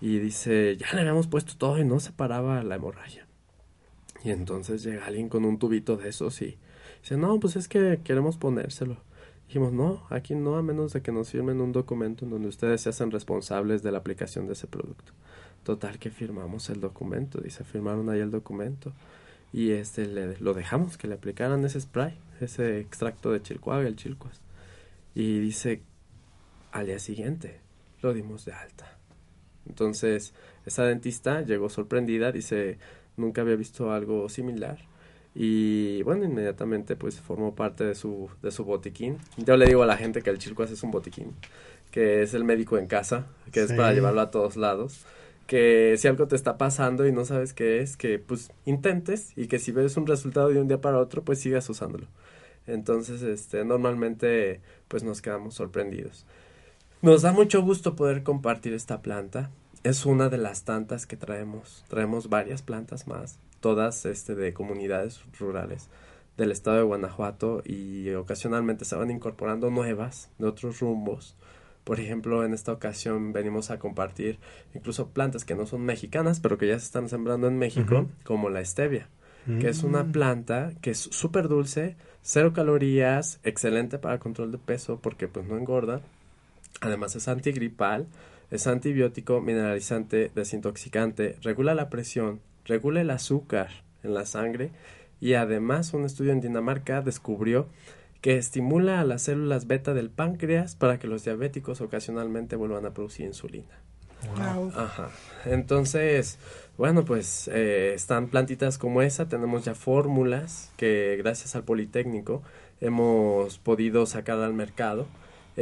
Y 0.00 0.18
dice, 0.18 0.76
ya 0.76 0.92
le 0.94 1.00
habíamos 1.00 1.26
puesto 1.26 1.54
todo 1.56 1.78
y 1.78 1.84
no 1.84 2.00
se 2.00 2.12
paraba 2.12 2.62
la 2.62 2.76
hemorragia. 2.76 3.26
Y 4.24 4.30
entonces 4.30 4.82
llega 4.82 5.06
alguien 5.06 5.28
con 5.28 5.44
un 5.44 5.58
tubito 5.58 5.96
de 5.96 6.08
esos 6.08 6.40
y 6.42 6.58
dice, 7.02 7.16
no, 7.16 7.38
pues 7.40 7.56
es 7.56 7.68
que 7.68 8.00
queremos 8.02 8.36
ponérselo. 8.36 8.98
Dijimos, 9.46 9.72
no, 9.72 10.06
aquí 10.10 10.34
no, 10.34 10.56
a 10.56 10.62
menos 10.62 10.92
de 10.92 11.02
que 11.02 11.10
nos 11.10 11.30
firmen 11.30 11.60
un 11.60 11.72
documento 11.72 12.24
en 12.24 12.30
donde 12.30 12.48
ustedes 12.48 12.82
se 12.82 12.90
hacen 12.90 13.10
responsables 13.10 13.82
de 13.82 13.90
la 13.90 13.98
aplicación 13.98 14.46
de 14.46 14.52
ese 14.52 14.68
producto. 14.68 15.12
Total 15.64 15.98
que 15.98 16.10
firmamos 16.10 16.70
el 16.70 16.80
documento, 16.80 17.40
dice, 17.40 17.64
firmaron 17.64 18.08
ahí 18.10 18.20
el 18.20 18.30
documento. 18.30 18.92
Y 19.52 19.72
este 19.72 20.06
le, 20.06 20.38
lo 20.38 20.54
dejamos 20.54 20.96
que 20.96 21.08
le 21.08 21.14
aplicaran 21.14 21.64
ese 21.64 21.80
spray, 21.80 22.16
ese 22.40 22.78
extracto 22.78 23.32
de 23.32 23.42
chilcuaga, 23.42 23.88
el 23.88 23.96
chilcuas. 23.96 24.40
Y 25.14 25.40
dice, 25.40 25.82
al 26.70 26.86
día 26.86 27.00
siguiente 27.00 27.60
lo 28.02 28.14
dimos 28.14 28.44
de 28.44 28.52
alta. 28.52 28.99
Entonces, 29.66 30.32
esa 30.66 30.84
dentista 30.84 31.42
llegó 31.42 31.68
sorprendida, 31.68 32.32
dice, 32.32 32.78
nunca 33.16 33.42
había 33.42 33.56
visto 33.56 33.92
algo 33.92 34.28
similar. 34.28 34.78
Y 35.34 36.02
bueno, 36.02 36.24
inmediatamente 36.24 36.96
pues 36.96 37.20
formó 37.20 37.54
parte 37.54 37.84
de 37.84 37.94
su, 37.94 38.28
de 38.42 38.50
su 38.50 38.64
botiquín. 38.64 39.18
Yo 39.36 39.56
le 39.56 39.66
digo 39.66 39.82
a 39.82 39.86
la 39.86 39.96
gente 39.96 40.22
que 40.22 40.30
el 40.30 40.38
chilcuas 40.38 40.70
es 40.70 40.82
un 40.82 40.90
botiquín, 40.90 41.34
que 41.90 42.22
es 42.22 42.34
el 42.34 42.44
médico 42.44 42.78
en 42.78 42.86
casa, 42.86 43.26
que 43.52 43.62
es 43.62 43.72
para 43.72 43.92
llevarlo 43.92 44.20
a 44.20 44.30
todos 44.30 44.56
lados. 44.56 45.04
Que 45.46 45.96
si 45.98 46.06
algo 46.06 46.28
te 46.28 46.36
está 46.36 46.58
pasando 46.58 47.06
y 47.06 47.12
no 47.12 47.24
sabes 47.24 47.54
qué 47.54 47.80
es, 47.80 47.96
que 47.96 48.18
pues 48.18 48.52
intentes 48.66 49.32
y 49.36 49.46
que 49.46 49.58
si 49.58 49.72
ves 49.72 49.96
un 49.96 50.06
resultado 50.06 50.48
de 50.48 50.60
un 50.60 50.68
día 50.68 50.80
para 50.80 50.98
otro, 50.98 51.22
pues 51.22 51.40
sigas 51.40 51.68
usándolo. 51.68 52.06
Entonces, 52.66 53.22
este, 53.22 53.64
normalmente 53.64 54.60
pues 54.88 55.02
nos 55.02 55.22
quedamos 55.22 55.54
sorprendidos. 55.54 56.26
Nos 57.02 57.22
da 57.22 57.32
mucho 57.32 57.62
gusto 57.62 57.96
poder 57.96 58.22
compartir 58.22 58.74
esta 58.74 59.00
planta. 59.00 59.50
Es 59.84 60.04
una 60.04 60.28
de 60.28 60.36
las 60.36 60.64
tantas 60.64 61.06
que 61.06 61.16
traemos. 61.16 61.82
Traemos 61.88 62.28
varias 62.28 62.60
plantas 62.60 63.08
más, 63.08 63.38
todas 63.60 64.04
este, 64.04 64.34
de 64.34 64.52
comunidades 64.52 65.22
rurales 65.38 65.88
del 66.36 66.52
estado 66.52 66.76
de 66.76 66.82
Guanajuato 66.82 67.62
y 67.64 68.10
ocasionalmente 68.10 68.84
se 68.84 68.96
van 68.96 69.10
incorporando 69.10 69.70
nuevas 69.70 70.28
de 70.38 70.46
otros 70.46 70.80
rumbos. 70.80 71.36
Por 71.84 72.00
ejemplo, 72.00 72.44
en 72.44 72.52
esta 72.52 72.72
ocasión 72.72 73.32
venimos 73.32 73.70
a 73.70 73.78
compartir 73.78 74.38
incluso 74.74 75.08
plantas 75.08 75.46
que 75.46 75.54
no 75.54 75.64
son 75.64 75.80
mexicanas, 75.80 76.38
pero 76.38 76.58
que 76.58 76.68
ya 76.68 76.78
se 76.78 76.84
están 76.84 77.08
sembrando 77.08 77.48
en 77.48 77.56
México, 77.56 78.10
como 78.24 78.50
la 78.50 78.62
stevia, 78.62 79.08
que 79.58 79.70
es 79.70 79.82
una 79.84 80.04
mm. 80.04 80.12
planta 80.12 80.72
que 80.82 80.90
es 80.90 80.98
súper 80.98 81.48
dulce, 81.48 81.96
cero 82.20 82.52
calorías, 82.52 83.40
excelente 83.42 83.98
para 83.98 84.18
control 84.18 84.52
de 84.52 84.58
peso 84.58 84.98
porque 85.00 85.28
pues 85.28 85.46
no 85.46 85.56
engorda 85.56 86.02
Además 86.80 87.16
es 87.16 87.28
antigripal, 87.28 88.06
es 88.50 88.66
antibiótico, 88.66 89.40
mineralizante, 89.40 90.30
desintoxicante, 90.34 91.36
regula 91.42 91.74
la 91.74 91.88
presión, 91.88 92.40
regula 92.64 93.00
el 93.00 93.10
azúcar 93.10 93.68
en 94.02 94.14
la 94.14 94.26
sangre 94.26 94.70
y 95.20 95.34
además 95.34 95.92
un 95.92 96.04
estudio 96.04 96.32
en 96.32 96.40
Dinamarca 96.40 97.02
descubrió 97.02 97.68
que 98.20 98.36
estimula 98.36 99.00
a 99.00 99.04
las 99.04 99.22
células 99.22 99.66
beta 99.66 99.94
del 99.94 100.10
páncreas 100.10 100.74
para 100.74 100.98
que 100.98 101.06
los 101.06 101.24
diabéticos 101.24 101.80
ocasionalmente 101.80 102.56
vuelvan 102.56 102.86
a 102.86 102.92
producir 102.92 103.26
insulina. 103.26 103.80
Ajá. 104.74 105.10
Entonces, 105.46 106.38
bueno, 106.76 107.04
pues 107.04 107.48
eh, 107.48 107.94
están 107.94 108.28
plantitas 108.28 108.76
como 108.76 109.00
esa, 109.00 109.28
tenemos 109.28 109.64
ya 109.64 109.74
fórmulas 109.74 110.72
que 110.76 111.16
gracias 111.18 111.56
al 111.56 111.64
Politécnico 111.64 112.42
hemos 112.80 113.58
podido 113.58 114.04
sacar 114.06 114.38
al 114.40 114.52
mercado. 114.52 115.06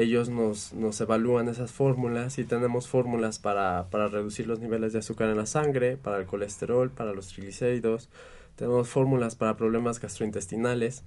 Ellos 0.01 0.29
nos, 0.29 0.73
nos 0.75 1.01
evalúan 1.01 1.49
esas 1.49 1.73
fórmulas 1.73 2.39
y 2.39 2.45
tenemos 2.45 2.87
fórmulas 2.87 3.39
para, 3.39 3.89
para 3.91 4.07
reducir 4.09 4.47
los 4.47 4.61
niveles 4.61 4.93
de 4.93 5.01
azúcar 5.01 5.29
en 5.29 5.37
la 5.37 5.47
sangre, 5.47 5.97
para 5.97 6.19
el 6.19 6.27
colesterol, 6.27 6.91
para 6.91 7.13
los 7.13 7.29
triglicéridos. 7.29 8.09
Tenemos 8.55 8.89
fórmulas 8.89 9.35
para 9.35 9.57
problemas 9.57 10.01
gastrointestinales 10.01 11.03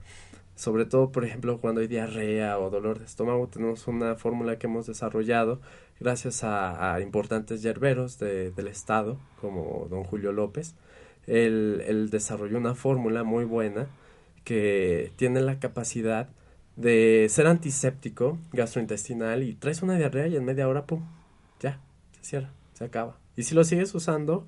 sobre 0.55 0.85
todo, 0.85 1.11
por 1.11 1.25
ejemplo, 1.25 1.59
cuando 1.59 1.81
hay 1.81 1.87
diarrea 1.87 2.59
o 2.59 2.69
dolor 2.69 2.99
de 2.99 3.05
estómago, 3.05 3.47
tenemos 3.47 3.87
una 3.87 4.15
fórmula 4.15 4.59
que 4.59 4.67
hemos 4.67 4.85
desarrollado 4.85 5.59
gracias 5.99 6.43
a, 6.43 6.99
importantes 7.01 7.63
yerberos 7.63 8.19
del 8.19 8.67
estado, 8.67 9.17
como 9.39 9.87
don 9.89 10.03
Julio 10.03 10.31
López. 10.31 10.75
Él, 11.25 11.83
él 11.87 12.11
desarrolló 12.11 12.59
una 12.59 12.75
fórmula 12.75 13.23
muy 13.23 13.45
buena 13.45 13.87
que 14.43 15.11
tiene 15.15 15.41
la 15.41 15.59
capacidad 15.59 16.29
de 16.81 17.27
ser 17.29 17.47
antiséptico 17.47 18.39
gastrointestinal 18.51 19.43
y 19.43 19.53
traes 19.53 19.83
una 19.83 19.97
diarrea 19.97 20.27
y 20.27 20.35
en 20.35 20.45
media 20.45 20.67
hora, 20.67 20.85
pum, 20.85 21.03
ya, 21.59 21.79
se 22.19 22.23
cierra, 22.23 22.51
se 22.73 22.85
acaba. 22.85 23.17
Y 23.35 23.43
si 23.43 23.53
lo 23.55 23.63
sigues 23.63 23.93
usando, 23.93 24.45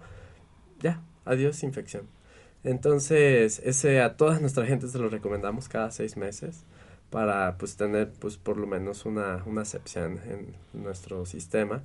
ya, 0.80 1.02
adiós 1.26 1.64
infección. 1.64 2.08
Entonces, 2.64 3.62
ese 3.64 4.02
a 4.02 4.18
toda 4.18 4.40
nuestra 4.40 4.66
gente 4.66 4.88
se 4.88 4.98
lo 4.98 5.10
recomendamos 5.10 5.70
cada 5.70 5.92
seis 5.92 6.18
meses 6.18 6.66
para 7.10 7.58
pues 7.58 7.76
tener 7.76 8.12
pues 8.14 8.38
por 8.38 8.58
lo 8.58 8.66
menos 8.66 9.06
una, 9.06 9.44
una 9.46 9.64
en 10.26 10.56
nuestro 10.74 11.26
sistema. 11.26 11.84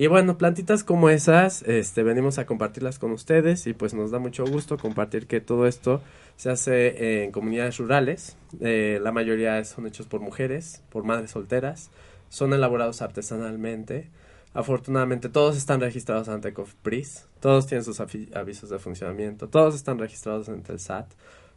Y 0.00 0.06
bueno, 0.06 0.38
plantitas 0.38 0.84
como 0.84 1.10
esas, 1.10 1.62
este, 1.62 2.04
venimos 2.04 2.38
a 2.38 2.46
compartirlas 2.46 3.00
con 3.00 3.10
ustedes 3.10 3.66
y 3.66 3.72
pues 3.72 3.94
nos 3.94 4.12
da 4.12 4.20
mucho 4.20 4.44
gusto 4.46 4.78
compartir 4.78 5.26
que 5.26 5.40
todo 5.40 5.66
esto 5.66 6.02
se 6.36 6.50
hace 6.50 7.24
en 7.24 7.32
comunidades 7.32 7.78
rurales. 7.78 8.36
Eh, 8.60 9.00
la 9.02 9.10
mayoría 9.10 9.64
son 9.64 9.88
hechos 9.88 10.06
por 10.06 10.20
mujeres, 10.20 10.84
por 10.90 11.02
madres 11.02 11.32
solteras, 11.32 11.90
son 12.28 12.52
elaborados 12.52 13.02
artesanalmente. 13.02 14.08
Afortunadamente 14.54 15.30
todos 15.30 15.56
están 15.56 15.80
registrados 15.80 16.28
ante 16.28 16.52
COFPRIS, 16.52 17.26
todos 17.40 17.66
tienen 17.66 17.82
sus 17.82 17.98
avisos 17.98 18.70
de 18.70 18.78
funcionamiento, 18.78 19.48
todos 19.48 19.74
están 19.74 19.98
registrados 19.98 20.48
ante 20.48 20.70
el 20.70 20.78
SAT, 20.78 21.10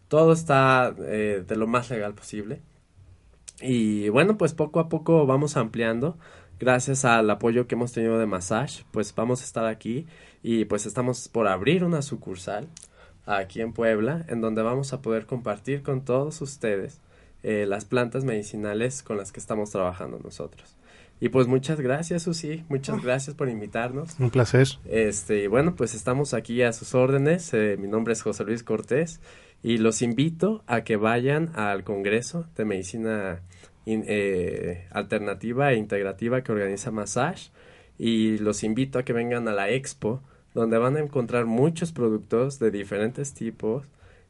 todo 0.07 0.33
está 0.33 0.95
eh, 0.97 1.43
de 1.47 1.55
lo 1.55 1.67
más 1.67 1.91
legal 1.91 2.15
posible. 2.15 2.59
Y 3.61 4.09
bueno, 4.09 4.35
pues 4.35 4.53
poco 4.53 4.79
a 4.79 4.89
poco 4.89 5.27
vamos 5.27 5.55
ampliando. 5.57 6.17
Gracias 6.61 7.05
al 7.05 7.27
apoyo 7.31 7.65
que 7.65 7.73
hemos 7.73 7.91
tenido 7.91 8.19
de 8.19 8.27
Massage, 8.27 8.83
pues 8.91 9.15
vamos 9.15 9.41
a 9.41 9.45
estar 9.45 9.65
aquí 9.65 10.05
y 10.43 10.65
pues 10.65 10.85
estamos 10.85 11.27
por 11.27 11.47
abrir 11.47 11.83
una 11.83 12.03
sucursal 12.03 12.67
aquí 13.25 13.61
en 13.61 13.73
Puebla, 13.73 14.25
en 14.27 14.41
donde 14.41 14.61
vamos 14.61 14.93
a 14.93 15.01
poder 15.01 15.25
compartir 15.25 15.81
con 15.81 16.05
todos 16.05 16.39
ustedes 16.39 17.01
eh, 17.41 17.65
las 17.67 17.85
plantas 17.85 18.25
medicinales 18.25 19.01
con 19.01 19.17
las 19.17 19.31
que 19.31 19.39
estamos 19.39 19.71
trabajando 19.71 20.19
nosotros. 20.23 20.77
Y 21.19 21.29
pues 21.29 21.47
muchas 21.47 21.81
gracias, 21.81 22.21
Susi, 22.21 22.63
muchas 22.69 22.97
ah. 22.99 23.01
gracias 23.03 23.35
por 23.35 23.49
invitarnos. 23.49 24.19
Un 24.19 24.29
placer. 24.29 24.67
Este, 24.85 25.47
bueno, 25.47 25.75
pues 25.75 25.95
estamos 25.95 26.35
aquí 26.35 26.61
a 26.61 26.73
sus 26.73 26.93
órdenes. 26.93 27.51
Eh, 27.55 27.75
mi 27.79 27.87
nombre 27.87 28.13
es 28.13 28.21
José 28.21 28.43
Luis 28.43 28.61
Cortés 28.61 29.19
y 29.63 29.79
los 29.79 30.03
invito 30.03 30.63
a 30.67 30.83
que 30.83 30.95
vayan 30.95 31.49
al 31.55 31.83
Congreso 31.83 32.45
de 32.55 32.65
Medicina 32.65 33.41
eh, 33.85 34.87
Alternativa 34.91 35.71
e 35.71 35.77
Integrativa 35.77 36.41
que 36.41 36.51
organiza 36.51 36.91
Massage 36.91 37.49
y 37.97 38.37
los 38.37 38.63
invito 38.63 38.99
a 38.99 39.03
que 39.03 39.13
vengan 39.13 39.47
a 39.47 39.53
la 39.53 39.69
Expo 39.69 40.21
donde 40.53 40.77
van 40.77 40.97
a 40.97 40.99
encontrar 40.99 41.45
muchos 41.45 41.91
productos 41.91 42.59
de 42.59 42.71
diferentes 42.71 43.33
tipos 43.33 43.85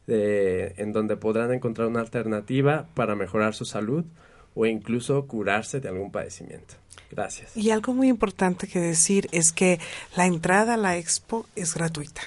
de, 0.08 0.74
en 0.78 0.94
donde 0.94 1.18
podrán 1.18 1.54
encontrar 1.54 1.88
una 1.88 2.00
alternativa 2.00 2.88
para 2.94 3.16
mejorar 3.16 3.56
su 3.56 3.66
salud 3.66 4.06
o 4.56 4.66
incluso 4.66 5.26
curarse 5.28 5.80
de 5.80 5.90
algún 5.90 6.12
padecimiento. 6.12 6.76
Gracias. 7.10 7.56
Y 7.56 7.72
algo 7.72 7.94
muy 7.94 8.08
importante 8.10 8.68
que 8.68 8.80
decir 8.80 9.28
es 9.32 9.52
que 9.52 9.80
la 10.16 10.26
entrada 10.26 10.76
a 10.76 10.78
la 10.78 10.98
expo 10.98 11.46
es 11.56 11.74
gratuita. 11.74 12.22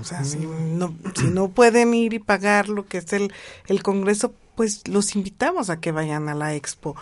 O 0.00 0.04
sea, 0.04 0.22
si 0.22 0.38
no, 0.38 0.96
si 1.16 1.26
no 1.26 1.48
pueden 1.48 1.92
ir 1.92 2.14
y 2.14 2.20
pagar 2.20 2.68
lo 2.68 2.86
que 2.86 2.98
es 2.98 3.12
el, 3.12 3.32
el 3.66 3.82
congreso, 3.82 4.32
pues 4.58 4.88
los 4.88 5.14
invitamos 5.14 5.70
a 5.70 5.78
que 5.78 5.92
vayan 5.92 6.28
a 6.28 6.34
la 6.34 6.56
expo 6.56 6.96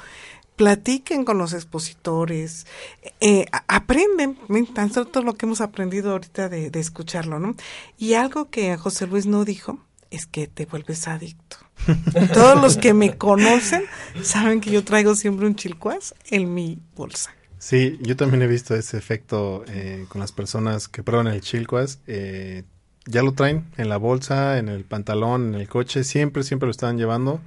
platiquen 0.56 1.24
con 1.24 1.38
los 1.38 1.54
expositores, 1.54 2.66
eh, 3.20 3.46
aprenden, 3.66 4.36
tan 4.74 4.92
solo 4.92 5.06
todo 5.06 5.22
lo 5.22 5.34
que 5.34 5.46
hemos 5.46 5.62
aprendido 5.62 6.12
ahorita 6.12 6.50
de, 6.50 6.68
de, 6.70 6.80
escucharlo, 6.80 7.38
¿no? 7.38 7.54
Y 7.96 8.14
algo 8.14 8.50
que 8.50 8.76
José 8.76 9.06
Luis 9.06 9.24
no 9.24 9.46
dijo 9.46 9.78
es 10.10 10.26
que 10.26 10.46
te 10.46 10.66
vuelves 10.66 11.08
adicto. 11.08 11.56
Todos 12.34 12.60
los 12.60 12.76
que 12.76 12.92
me 12.92 13.16
conocen 13.16 13.84
saben 14.22 14.60
que 14.60 14.70
yo 14.70 14.84
traigo 14.84 15.14
siempre 15.14 15.46
un 15.46 15.56
chilcuas 15.56 16.14
en 16.30 16.52
mi 16.52 16.78
bolsa. 16.94 17.34
Sí, 17.58 17.98
yo 18.02 18.16
también 18.16 18.42
he 18.42 18.46
visto 18.46 18.74
ese 18.74 18.98
efecto 18.98 19.64
eh, 19.68 20.04
con 20.10 20.20
las 20.20 20.32
personas 20.32 20.88
que 20.88 21.02
prueban 21.02 21.26
el 21.26 21.40
chilcuas. 21.40 22.00
Eh, 22.06 22.64
ya 23.06 23.22
lo 23.22 23.32
traen 23.32 23.64
en 23.76 23.88
la 23.88 23.96
bolsa, 23.96 24.58
en 24.58 24.68
el 24.68 24.84
pantalón, 24.84 25.54
en 25.54 25.60
el 25.60 25.68
coche, 25.68 26.04
siempre, 26.04 26.42
siempre 26.42 26.66
lo 26.66 26.72
están 26.72 26.98
llevando, 26.98 27.40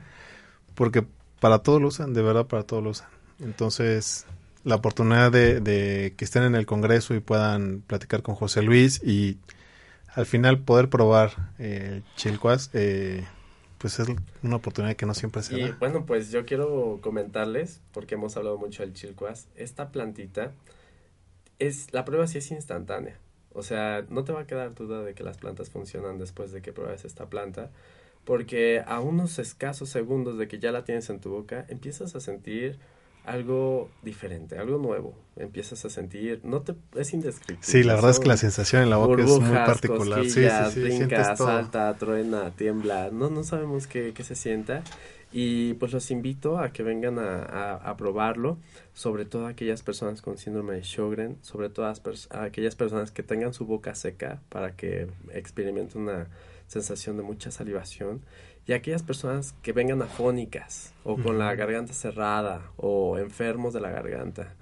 porque 0.75 1.05
para 1.39 1.59
todo 1.59 1.79
lo 1.79 1.89
usan, 1.89 2.13
de 2.13 2.21
verdad 2.21 2.47
para 2.47 2.63
todo 2.63 2.81
lo 2.81 2.91
usan. 2.91 3.09
Entonces, 3.39 4.25
la 4.63 4.75
oportunidad 4.75 5.31
de, 5.31 6.13
que 6.17 6.25
estén 6.25 6.43
en 6.43 6.55
el 6.55 6.65
Congreso 6.65 7.13
y 7.13 7.19
puedan 7.19 7.81
platicar 7.85 8.21
con 8.21 8.35
José 8.35 8.61
Luis 8.61 9.01
y 9.03 9.37
al 10.15 10.25
final 10.25 10.59
poder 10.59 10.89
probar 10.89 11.31
eh, 11.59 12.01
chilcuas, 12.15 12.69
eh, 12.73 13.25
pues 13.77 13.99
es 13.99 14.07
una 14.43 14.55
oportunidad 14.57 14.95
que 14.95 15.05
no 15.05 15.13
siempre 15.13 15.41
se 15.43 15.57
y, 15.57 15.71
bueno, 15.79 16.05
pues 16.05 16.31
yo 16.31 16.45
quiero 16.45 16.99
comentarles, 17.01 17.81
porque 17.93 18.15
hemos 18.15 18.35
hablado 18.35 18.57
mucho 18.57 18.83
del 18.83 18.93
chilcuas, 18.93 19.47
esta 19.55 19.91
plantita, 19.91 20.51
es 21.59 21.93
la 21.93 22.05
prueba 22.05 22.27
sí 22.27 22.39
es 22.39 22.51
instantánea. 22.51 23.17
O 23.59 23.63
sea, 23.63 24.05
no 24.09 24.23
te 24.23 24.31
va 24.31 24.41
a 24.41 24.47
quedar 24.47 24.73
duda 24.73 25.03
de 25.03 25.13
que 25.13 25.23
las 25.23 25.37
plantas 25.37 25.69
funcionan 25.69 26.17
después 26.17 26.51
de 26.51 26.61
que 26.61 26.71
pruebes 26.71 27.05
esta 27.05 27.27
planta, 27.27 27.69
porque 28.23 28.81
a 28.87 29.01
unos 29.01 29.37
escasos 29.37 29.89
segundos 29.89 30.37
de 30.37 30.47
que 30.47 30.59
ya 30.59 30.71
la 30.71 30.85
tienes 30.85 31.09
en 31.09 31.19
tu 31.19 31.29
boca, 31.29 31.65
empiezas 31.67 32.15
a 32.15 32.19
sentir 32.21 32.79
algo 33.25 33.89
diferente, 34.01 34.57
algo 34.57 34.77
nuevo. 34.77 35.13
Empiezas 35.35 35.83
a 35.85 35.89
sentir, 35.89 36.39
no 36.43 36.61
te 36.61 36.73
es 36.95 37.13
indescriptible. 37.13 37.61
Sí, 37.61 37.83
la 37.83 37.95
verdad 37.95 38.11
es 38.11 38.19
que 38.19 38.27
la 38.27 38.37
sensación 38.37 38.81
en 38.81 38.89
la 38.89 38.97
boca 38.97 39.21
es 39.21 39.39
muy 39.39 39.55
particular. 39.55 40.23
Sí, 40.23 40.31
sí, 40.31 40.47
sí, 40.73 40.81
brinca, 40.81 41.35
salta, 41.35 41.95
truena, 41.97 42.51
tiembla. 42.55 43.09
No, 43.11 43.29
no 43.29 43.43
sabemos 43.43 43.87
qué, 43.87 44.13
qué, 44.13 44.23
se 44.23 44.35
sienta. 44.35 44.83
Y 45.31 45.75
pues 45.75 45.93
los 45.93 46.09
invito 46.09 46.57
a 46.57 46.71
que 46.73 46.81
vengan 46.81 47.19
a, 47.19 47.75
a, 47.75 47.97
probarlo, 47.97 48.57
sobre 48.93 49.25
todo 49.25 49.45
aquellas 49.45 49.83
personas 49.83 50.23
con 50.23 50.37
síndrome 50.37 50.73
de 50.73 50.83
Sjögren, 50.83 51.37
sobre 51.41 51.69
todo 51.69 51.93
aquellas 52.31 52.75
personas 52.75 53.11
que 53.11 53.21
tengan 53.21 53.53
su 53.53 53.65
boca 53.65 53.93
seca 53.93 54.41
para 54.49 54.75
que 54.75 55.07
experimenten 55.31 56.01
una 56.01 56.27
sensación 56.65 57.17
de 57.17 57.23
mucha 57.23 57.51
salivación 57.51 58.21
y 58.69 58.73
aquellas 58.73 59.01
personas 59.01 59.53
que 59.63 59.73
vengan 59.73 60.01
afónicas 60.01 60.93
o 61.03 61.17
con 61.17 61.39
la 61.39 61.55
garganta 61.55 61.93
cerrada 61.93 62.71
o 62.77 63.17
enfermos 63.17 63.73
de 63.73 63.81
la 63.81 63.89
garganta, 63.89 64.53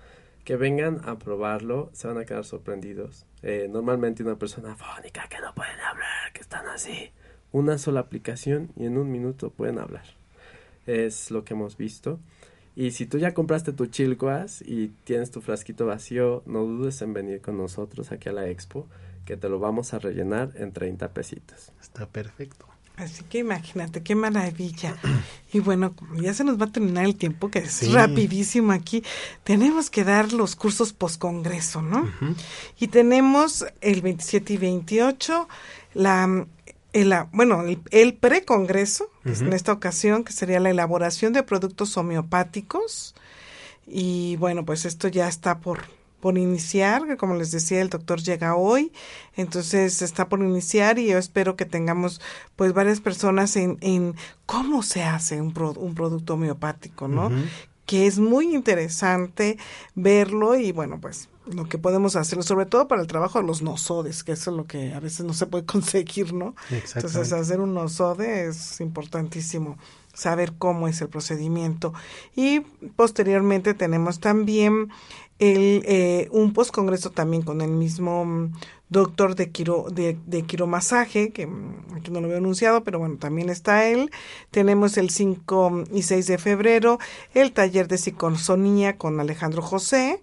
que 0.46 0.56
vengan 0.56 1.02
a 1.04 1.20
probarlo, 1.20 1.90
se 1.92 2.08
van 2.08 2.18
a 2.18 2.24
quedar 2.24 2.46
sorprendidos. 2.46 3.26
Eh, 3.42 3.68
normalmente 3.70 4.24
una 4.24 4.38
persona 4.38 4.72
afónica 4.72 5.28
que 5.28 5.42
no 5.42 5.54
pueden 5.54 5.80
hablar, 5.82 6.32
que 6.34 6.40
están 6.40 6.68
así, 6.68 7.12
una 7.52 7.78
sola 7.78 8.00
aplicación 8.00 8.72
y 8.78 8.86
en 8.86 8.98
un 8.98 9.12
minuto 9.12 9.50
pueden 9.50 9.78
hablar. 9.78 10.17
Es 10.88 11.30
lo 11.30 11.44
que 11.44 11.54
hemos 11.54 11.78
visto. 11.78 12.20
Y 12.76 12.92
si 12.92 13.06
tú 13.08 13.18
ya 13.18 13.34
compraste 13.34 13.74
tu 13.74 13.88
chilcoas 13.88 14.62
y 14.62 14.90
tienes 15.04 15.32
tu 15.32 15.42
frasquito 15.42 15.88
vacío, 15.88 16.44
no 16.46 16.64
dudes 16.64 17.02
en 17.02 17.14
venir 17.14 17.42
con 17.42 17.58
nosotros 17.58 18.12
aquí 18.12 18.30
a 18.30 18.34
la 18.34 18.48
expo, 18.50 18.88
que 19.26 19.36
te 19.36 19.50
lo 19.50 19.60
vamos 19.60 19.94
a 19.94 20.00
rellenar 20.00 20.52
en 20.56 20.72
30 20.72 21.12
pesitos. 21.12 21.72
Está 21.82 22.08
perfecto. 22.08 22.68
Así 22.98 23.24
que 23.24 23.40
imagínate, 23.40 24.02
qué 24.02 24.16
maravilla. 24.16 24.96
Y 25.54 25.60
bueno, 25.60 25.96
ya 26.22 26.34
se 26.34 26.44
nos 26.44 26.60
va 26.60 26.66
a 26.66 26.72
terminar 26.72 27.06
el 27.06 27.16
tiempo, 27.16 27.50
que 27.50 27.60
es 27.60 27.92
rapidísimo 27.94 28.74
aquí. 28.74 29.02
Tenemos 29.46 29.90
que 29.90 30.04
dar 30.04 30.34
los 30.34 30.58
cursos 30.58 30.92
post-congreso, 30.92 31.82
¿no? 31.82 32.06
Y 32.78 32.90
tenemos 32.90 33.66
el 33.80 34.02
27 34.02 34.54
y 34.54 34.58
28, 34.58 35.48
la, 35.94 36.46
el, 37.02 37.14
bueno, 37.32 37.64
el, 37.92 38.14
pre-congreso, 38.16 39.10
en 39.26 39.54
esta 39.54 39.72
ocasión, 39.72 40.24
que 40.24 40.34
sería 40.34 40.60
la 40.60 40.70
elaboración 40.70 41.34
de 41.34 41.44
productos 41.44 41.96
homeopáticos. 41.98 43.14
Y 43.86 44.36
bueno, 44.38 44.66
pues 44.66 44.86
esto 44.86 45.08
ya 45.08 45.28
está 45.28 45.60
por, 45.60 45.82
por 46.20 46.38
iniciar, 46.38 47.06
que 47.08 47.18
como 47.18 47.36
les 47.36 47.52
decía, 47.52 47.82
el 47.82 47.90
doctor 47.90 48.22
llega 48.22 48.56
hoy, 48.56 48.92
entonces 49.36 50.02
está 50.02 50.28
por 50.28 50.40
iniciar 50.40 51.00
y 51.00 51.08
yo 51.08 51.18
espero 51.18 51.56
que 51.56 51.66
tengamos 51.66 52.20
pues 52.56 52.74
varias 52.74 53.00
personas 53.00 53.56
en, 53.56 53.78
en 53.82 54.16
cómo 54.46 54.84
se 54.84 55.04
hace 55.04 55.42
un, 55.42 55.54
un 55.78 55.96
producto 55.96 56.34
homeopático, 56.34 57.08
¿no? 57.08 57.32
Que 57.86 58.08
es 58.08 58.20
muy 58.20 58.54
interesante 58.54 59.58
verlo 59.96 60.58
y 60.58 60.74
bueno, 60.74 61.00
pues 61.00 61.30
lo 61.54 61.68
que 61.68 61.78
podemos 61.78 62.16
hacer, 62.16 62.44
sobre 62.44 62.66
todo 62.66 62.88
para 62.88 63.02
el 63.02 63.08
trabajo 63.08 63.40
de 63.40 63.46
los 63.46 63.62
nosodes, 63.62 64.24
que 64.24 64.34
eso 64.34 64.52
es 64.52 64.58
lo 64.58 64.66
que 64.66 64.94
a 64.94 65.00
veces 65.00 65.26
no 65.26 65.34
se 65.34 65.46
puede 65.46 65.66
conseguir, 65.66 66.34
¿no? 66.34 66.56
Entonces 66.70 67.32
hacer 67.34 67.60
un 67.60 67.74
nosode 67.74 68.48
es 68.48 68.82
importantísimo 68.82 69.78
saber 70.14 70.54
cómo 70.58 70.88
es 70.88 71.00
el 71.02 71.10
procedimiento. 71.10 71.94
Y 72.36 72.62
posteriormente 72.96 73.74
tenemos 73.76 74.20
también 74.20 74.90
el, 75.40 75.84
eh, 75.86 76.28
un 76.32 76.54
postcongreso 76.54 77.12
también 77.12 77.44
con 77.44 77.62
el 77.62 77.70
mismo 77.70 78.26
mm, 78.26 78.54
doctor 78.90 79.36
de, 79.36 79.52
quiro, 79.52 79.86
de, 79.92 80.18
de 80.26 80.42
quiromasaje, 80.42 81.30
que 81.30 81.46
mm, 81.46 81.96
aquí 81.96 82.10
no 82.10 82.22
lo 82.22 82.28
veo 82.28 82.38
anunciado, 82.38 82.84
pero 82.84 82.98
bueno, 82.98 83.18
también 83.18 83.50
está 83.50 83.88
él. 83.88 84.10
Tenemos 84.50 84.98
el 84.98 85.12
5 85.12 85.84
y 85.94 86.02
6 86.02 86.26
de 86.26 86.38
febrero 86.40 87.00
el 87.36 87.52
taller 87.52 87.88
de 87.88 88.00
psicosonía 88.00 88.98
con 88.98 89.20
Alejandro 89.20 89.62
José. 89.62 90.22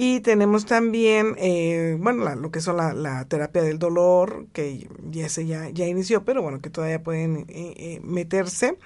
Y 0.00 0.20
tenemos 0.20 0.64
también, 0.64 1.34
eh, 1.38 1.96
bueno, 1.98 2.32
lo 2.36 2.52
que 2.52 2.60
son 2.60 2.76
la, 2.76 3.24
terapia 3.24 3.62
del 3.62 3.80
dolor, 3.80 4.46
que 4.52 4.86
ya, 5.10 5.28
se, 5.28 5.44
ya, 5.44 5.70
ya 5.70 5.88
inició, 5.88 6.24
pero 6.24 6.40
bueno, 6.40 6.60
que 6.60 6.70
todavía 6.70 7.02
pueden 7.02 7.46
eh, 7.48 7.74
eh 7.76 8.00
meterse. 8.04 8.78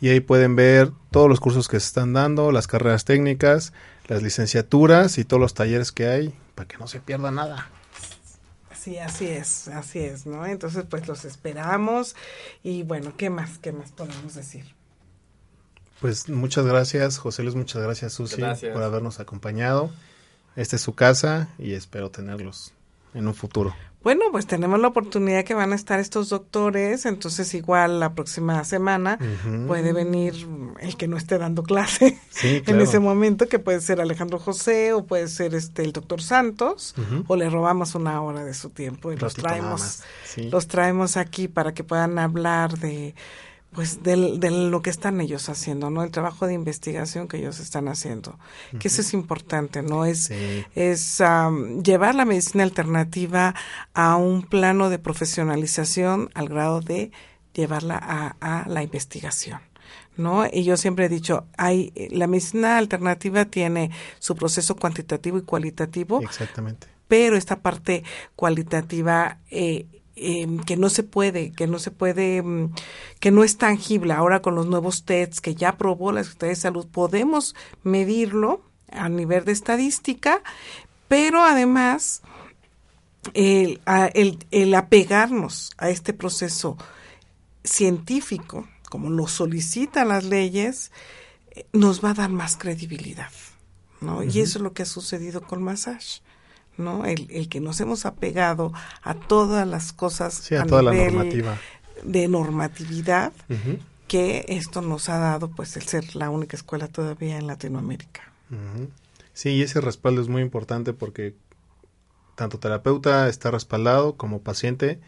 y 0.00 0.08
ahí 0.08 0.18
pueden 0.18 0.56
ver 0.56 0.90
todos 1.12 1.28
los 1.28 1.38
cursos 1.38 1.68
que 1.68 1.78
se 1.78 1.86
están 1.86 2.12
dando, 2.12 2.50
las 2.50 2.66
carreras 2.66 3.04
técnicas, 3.04 3.72
las 4.08 4.20
licenciaturas 4.22 5.16
y 5.18 5.24
todos 5.24 5.40
los 5.40 5.54
talleres 5.54 5.92
que 5.92 6.08
hay 6.08 6.34
para 6.56 6.66
que 6.66 6.76
no 6.76 6.88
se 6.88 6.98
pierda 6.98 7.30
nada. 7.30 7.70
Sí, 8.76 8.98
así 8.98 9.28
es, 9.28 9.68
así 9.68 10.00
es, 10.00 10.26
¿no? 10.26 10.44
Entonces, 10.44 10.84
pues 10.90 11.06
los 11.06 11.24
esperamos 11.24 12.16
y 12.64 12.82
bueno, 12.82 13.14
¿qué 13.16 13.30
más, 13.30 13.58
qué 13.58 13.70
más 13.70 13.92
podemos 13.92 14.34
decir? 14.34 14.74
Pues 16.00 16.28
muchas 16.28 16.66
gracias, 16.66 17.18
José 17.18 17.44
Luis, 17.44 17.54
muchas 17.54 17.80
gracias, 17.80 18.14
Susi, 18.14 18.42
por 18.72 18.82
habernos 18.82 19.20
acompañado. 19.20 19.92
Esta 20.56 20.76
es 20.76 20.82
su 20.82 20.94
casa 20.94 21.48
y 21.58 21.72
espero 21.72 22.10
tenerlos 22.10 22.74
en 23.14 23.26
un 23.26 23.34
futuro. 23.34 23.74
Bueno, 24.02 24.24
pues 24.32 24.46
tenemos 24.46 24.80
la 24.80 24.88
oportunidad 24.88 25.44
que 25.44 25.54
van 25.54 25.72
a 25.72 25.76
estar 25.76 26.00
estos 26.00 26.28
doctores, 26.28 27.06
entonces 27.06 27.54
igual 27.54 28.00
la 28.00 28.14
próxima 28.14 28.64
semana 28.64 29.16
puede 29.68 29.92
venir 29.92 30.34
el 30.80 30.96
que 30.96 31.06
no 31.06 31.16
esté 31.16 31.38
dando 31.38 31.62
clase 31.62 32.18
en 32.42 32.80
ese 32.80 32.98
momento, 32.98 33.46
que 33.46 33.60
puede 33.60 33.80
ser 33.80 34.00
Alejandro 34.00 34.40
José 34.40 34.92
o 34.92 35.04
puede 35.04 35.28
ser 35.28 35.54
este 35.54 35.82
el 35.82 35.92
doctor 35.92 36.20
Santos, 36.20 36.96
o 37.28 37.36
le 37.36 37.48
robamos 37.48 37.94
una 37.94 38.20
hora 38.22 38.44
de 38.44 38.54
su 38.54 38.70
tiempo 38.70 39.12
y 39.12 39.16
los 39.16 39.34
traemos, 39.34 40.02
los 40.50 40.66
traemos 40.66 41.16
aquí 41.16 41.46
para 41.46 41.72
que 41.72 41.84
puedan 41.84 42.18
hablar 42.18 42.78
de 42.78 43.14
pues 43.72 44.02
de, 44.02 44.16
lo 44.16 44.82
que 44.82 44.90
están 44.90 45.20
ellos 45.20 45.48
haciendo, 45.48 45.90
¿no? 45.90 46.02
El 46.02 46.10
trabajo 46.10 46.46
de 46.46 46.54
investigación 46.54 47.26
que 47.26 47.38
ellos 47.38 47.58
están 47.58 47.88
haciendo, 47.88 48.38
que 48.78 48.88
eso 48.88 49.00
es 49.00 49.14
importante, 49.14 49.82
¿no? 49.82 50.04
Es, 50.04 50.30
es 50.74 51.22
llevar 51.82 52.14
la 52.14 52.24
medicina 52.24 52.64
alternativa 52.64 53.54
a 53.94 54.16
un 54.16 54.42
plano 54.42 54.90
de 54.90 54.98
profesionalización 54.98 56.30
al 56.34 56.48
grado 56.48 56.80
de 56.80 57.12
llevarla 57.54 57.98
a, 58.00 58.36
a 58.40 58.68
la 58.68 58.82
investigación. 58.82 59.60
¿no? 60.16 60.46
Y 60.52 60.64
yo 60.64 60.76
siempre 60.76 61.06
he 61.06 61.08
dicho, 61.08 61.46
hay 61.56 61.92
la 62.10 62.26
medicina 62.26 62.76
alternativa 62.76 63.46
tiene 63.46 63.90
su 64.18 64.36
proceso 64.36 64.76
cuantitativo 64.76 65.38
y 65.38 65.42
cualitativo. 65.42 66.20
Exactamente. 66.20 66.88
Pero 67.08 67.36
esta 67.36 67.60
parte 67.60 68.04
cualitativa 68.36 69.38
eh, 69.50 69.86
Em, 70.24 70.60
que 70.60 70.76
no 70.76 70.88
se 70.88 71.02
puede, 71.02 71.50
que 71.50 71.66
no 71.66 71.80
se 71.80 71.90
puede, 71.90 72.42
mm, 72.42 72.72
que 73.18 73.32
no 73.32 73.42
es 73.42 73.58
tangible. 73.58 74.12
Ahora 74.12 74.40
con 74.40 74.54
los 74.54 74.66
nuevos 74.68 75.04
tests 75.04 75.40
que 75.40 75.56
ya 75.56 75.70
aprobó 75.70 76.12
la 76.12 76.22
Secretaría 76.22 76.54
de 76.54 76.60
Salud, 76.60 76.86
podemos 76.86 77.56
medirlo 77.82 78.62
a 78.92 79.08
nivel 79.08 79.44
de 79.44 79.50
estadística, 79.50 80.40
pero 81.08 81.42
además 81.42 82.22
el, 83.34 83.80
el, 83.84 84.74
apegarnos 84.74 85.72
a 85.76 85.90
este 85.90 86.12
proceso 86.12 86.76
científico, 87.64 88.68
como 88.90 89.10
lo 89.10 89.26
solicitan 89.26 90.08
las 90.08 90.22
leyes, 90.22 90.92
eh, 91.50 91.66
nos 91.72 92.04
va 92.04 92.10
a 92.10 92.14
dar 92.14 92.30
más 92.30 92.56
credibilidad. 92.56 93.32
¿no? 94.00 94.22
Y 94.22 94.38
eso 94.38 94.58
es 94.58 94.62
lo 94.62 94.72
que 94.72 94.82
ha 94.82 94.86
sucedido 94.86 95.42
con 95.42 95.64
Massage. 95.64 96.20
¿No? 96.76 97.04
El, 97.04 97.28
el 97.30 97.48
que 97.48 97.60
nos 97.60 97.80
hemos 97.80 98.06
apegado 98.06 98.72
a 99.02 99.14
todas 99.14 99.66
las 99.66 99.92
cosas 99.92 100.50
a, 100.52 100.64
toda 100.64 100.82
la 100.82 100.92
normativa. 100.92 101.58
de 102.02 102.28
normatividad 102.28 103.32
que 104.08 104.44
esto 104.48 104.82
nos 104.82 105.08
ha 105.08 105.18
dado 105.18 105.50
pues 105.50 105.76
el 105.76 105.84
ser 105.84 106.16
la 106.16 106.30
única 106.30 106.56
escuela 106.56 106.88
todavía 106.88 107.38
en 107.38 107.46
Latinoamérica. 107.46 108.32
Sí, 109.32 109.50
y 109.50 109.62
ese 109.62 109.80
respaldo 109.80 110.20
es 110.20 110.28
muy 110.28 110.42
importante 110.42 110.92
porque 110.92 111.34
tanto 112.34 112.58
terapeuta 112.58 113.28
está 113.28 113.50
respaldado 113.50 114.16
como 114.16 114.42
paciente 114.42 115.00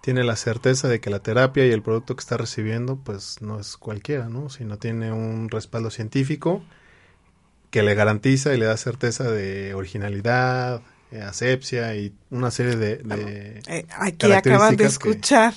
tiene 0.00 0.24
la 0.24 0.36
certeza 0.36 0.88
de 0.88 1.00
que 1.00 1.10
la 1.10 1.20
terapia 1.20 1.66
y 1.66 1.70
el 1.70 1.82
producto 1.82 2.14
que 2.14 2.20
está 2.20 2.36
recibiendo 2.36 2.96
pues 2.96 3.42
no 3.42 3.58
es 3.58 3.76
cualquiera, 3.76 4.28
¿no? 4.28 4.48
Sino 4.48 4.78
tiene 4.78 5.12
un 5.12 5.48
respaldo 5.50 5.90
científico 5.90 6.62
que 7.70 7.82
le 7.82 7.94
garantiza 7.94 8.54
y 8.54 8.58
le 8.58 8.66
da 8.66 8.76
certeza 8.76 9.30
de 9.30 9.74
originalidad, 9.74 10.82
asepsia 11.12 11.94
y 11.94 12.12
una 12.30 12.50
serie 12.50 12.76
de... 12.76 13.60
Eh, 13.66 13.86
aquí 13.90 14.32
acaban 14.32 14.76
de 14.76 14.84
escuchar, 14.84 15.54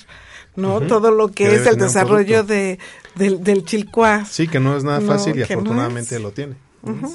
¿no? 0.56 0.80
Todo 0.80 1.10
lo 1.10 1.28
que, 1.28 1.54
es 1.54 1.66
el 1.66 1.76
desarrollo 1.76 2.42
de, 2.42 2.78
del, 3.14 3.42
del 3.42 3.64
chilcuá. 3.64 4.24
Sí, 4.24 4.48
que 4.48 4.60
no 4.60 4.76
es 4.76 4.84
nada 4.84 5.00
fácil 5.00 5.38
y 5.38 5.42
afortunadamente 5.42 6.18
lo 6.18 6.32
tiene. 6.32 6.56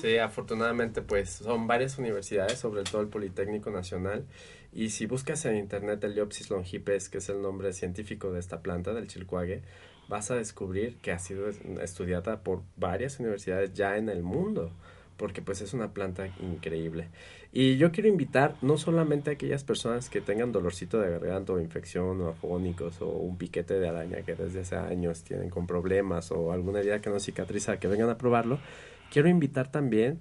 Sí, 0.02 0.18
afortunadamente 0.18 1.02
pues 1.02 1.30
son 1.30 1.68
varias 1.68 1.98
universidades, 1.98 2.58
sobre 2.58 2.84
todo 2.84 3.02
el 3.02 3.08
Politécnico 3.08 3.70
Nacional, 3.70 4.26
y 4.72 4.92
si 4.92 5.08
buscas 5.08 5.44
en 5.46 5.58
internet 5.58 6.02
el 6.04 6.16
Liopsis 6.16 6.50
longipes, 6.50 7.10
que 7.10 7.18
es 7.18 7.28
el 7.30 7.42
nombre 7.42 7.74
científico 7.74 8.32
de 8.32 8.40
esta 8.40 8.62
planta, 8.62 8.94
del 8.94 9.08
chilcuague, 9.08 9.64
vas 10.08 10.32
a 10.32 10.36
descubrir 10.36 10.98
que 11.02 11.12
ha 11.12 11.20
sido 11.20 11.50
estudiada 11.82 12.44
por 12.44 12.62
varias 12.78 13.20
universidades 13.20 13.74
ya 13.74 13.98
en 13.98 14.08
el 14.08 14.24
mundo 14.24 14.72
porque 15.18 15.42
pues 15.42 15.62
es 15.62 15.74
una 15.74 15.94
planta 15.94 16.28
increíble. 16.40 17.10
Y 17.52 17.78
yo 17.78 17.92
quiero 17.92 18.08
invitar 18.08 18.56
no 18.62 18.78
solamente 18.78 19.30
a 19.30 19.34
aquellas 19.34 19.64
personas 19.64 20.10
que 20.10 20.22
tengan 20.22 20.52
dolorcito 20.52 21.00
de 21.00 21.10
garganta 21.10 21.54
o 21.54 21.60
infección 21.60 22.22
o 22.22 22.30
afónicos 22.30 23.02
o 23.02 23.10
un 23.10 23.38
piquete 23.38 23.80
de 23.80 23.90
araña 23.90 24.22
que 24.22 24.36
desde 24.36 24.62
hace 24.62 24.76
años 24.76 25.24
tienen 25.24 25.50
con 25.50 25.68
problemas 25.68 26.32
o 26.32 26.52
alguna 26.52 26.80
herida 26.80 27.02
que 27.02 27.10
no 27.10 27.20
cicatriza, 27.20 27.80
que 27.80 27.88
vengan 27.88 28.10
a 28.10 28.18
probarlo. 28.18 28.60
Quiero 29.12 29.28
invitar 29.28 29.72
también 29.72 30.20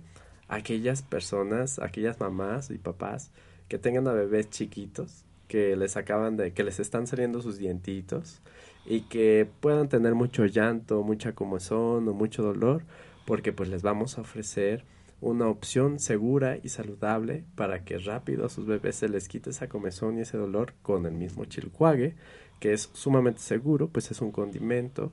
a 0.48 0.56
aquellas 0.56 1.02
personas, 1.02 1.78
aquellas 1.78 2.18
mamás 2.18 2.70
y 2.70 2.78
papás 2.78 3.30
que 3.68 3.78
tengan 3.78 4.08
a 4.08 4.12
bebés 4.12 4.48
chiquitos 4.48 5.24
que 5.48 5.76
les 5.76 5.96
acaban 5.96 6.36
de, 6.36 6.52
que 6.52 6.64
les 6.64 6.80
están 6.80 7.06
saliendo 7.06 7.40
sus 7.40 7.58
dientitos 7.58 8.40
y 8.84 9.02
que 9.02 9.48
puedan 9.60 9.88
tener 9.88 10.14
mucho 10.14 10.46
llanto, 10.46 11.02
mucha 11.02 11.34
comezón 11.34 12.08
o 12.08 12.12
mucho 12.12 12.42
dolor, 12.42 12.84
porque 13.26 13.52
pues 13.52 13.68
les 13.68 13.82
vamos 13.82 14.16
a 14.16 14.22
ofrecer 14.22 14.84
una 15.20 15.48
opción 15.48 15.98
segura 15.98 16.58
y 16.62 16.68
saludable 16.68 17.44
para 17.54 17.84
que 17.84 17.98
rápido 17.98 18.46
a 18.46 18.48
sus 18.48 18.66
bebés 18.66 18.96
se 18.96 19.08
les 19.08 19.28
quite 19.28 19.50
esa 19.50 19.68
comezón 19.68 20.18
y 20.18 20.22
ese 20.22 20.36
dolor 20.36 20.74
con 20.82 21.06
el 21.06 21.12
mismo 21.12 21.44
chilcuague, 21.44 22.14
que 22.60 22.72
es 22.72 22.90
sumamente 22.92 23.40
seguro, 23.40 23.88
pues 23.88 24.10
es 24.10 24.20
un 24.20 24.30
condimento. 24.30 25.12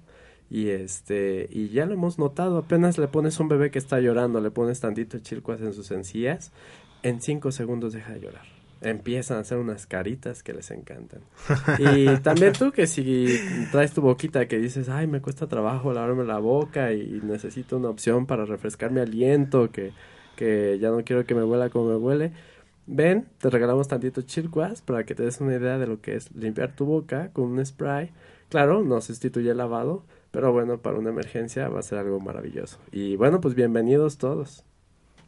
Y 0.49 0.69
este 0.69 1.47
y 1.51 1.69
ya 1.69 1.85
lo 1.85 1.93
hemos 1.93 2.19
notado, 2.19 2.57
apenas 2.57 2.97
le 2.97 3.07
pones 3.07 3.39
a 3.39 3.43
un 3.43 3.49
bebé 3.49 3.71
que 3.71 3.79
está 3.79 3.99
llorando, 3.99 4.39
le 4.39 4.51
pones 4.51 4.79
tantito 4.79 5.17
chilcuas 5.19 5.61
en 5.61 5.73
sus 5.73 5.89
encías, 5.91 6.51
en 7.01 7.21
cinco 7.21 7.51
segundos 7.51 7.93
deja 7.93 8.13
de 8.13 8.19
llorar 8.19 8.62
empiezan 8.83 9.37
a 9.37 9.39
hacer 9.41 9.57
unas 9.57 9.87
caritas 9.87 10.43
que 10.43 10.53
les 10.53 10.71
encantan. 10.71 11.21
Y 11.79 12.17
también 12.17 12.53
tú 12.53 12.71
que 12.71 12.87
si 12.87 13.39
traes 13.71 13.93
tu 13.93 14.01
boquita 14.01 14.47
que 14.47 14.59
dices, 14.59 14.89
ay, 14.89 15.07
me 15.07 15.21
cuesta 15.21 15.47
trabajo 15.47 15.93
lavarme 15.93 16.23
la 16.25 16.39
boca 16.39 16.93
y 16.93 17.21
necesito 17.23 17.77
una 17.77 17.89
opción 17.89 18.25
para 18.25 18.45
refrescar 18.45 18.91
mi 18.91 18.99
aliento, 18.99 19.71
que, 19.71 19.91
que 20.35 20.77
ya 20.79 20.89
no 20.89 21.03
quiero 21.03 21.25
que 21.25 21.35
me 21.35 21.43
huela 21.43 21.69
como 21.69 21.89
me 21.89 21.95
huele, 21.95 22.31
ven, 22.85 23.27
te 23.39 23.49
regalamos 23.49 23.87
tantito 23.87 24.21
chilcuas 24.21 24.81
para 24.81 25.05
que 25.05 25.15
te 25.15 25.23
des 25.23 25.39
una 25.41 25.55
idea 25.55 25.77
de 25.77 25.87
lo 25.87 26.01
que 26.01 26.15
es 26.15 26.33
limpiar 26.35 26.75
tu 26.75 26.85
boca 26.85 27.31
con 27.33 27.45
un 27.45 27.65
spray. 27.65 28.11
Claro, 28.49 28.83
no 28.83 29.01
sustituye 29.01 29.51
el 29.51 29.57
lavado, 29.57 30.03
pero 30.31 30.51
bueno, 30.51 30.79
para 30.79 30.97
una 30.99 31.09
emergencia 31.09 31.69
va 31.69 31.79
a 31.79 31.83
ser 31.83 31.97
algo 31.97 32.19
maravilloso. 32.19 32.79
Y 32.91 33.15
bueno, 33.15 33.41
pues 33.41 33.55
bienvenidos 33.55 34.17
todos. 34.17 34.65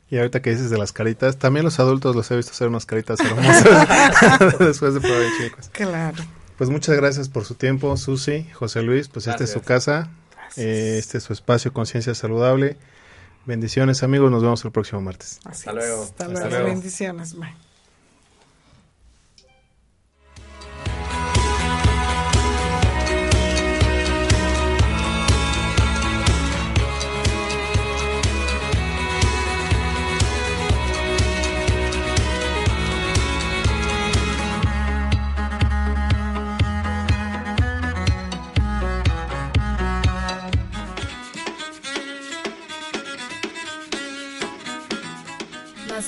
Y 0.09 0.17
ahorita 0.17 0.41
que 0.41 0.51
dices 0.51 0.69
de 0.69 0.77
las 0.77 0.91
caritas, 0.93 1.37
también 1.37 1.65
los 1.65 1.79
adultos 1.79 2.15
los 2.15 2.29
he 2.29 2.35
visto 2.35 2.51
hacer 2.51 2.67
unas 2.67 2.85
caritas 2.85 3.19
hermosas 3.19 4.59
después 4.59 4.93
de 4.93 5.01
probar 5.01 5.21
el 5.21 5.31
chicos. 5.37 5.69
Claro. 5.71 6.23
Pues 6.57 6.69
muchas 6.69 6.95
gracias 6.95 7.27
por 7.27 7.43
su 7.43 7.55
tiempo, 7.55 7.97
Susi, 7.97 8.47
José 8.53 8.81
Luis. 8.81 9.07
Pues 9.07 9.27
esta 9.27 9.43
es 9.43 9.51
su 9.51 9.61
casa, 9.61 10.09
eh, 10.55 10.97
este 10.99 11.17
es 11.17 11.23
su 11.23 11.33
espacio 11.33 11.73
Conciencia 11.73 12.13
Saludable. 12.13 12.77
Bendiciones, 13.45 14.03
amigos. 14.03 14.31
Nos 14.31 14.41
vemos 14.41 14.63
el 14.63 14.71
próximo 14.71 15.01
martes. 15.01 15.39
Hasta 15.43 15.73
luego. 15.73 16.03
Hasta, 16.03 16.27
luego. 16.27 16.65
Bendiciones. 16.65 17.35
Bye. 17.35 17.64